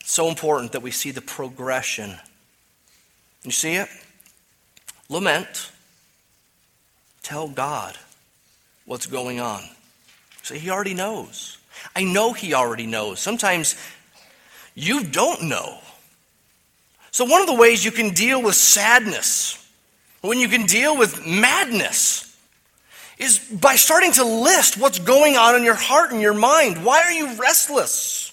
It's 0.00 0.12
so 0.12 0.28
important 0.28 0.72
that 0.72 0.80
we 0.80 0.90
see 0.90 1.10
the 1.10 1.20
progression. 1.20 2.16
You 3.42 3.50
see 3.50 3.74
it? 3.74 3.88
Lament. 5.10 5.70
Tell 7.22 7.48
God 7.48 7.98
what's 8.86 9.04
going 9.04 9.38
on. 9.38 9.62
Say, 10.42 10.58
He 10.58 10.70
already 10.70 10.94
knows. 10.94 11.58
I 11.94 12.04
know 12.04 12.32
He 12.32 12.54
already 12.54 12.86
knows. 12.86 13.20
Sometimes 13.20 13.76
you 14.78 15.02
don't 15.02 15.42
know. 15.42 15.78
So, 17.10 17.24
one 17.24 17.40
of 17.40 17.48
the 17.48 17.54
ways 17.54 17.84
you 17.84 17.90
can 17.90 18.10
deal 18.10 18.40
with 18.40 18.54
sadness, 18.54 19.58
when 20.20 20.38
you 20.38 20.46
can 20.46 20.66
deal 20.66 20.96
with 20.96 21.26
madness, 21.26 22.36
is 23.18 23.40
by 23.40 23.74
starting 23.74 24.12
to 24.12 24.24
list 24.24 24.78
what's 24.78 25.00
going 25.00 25.36
on 25.36 25.56
in 25.56 25.64
your 25.64 25.74
heart 25.74 26.12
and 26.12 26.20
your 26.20 26.34
mind. 26.34 26.84
Why 26.84 27.02
are 27.02 27.10
you 27.10 27.34
restless? 27.34 28.32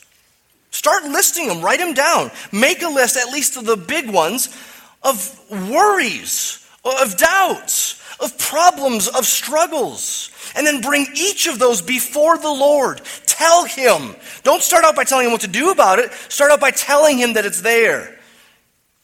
Start 0.70 1.06
listing 1.06 1.48
them, 1.48 1.62
write 1.64 1.80
them 1.80 1.96
down. 1.96 2.30
Make 2.52 2.84
a 2.84 2.90
list, 2.90 3.18
at 3.18 3.34
least 3.34 3.58
of 3.58 3.66
the 3.66 3.78
big 3.78 4.08
ones, 4.08 4.56
of 5.02 5.40
worries, 5.50 6.64
of 6.84 7.18
doubts, 7.18 8.00
of 8.20 8.38
problems, 8.38 9.08
of 9.08 9.26
struggles. 9.26 10.30
And 10.56 10.68
then 10.68 10.82
bring 10.82 11.08
each 11.16 11.48
of 11.48 11.58
those 11.58 11.82
before 11.82 12.38
the 12.38 12.52
Lord. 12.52 13.02
Tell 13.36 13.66
Him. 13.66 14.16
Don't 14.44 14.62
start 14.62 14.86
out 14.86 14.96
by 14.96 15.04
telling 15.04 15.26
Him 15.26 15.34
what 15.34 15.42
to 15.42 15.48
do 15.48 15.70
about 15.70 16.00
it. 16.00 16.10
Start 16.30 16.52
out 16.52 16.62
by 16.62 16.72
telling 16.72 17.18
Him 17.18 17.34
that 17.34 17.46
it's 17.46 17.60
there. 17.60 18.18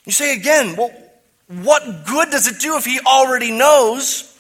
You 0.06 0.14
say 0.14 0.34
again, 0.34 0.78
well, 0.78 0.90
what 1.50 2.06
good 2.06 2.30
does 2.30 2.48
it 2.48 2.62
do 2.62 2.78
if 2.78 2.86
He 2.86 3.02
already 3.02 3.52
knows? 3.52 4.34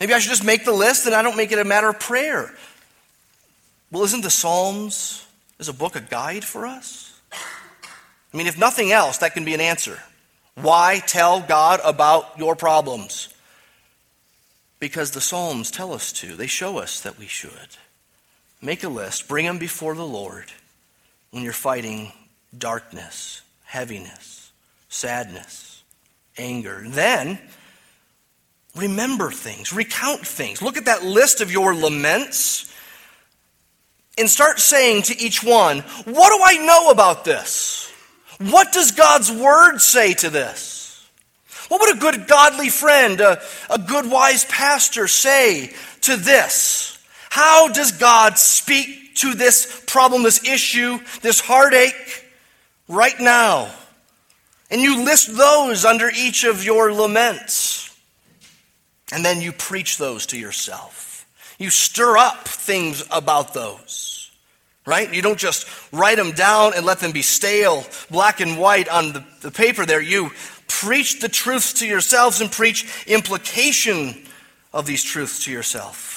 Maybe 0.00 0.14
I 0.14 0.18
should 0.18 0.30
just 0.30 0.44
make 0.44 0.64
the 0.64 0.72
list 0.72 1.06
and 1.06 1.14
I 1.14 1.22
don't 1.22 1.36
make 1.36 1.52
it 1.52 1.60
a 1.60 1.64
matter 1.64 1.88
of 1.88 2.00
prayer. 2.00 2.52
Well, 3.92 4.02
isn't 4.02 4.22
the 4.22 4.30
Psalms 4.30 5.24
is 5.60 5.68
a 5.68 5.72
book 5.72 5.94
a 5.94 6.00
guide 6.00 6.44
for 6.44 6.66
us? 6.66 7.16
I 7.32 8.36
mean, 8.36 8.48
if 8.48 8.58
nothing 8.58 8.90
else, 8.90 9.18
that 9.18 9.34
can 9.34 9.44
be 9.44 9.54
an 9.54 9.60
answer. 9.60 10.00
Why 10.56 11.00
tell 11.06 11.40
God 11.40 11.80
about 11.84 12.36
your 12.36 12.56
problems? 12.56 13.32
Because 14.80 15.12
the 15.12 15.20
Psalms 15.20 15.70
tell 15.70 15.92
us 15.92 16.12
to, 16.14 16.34
they 16.34 16.48
show 16.48 16.78
us 16.78 17.00
that 17.02 17.16
we 17.16 17.28
should. 17.28 17.78
Make 18.64 18.82
a 18.82 18.88
list, 18.88 19.28
bring 19.28 19.44
them 19.44 19.58
before 19.58 19.94
the 19.94 20.06
Lord 20.06 20.46
when 21.32 21.42
you're 21.42 21.52
fighting 21.52 22.10
darkness, 22.56 23.42
heaviness, 23.64 24.50
sadness, 24.88 25.82
anger. 26.38 26.82
Then, 26.86 27.38
remember 28.74 29.30
things, 29.30 29.74
recount 29.74 30.26
things. 30.26 30.62
Look 30.62 30.78
at 30.78 30.86
that 30.86 31.04
list 31.04 31.42
of 31.42 31.52
your 31.52 31.74
laments 31.74 32.74
and 34.16 34.30
start 34.30 34.58
saying 34.60 35.02
to 35.02 35.18
each 35.20 35.44
one, 35.44 35.80
What 35.80 36.30
do 36.30 36.40
I 36.42 36.64
know 36.64 36.88
about 36.88 37.26
this? 37.26 37.92
What 38.38 38.72
does 38.72 38.92
God's 38.92 39.30
word 39.30 39.78
say 39.80 40.14
to 40.14 40.30
this? 40.30 41.06
What 41.68 41.82
would 41.82 41.96
a 41.96 42.00
good 42.00 42.26
godly 42.26 42.70
friend, 42.70 43.20
a, 43.20 43.42
a 43.68 43.78
good 43.78 44.10
wise 44.10 44.46
pastor 44.46 45.06
say 45.06 45.74
to 46.00 46.16
this? 46.16 46.93
How 47.34 47.68
does 47.68 47.92
God 47.92 48.38
speak 48.38 49.16
to 49.16 49.34
this 49.34 49.82
problem, 49.86 50.22
this 50.22 50.44
issue, 50.48 50.98
this 51.20 51.40
heartache 51.40 52.24
right 52.88 53.18
now? 53.18 53.70
And 54.70 54.80
you 54.80 55.04
list 55.04 55.36
those 55.36 55.84
under 55.84 56.10
each 56.10 56.44
of 56.44 56.64
your 56.64 56.92
laments. 56.92 57.96
And 59.12 59.24
then 59.24 59.40
you 59.40 59.52
preach 59.52 59.98
those 59.98 60.26
to 60.26 60.38
yourself. 60.38 61.26
You 61.58 61.70
stir 61.70 62.16
up 62.16 62.46
things 62.46 63.04
about 63.10 63.54
those. 63.54 64.30
Right? 64.86 65.12
You 65.12 65.22
don't 65.22 65.38
just 65.38 65.66
write 65.92 66.18
them 66.18 66.32
down 66.32 66.74
and 66.76 66.84
let 66.84 66.98
them 67.00 67.12
be 67.12 67.22
stale, 67.22 67.84
black 68.10 68.40
and 68.40 68.58
white 68.58 68.88
on 68.88 69.12
the, 69.12 69.24
the 69.40 69.50
paper 69.50 69.86
there. 69.86 70.00
You 70.00 70.30
Preach 70.80 71.20
the 71.20 71.28
truths 71.28 71.74
to 71.74 71.86
yourselves 71.86 72.40
and 72.40 72.50
preach 72.50 73.06
implication 73.06 74.22
of 74.72 74.86
these 74.86 75.02
truths 75.02 75.44
to 75.44 75.52
yourself, 75.52 76.13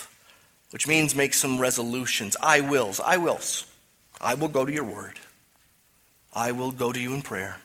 which 0.78 0.88
means 0.88 1.16
make 1.16 1.34
some 1.34 1.58
resolutions. 1.58 2.38
I 2.40 2.62
wills, 2.62 3.00
I 3.00 3.18
wills. 3.18 3.66
I 4.22 4.36
will 4.36 4.48
go 4.48 4.64
to 4.64 4.72
your 4.72 4.84
word. 4.84 5.20
I 6.36 6.52
will 6.52 6.72
go 6.72 6.92
to 6.92 7.00
you 7.00 7.16
in 7.16 7.24
prayer. 7.24 7.58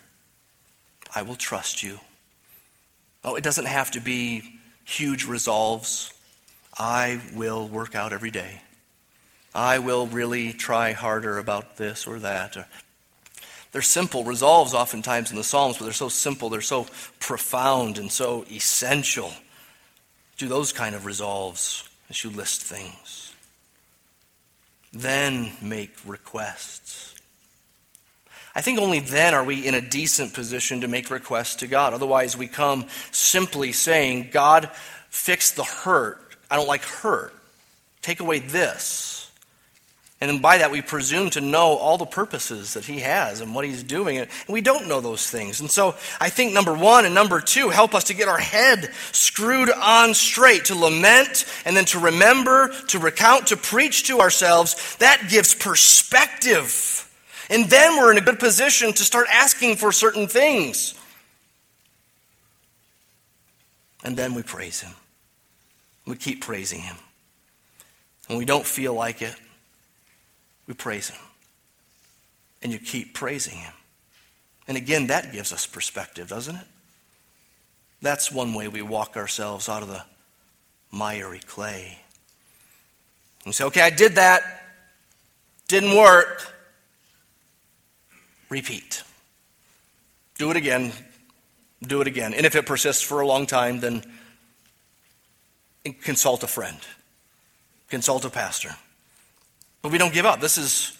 I 1.14 1.20
will 1.20 1.34
trust 1.34 1.82
you. 1.82 2.00
Oh, 3.22 3.34
it 3.34 3.44
doesn't 3.44 3.66
have 3.66 3.90
to 3.90 4.00
be 4.00 4.58
huge 4.86 5.26
resolves. 5.26 6.10
I 6.78 7.20
will 7.34 7.68
work 7.68 7.94
out 7.94 8.14
every 8.14 8.30
day. 8.30 8.62
I 9.54 9.78
will 9.78 10.06
really 10.06 10.54
try 10.54 10.92
harder 10.92 11.36
about 11.36 11.76
this 11.76 12.06
or 12.06 12.18
that. 12.20 12.66
They're 13.72 13.82
simple 13.82 14.24
resolves 14.24 14.72
oftentimes 14.72 15.30
in 15.30 15.36
the 15.36 15.44
Psalms, 15.44 15.76
but 15.76 15.84
they're 15.84 15.92
so 15.92 16.08
simple, 16.08 16.48
they're 16.48 16.62
so 16.62 16.86
profound 17.20 17.98
and 17.98 18.10
so 18.10 18.46
essential. 18.50 19.34
Do 20.38 20.48
those 20.48 20.72
kind 20.72 20.94
of 20.94 21.04
resolves 21.04 21.86
as 22.12 22.22
you 22.22 22.28
list 22.28 22.60
things. 22.60 23.32
Then 24.92 25.50
make 25.62 25.96
requests. 26.04 27.14
I 28.54 28.60
think 28.60 28.78
only 28.78 29.00
then 29.00 29.32
are 29.32 29.42
we 29.42 29.66
in 29.66 29.72
a 29.72 29.80
decent 29.80 30.34
position 30.34 30.82
to 30.82 30.88
make 30.88 31.08
requests 31.08 31.56
to 31.56 31.66
God. 31.66 31.94
Otherwise, 31.94 32.36
we 32.36 32.48
come 32.48 32.84
simply 33.12 33.72
saying, 33.72 34.28
God, 34.30 34.68
fix 35.08 35.52
the 35.52 35.64
hurt. 35.64 36.36
I 36.50 36.56
don't 36.56 36.68
like 36.68 36.82
hurt. 36.82 37.32
Take 38.02 38.20
away 38.20 38.40
this. 38.40 39.21
And 40.22 40.40
by 40.40 40.58
that, 40.58 40.70
we 40.70 40.82
presume 40.82 41.30
to 41.30 41.40
know 41.40 41.76
all 41.76 41.98
the 41.98 42.06
purposes 42.06 42.74
that 42.74 42.84
he 42.84 43.00
has 43.00 43.40
and 43.40 43.56
what 43.56 43.64
he's 43.64 43.82
doing. 43.82 44.18
And 44.18 44.28
we 44.46 44.60
don't 44.60 44.86
know 44.86 45.00
those 45.00 45.28
things. 45.28 45.60
And 45.60 45.68
so 45.68 45.96
I 46.20 46.28
think 46.28 46.52
number 46.52 46.72
one 46.72 47.04
and 47.04 47.12
number 47.12 47.40
two 47.40 47.70
help 47.70 47.92
us 47.92 48.04
to 48.04 48.14
get 48.14 48.28
our 48.28 48.38
head 48.38 48.92
screwed 49.10 49.68
on 49.68 50.14
straight, 50.14 50.66
to 50.66 50.76
lament 50.76 51.44
and 51.64 51.76
then 51.76 51.86
to 51.86 51.98
remember, 51.98 52.72
to 52.86 53.00
recount, 53.00 53.48
to 53.48 53.56
preach 53.56 54.06
to 54.06 54.20
ourselves. 54.20 54.94
That 54.98 55.26
gives 55.28 55.56
perspective. 55.56 57.10
And 57.50 57.68
then 57.68 57.96
we're 57.96 58.12
in 58.12 58.18
a 58.18 58.20
good 58.20 58.38
position 58.38 58.92
to 58.92 59.02
start 59.02 59.26
asking 59.28 59.74
for 59.74 59.90
certain 59.90 60.28
things. 60.28 60.94
And 64.04 64.16
then 64.16 64.34
we 64.34 64.44
praise 64.44 64.80
him. 64.80 64.92
We 66.06 66.14
keep 66.14 66.42
praising 66.42 66.78
him. 66.78 66.96
When 68.28 68.38
we 68.38 68.44
don't 68.44 68.64
feel 68.64 68.94
like 68.94 69.20
it, 69.20 69.34
praise 70.74 71.10
Him. 71.10 71.20
And 72.62 72.72
you 72.72 72.78
keep 72.78 73.14
praising 73.14 73.58
Him. 73.58 73.72
And 74.68 74.76
again, 74.76 75.08
that 75.08 75.32
gives 75.32 75.52
us 75.52 75.66
perspective, 75.66 76.28
doesn't 76.28 76.56
it? 76.56 76.66
That's 78.00 78.30
one 78.32 78.54
way 78.54 78.68
we 78.68 78.82
walk 78.82 79.16
ourselves 79.16 79.68
out 79.68 79.82
of 79.82 79.88
the 79.88 80.02
miry 80.90 81.40
clay. 81.40 81.98
And 83.44 83.54
say, 83.54 83.64
okay, 83.64 83.80
I 83.80 83.90
did 83.90 84.16
that. 84.16 84.42
Didn't 85.68 85.96
work. 85.96 86.46
Repeat. 88.48 89.02
Do 90.38 90.50
it 90.50 90.56
again. 90.56 90.92
Do 91.82 92.00
it 92.00 92.06
again. 92.06 92.34
And 92.34 92.46
if 92.46 92.54
it 92.54 92.66
persists 92.66 93.02
for 93.02 93.20
a 93.20 93.26
long 93.26 93.46
time, 93.46 93.80
then 93.80 94.02
consult 96.02 96.42
a 96.44 96.46
friend, 96.46 96.78
consult 97.88 98.24
a 98.24 98.30
pastor. 98.30 98.76
But 99.82 99.90
we 99.90 99.98
don't 99.98 100.14
give 100.14 100.24
up. 100.24 100.40
This 100.40 100.58
is, 100.58 100.96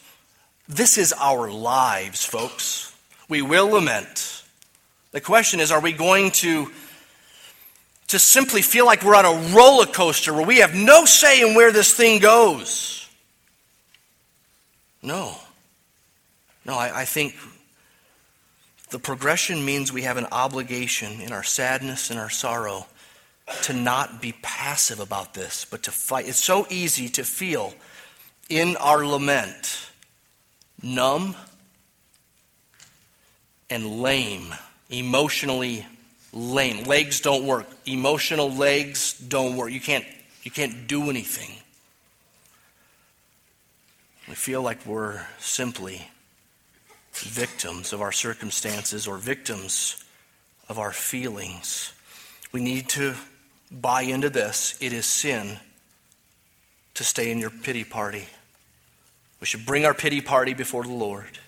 this 0.68 0.98
is 0.98 1.12
our 1.12 1.50
lives, 1.50 2.24
folks. 2.24 2.94
We 3.28 3.40
will 3.40 3.68
lament. 3.68 4.42
The 5.12 5.20
question 5.20 5.60
is 5.60 5.70
are 5.70 5.80
we 5.80 5.92
going 5.92 6.32
to, 6.32 6.70
to 8.08 8.18
simply 8.18 8.60
feel 8.60 8.84
like 8.84 9.04
we're 9.04 9.14
on 9.14 9.24
a 9.24 9.54
roller 9.54 9.86
coaster 9.86 10.32
where 10.32 10.46
we 10.46 10.58
have 10.58 10.74
no 10.74 11.04
say 11.04 11.40
in 11.40 11.54
where 11.54 11.70
this 11.70 11.94
thing 11.94 12.18
goes? 12.18 13.08
No. 15.00 15.36
No, 16.64 16.74
I, 16.74 17.02
I 17.02 17.04
think 17.04 17.36
the 18.90 18.98
progression 18.98 19.64
means 19.64 19.92
we 19.92 20.02
have 20.02 20.16
an 20.16 20.26
obligation 20.32 21.20
in 21.20 21.32
our 21.32 21.42
sadness 21.42 22.10
and 22.10 22.18
our 22.18 22.30
sorrow 22.30 22.86
to 23.62 23.72
not 23.72 24.22
be 24.22 24.34
passive 24.42 25.00
about 25.00 25.34
this, 25.34 25.66
but 25.68 25.82
to 25.84 25.90
fight. 25.90 26.28
It's 26.28 26.42
so 26.42 26.66
easy 26.70 27.08
to 27.10 27.24
feel 27.24 27.74
in 28.48 28.76
our 28.76 29.04
lament 29.04 29.88
numb 30.82 31.36
and 33.70 34.02
lame, 34.02 34.54
emotionally 34.90 35.86
lame. 36.32 36.84
Legs 36.84 37.20
don't 37.20 37.46
work. 37.46 37.66
Emotional 37.86 38.50
legs 38.50 39.18
don't 39.18 39.56
work. 39.56 39.70
You 39.70 39.80
can't, 39.80 40.04
you 40.42 40.50
can't 40.50 40.86
do 40.86 41.08
anything. 41.08 41.56
We 44.28 44.34
feel 44.34 44.62
like 44.62 44.84
we're 44.86 45.26
simply 45.38 46.08
victims 47.12 47.92
of 47.92 48.00
our 48.00 48.12
circumstances 48.12 49.06
or 49.06 49.18
victims 49.18 50.02
of 50.68 50.78
our 50.78 50.92
feelings. 50.92 51.92
We 52.52 52.60
need 52.60 52.88
to 52.90 53.14
buy 53.70 54.02
into 54.02 54.30
this. 54.30 54.76
It 54.80 54.92
is 54.92 55.06
sin 55.06 55.58
to 56.94 57.04
stay 57.04 57.30
in 57.30 57.38
your 57.38 57.50
pity 57.50 57.84
party. 57.84 58.26
We 59.40 59.46
should 59.46 59.66
bring 59.66 59.84
our 59.84 59.94
pity 59.94 60.20
party 60.20 60.54
before 60.54 60.84
the 60.84 60.92
Lord. 60.92 61.38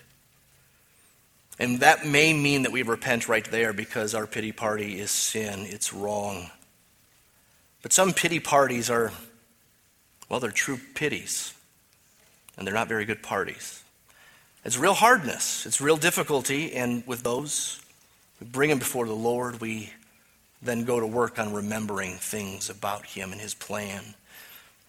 And 1.57 1.79
that 1.79 2.05
may 2.05 2.33
mean 2.33 2.63
that 2.63 2.71
we 2.71 2.81
repent 2.81 3.29
right 3.29 3.49
there 3.49 3.71
because 3.71 4.13
our 4.13 4.27
pity 4.27 4.51
party 4.51 4.99
is 4.99 5.11
sin, 5.11 5.65
it's 5.67 5.93
wrong. 5.93 6.49
But 7.81 7.93
some 7.93 8.13
pity 8.13 8.39
parties 8.39 8.89
are, 8.89 9.11
well, 10.27 10.39
they're 10.39 10.51
true 10.51 10.79
pities, 10.95 11.53
and 12.57 12.67
they're 12.67 12.73
not 12.73 12.89
very 12.89 13.05
good 13.05 13.23
parties. 13.23 13.83
It's 14.65 14.77
real 14.77 14.95
hardness, 14.95 15.65
it's 15.65 15.79
real 15.79 15.95
difficulty, 15.95 16.73
and 16.73 17.05
with 17.05 17.23
those, 17.23 17.79
we 18.41 18.47
bring 18.47 18.69
them 18.69 18.79
before 18.79 19.05
the 19.05 19.13
Lord. 19.13 19.61
We 19.61 19.93
then 20.61 20.83
go 20.83 20.99
to 20.99 21.07
work 21.07 21.39
on 21.39 21.53
remembering 21.53 22.15
things 22.15 22.69
about 22.69 23.05
Him 23.05 23.31
and 23.31 23.39
His 23.39 23.53
plan. 23.53 24.15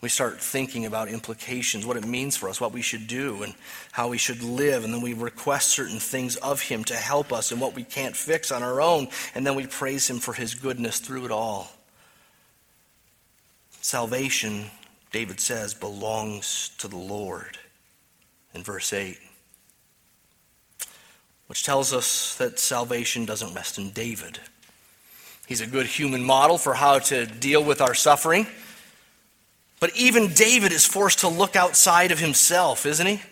We 0.03 0.11
start 0.11 0.41
thinking 0.41 0.85
about 0.85 1.09
implications, 1.09 1.87
what 1.87 1.97
it 1.97 2.07
means 2.07 2.37
for 2.37 2.49
us, 2.49 2.61
what 2.61 2.73
we 2.73 2.83
should 2.83 3.07
do, 3.07 3.43
and 3.43 3.55
how 3.93 4.09
we 4.09 4.19
should 4.19 4.43
live. 4.43 4.85
And 4.85 4.93
then 4.93 5.01
we 5.01 5.15
request 5.15 5.69
certain 5.69 5.99
things 5.99 6.37
of 6.37 6.61
Him 6.61 6.85
to 6.85 6.95
help 6.95 7.33
us 7.33 7.51
in 7.51 7.61
what 7.61 7.75
we 7.75 7.83
can't 7.83 8.15
fix 8.15 8.53
on 8.53 8.63
our 8.63 8.81
own. 8.81 9.09
And 9.35 9.47
then 9.47 9.55
we 9.55 9.67
praise 9.67 10.09
Him 10.09 10.19
for 10.19 10.35
His 10.35 10.55
goodness 10.55 10.99
through 11.01 11.25
it 11.25 11.31
all. 11.31 11.71
Salvation, 13.81 14.67
David 15.13 15.41
says, 15.41 15.73
belongs 15.73 16.71
to 16.79 16.89
the 16.89 16.97
Lord 16.97 17.57
in 18.53 18.63
verse 18.63 18.93
8, 18.93 19.19
which 21.47 21.65
tells 21.65 21.93
us 21.93 22.35
that 22.37 22.59
salvation 22.59 23.25
doesn't 23.25 23.55
rest 23.55 23.79
in 23.79 23.91
David. 23.91 24.41
He's 25.47 25.61
a 25.61 25.67
good 25.67 25.87
human 25.87 26.25
model 26.25 26.59
for 26.59 26.75
how 26.75 26.99
to 26.99 27.27
deal 27.27 27.63
with 27.63 27.81
our 27.81 27.95
suffering. 27.95 28.47
But 29.87 29.97
even 29.97 30.32
David 30.32 30.72
is 30.72 30.84
forced 30.84 31.20
to 31.20 31.28
look 31.28 31.55
outside 31.55 32.11
of 32.11 32.18
himself, 32.18 32.87
isn't 32.87 33.07
he? 33.07 33.22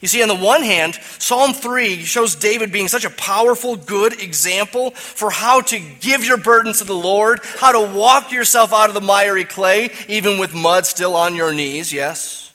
You 0.00 0.08
see, 0.08 0.22
on 0.22 0.28
the 0.28 0.34
one 0.34 0.62
hand, 0.62 0.94
Psalm 1.18 1.52
3 1.52 2.04
shows 2.04 2.34
David 2.34 2.72
being 2.72 2.88
such 2.88 3.04
a 3.04 3.10
powerful, 3.10 3.76
good 3.76 4.18
example 4.22 4.92
for 4.92 5.30
how 5.30 5.60
to 5.60 5.78
give 6.00 6.24
your 6.24 6.38
burdens 6.38 6.78
to 6.78 6.84
the 6.84 6.94
Lord, 6.94 7.40
how 7.58 7.72
to 7.72 7.94
walk 7.94 8.32
yourself 8.32 8.72
out 8.72 8.88
of 8.88 8.94
the 8.94 9.02
miry 9.02 9.44
clay, 9.44 9.90
even 10.08 10.38
with 10.38 10.54
mud 10.54 10.86
still 10.86 11.14
on 11.14 11.34
your 11.34 11.52
knees, 11.52 11.92
yes? 11.92 12.50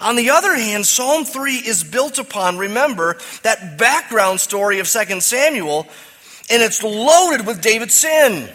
On 0.00 0.14
the 0.14 0.30
other 0.30 0.54
hand, 0.54 0.86
Psalm 0.86 1.24
3 1.24 1.54
is 1.56 1.82
built 1.82 2.20
upon, 2.20 2.56
remember, 2.56 3.18
that 3.42 3.78
background 3.78 4.38
story 4.38 4.78
of 4.78 4.88
2 4.88 5.20
Samuel, 5.20 5.88
and 6.48 6.62
it's 6.62 6.84
loaded 6.84 7.48
with 7.48 7.60
David's 7.60 7.94
sin. 7.94 8.48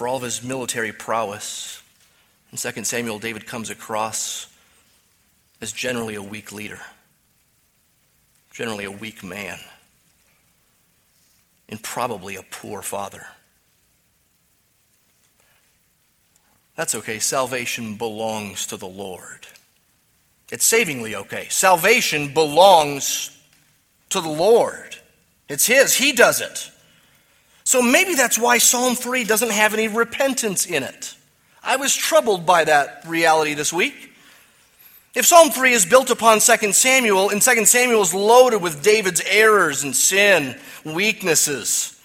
For 0.00 0.08
all 0.08 0.16
of 0.16 0.22
his 0.22 0.42
military 0.42 0.92
prowess. 0.92 1.82
In 2.50 2.56
2 2.56 2.84
Samuel, 2.84 3.18
David 3.18 3.46
comes 3.46 3.68
across 3.68 4.46
as 5.60 5.72
generally 5.72 6.14
a 6.14 6.22
weak 6.22 6.52
leader, 6.52 6.80
generally 8.50 8.86
a 8.86 8.90
weak 8.90 9.22
man, 9.22 9.58
and 11.68 11.82
probably 11.82 12.36
a 12.36 12.42
poor 12.50 12.80
father. 12.80 13.26
That's 16.76 16.94
okay. 16.94 17.18
Salvation 17.18 17.96
belongs 17.96 18.68
to 18.68 18.78
the 18.78 18.88
Lord. 18.88 19.48
It's 20.50 20.64
savingly 20.64 21.14
okay. 21.14 21.46
Salvation 21.50 22.32
belongs 22.32 23.38
to 24.08 24.22
the 24.22 24.30
Lord. 24.30 24.96
It's 25.46 25.66
His. 25.66 25.94
He 25.94 26.12
does 26.12 26.40
it. 26.40 26.70
So 27.70 27.80
maybe 27.80 28.16
that's 28.16 28.36
why 28.36 28.58
Psalm 28.58 28.96
3 28.96 29.22
doesn't 29.22 29.52
have 29.52 29.74
any 29.74 29.86
repentance 29.86 30.66
in 30.66 30.82
it. 30.82 31.14
I 31.62 31.76
was 31.76 31.94
troubled 31.94 32.44
by 32.44 32.64
that 32.64 33.04
reality 33.06 33.54
this 33.54 33.72
week. 33.72 34.10
If 35.14 35.24
Psalm 35.24 35.50
3 35.50 35.70
is 35.70 35.86
built 35.86 36.10
upon 36.10 36.40
2 36.40 36.72
Samuel, 36.72 37.30
and 37.30 37.40
2 37.40 37.64
Samuel 37.66 38.02
is 38.02 38.12
loaded 38.12 38.60
with 38.60 38.82
David's 38.82 39.22
errors 39.24 39.84
and 39.84 39.94
sin, 39.94 40.58
weaknesses, 40.84 41.96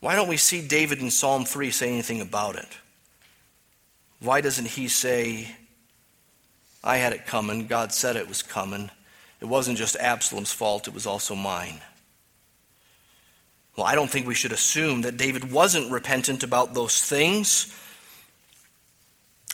why 0.00 0.16
don't 0.16 0.28
we 0.28 0.36
see 0.36 0.60
David 0.60 0.98
in 0.98 1.10
Psalm 1.10 1.46
3 1.46 1.70
say 1.70 1.88
anything 1.88 2.20
about 2.20 2.56
it? 2.56 2.68
Why 4.20 4.42
doesn't 4.42 4.68
he 4.68 4.86
say, 4.86 5.48
I 6.84 6.98
had 6.98 7.14
it 7.14 7.24
coming, 7.24 7.68
God 7.68 7.94
said 7.94 8.16
it 8.16 8.28
was 8.28 8.42
coming. 8.42 8.90
It 9.40 9.46
wasn't 9.46 9.78
just 9.78 9.96
Absalom's 9.96 10.52
fault, 10.52 10.88
it 10.88 10.92
was 10.92 11.06
also 11.06 11.34
mine. 11.34 11.80
Well, 13.76 13.86
I 13.86 13.94
don't 13.94 14.10
think 14.10 14.26
we 14.26 14.34
should 14.34 14.52
assume 14.52 15.02
that 15.02 15.16
David 15.16 15.50
wasn't 15.50 15.90
repentant 15.90 16.42
about 16.42 16.74
those 16.74 17.00
things. 17.02 17.74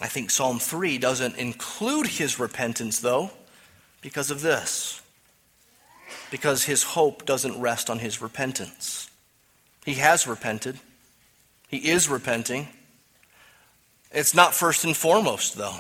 I 0.01 0.09
think 0.09 0.31
Psalm 0.31 0.59
3 0.59 0.99
doesn't 0.99 1.37
include 1.37 2.07
his 2.07 2.39
repentance, 2.39 3.01
though, 3.01 3.31
because 4.01 4.31
of 4.31 4.43
this. 4.43 5.01
Because 6.31 6.65
his 6.65 6.83
hope 6.83 7.25
doesn't 7.27 7.61
rest 7.61 7.89
on 7.89 8.01
his 8.01 8.21
repentance. 8.21 9.11
He 9.85 9.95
has 9.95 10.27
repented, 10.27 10.79
he 11.69 11.79
is 11.79 12.09
repenting. 12.09 12.69
It's 14.11 14.35
not 14.35 14.55
first 14.55 14.85
and 14.85 14.97
foremost, 14.97 15.57
though. 15.57 15.77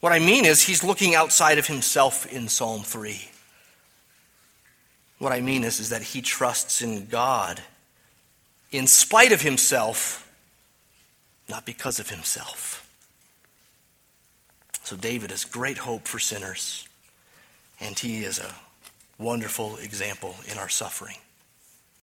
What 0.00 0.12
I 0.12 0.18
mean 0.18 0.44
is, 0.44 0.62
he's 0.62 0.84
looking 0.84 1.14
outside 1.14 1.58
of 1.58 1.66
himself 1.66 2.26
in 2.26 2.48
Psalm 2.48 2.82
3. 2.82 3.28
What 5.18 5.32
I 5.32 5.40
mean 5.40 5.64
is, 5.64 5.80
is 5.80 5.90
that 5.90 6.02
he 6.02 6.20
trusts 6.20 6.82
in 6.82 7.06
God 7.06 7.60
in 8.70 8.86
spite 8.86 9.32
of 9.32 9.40
himself, 9.40 10.28
not 11.48 11.64
because 11.64 12.00
of 12.00 12.10
himself. 12.10 12.80
So 14.82 14.96
David 14.96 15.30
is 15.30 15.44
great 15.44 15.78
hope 15.78 16.06
for 16.06 16.18
sinners, 16.18 16.86
and 17.80 17.98
he 17.98 18.24
is 18.24 18.38
a 18.38 18.54
wonderful 19.16 19.76
example 19.76 20.34
in 20.50 20.58
our 20.58 20.68
suffering. 20.68 21.16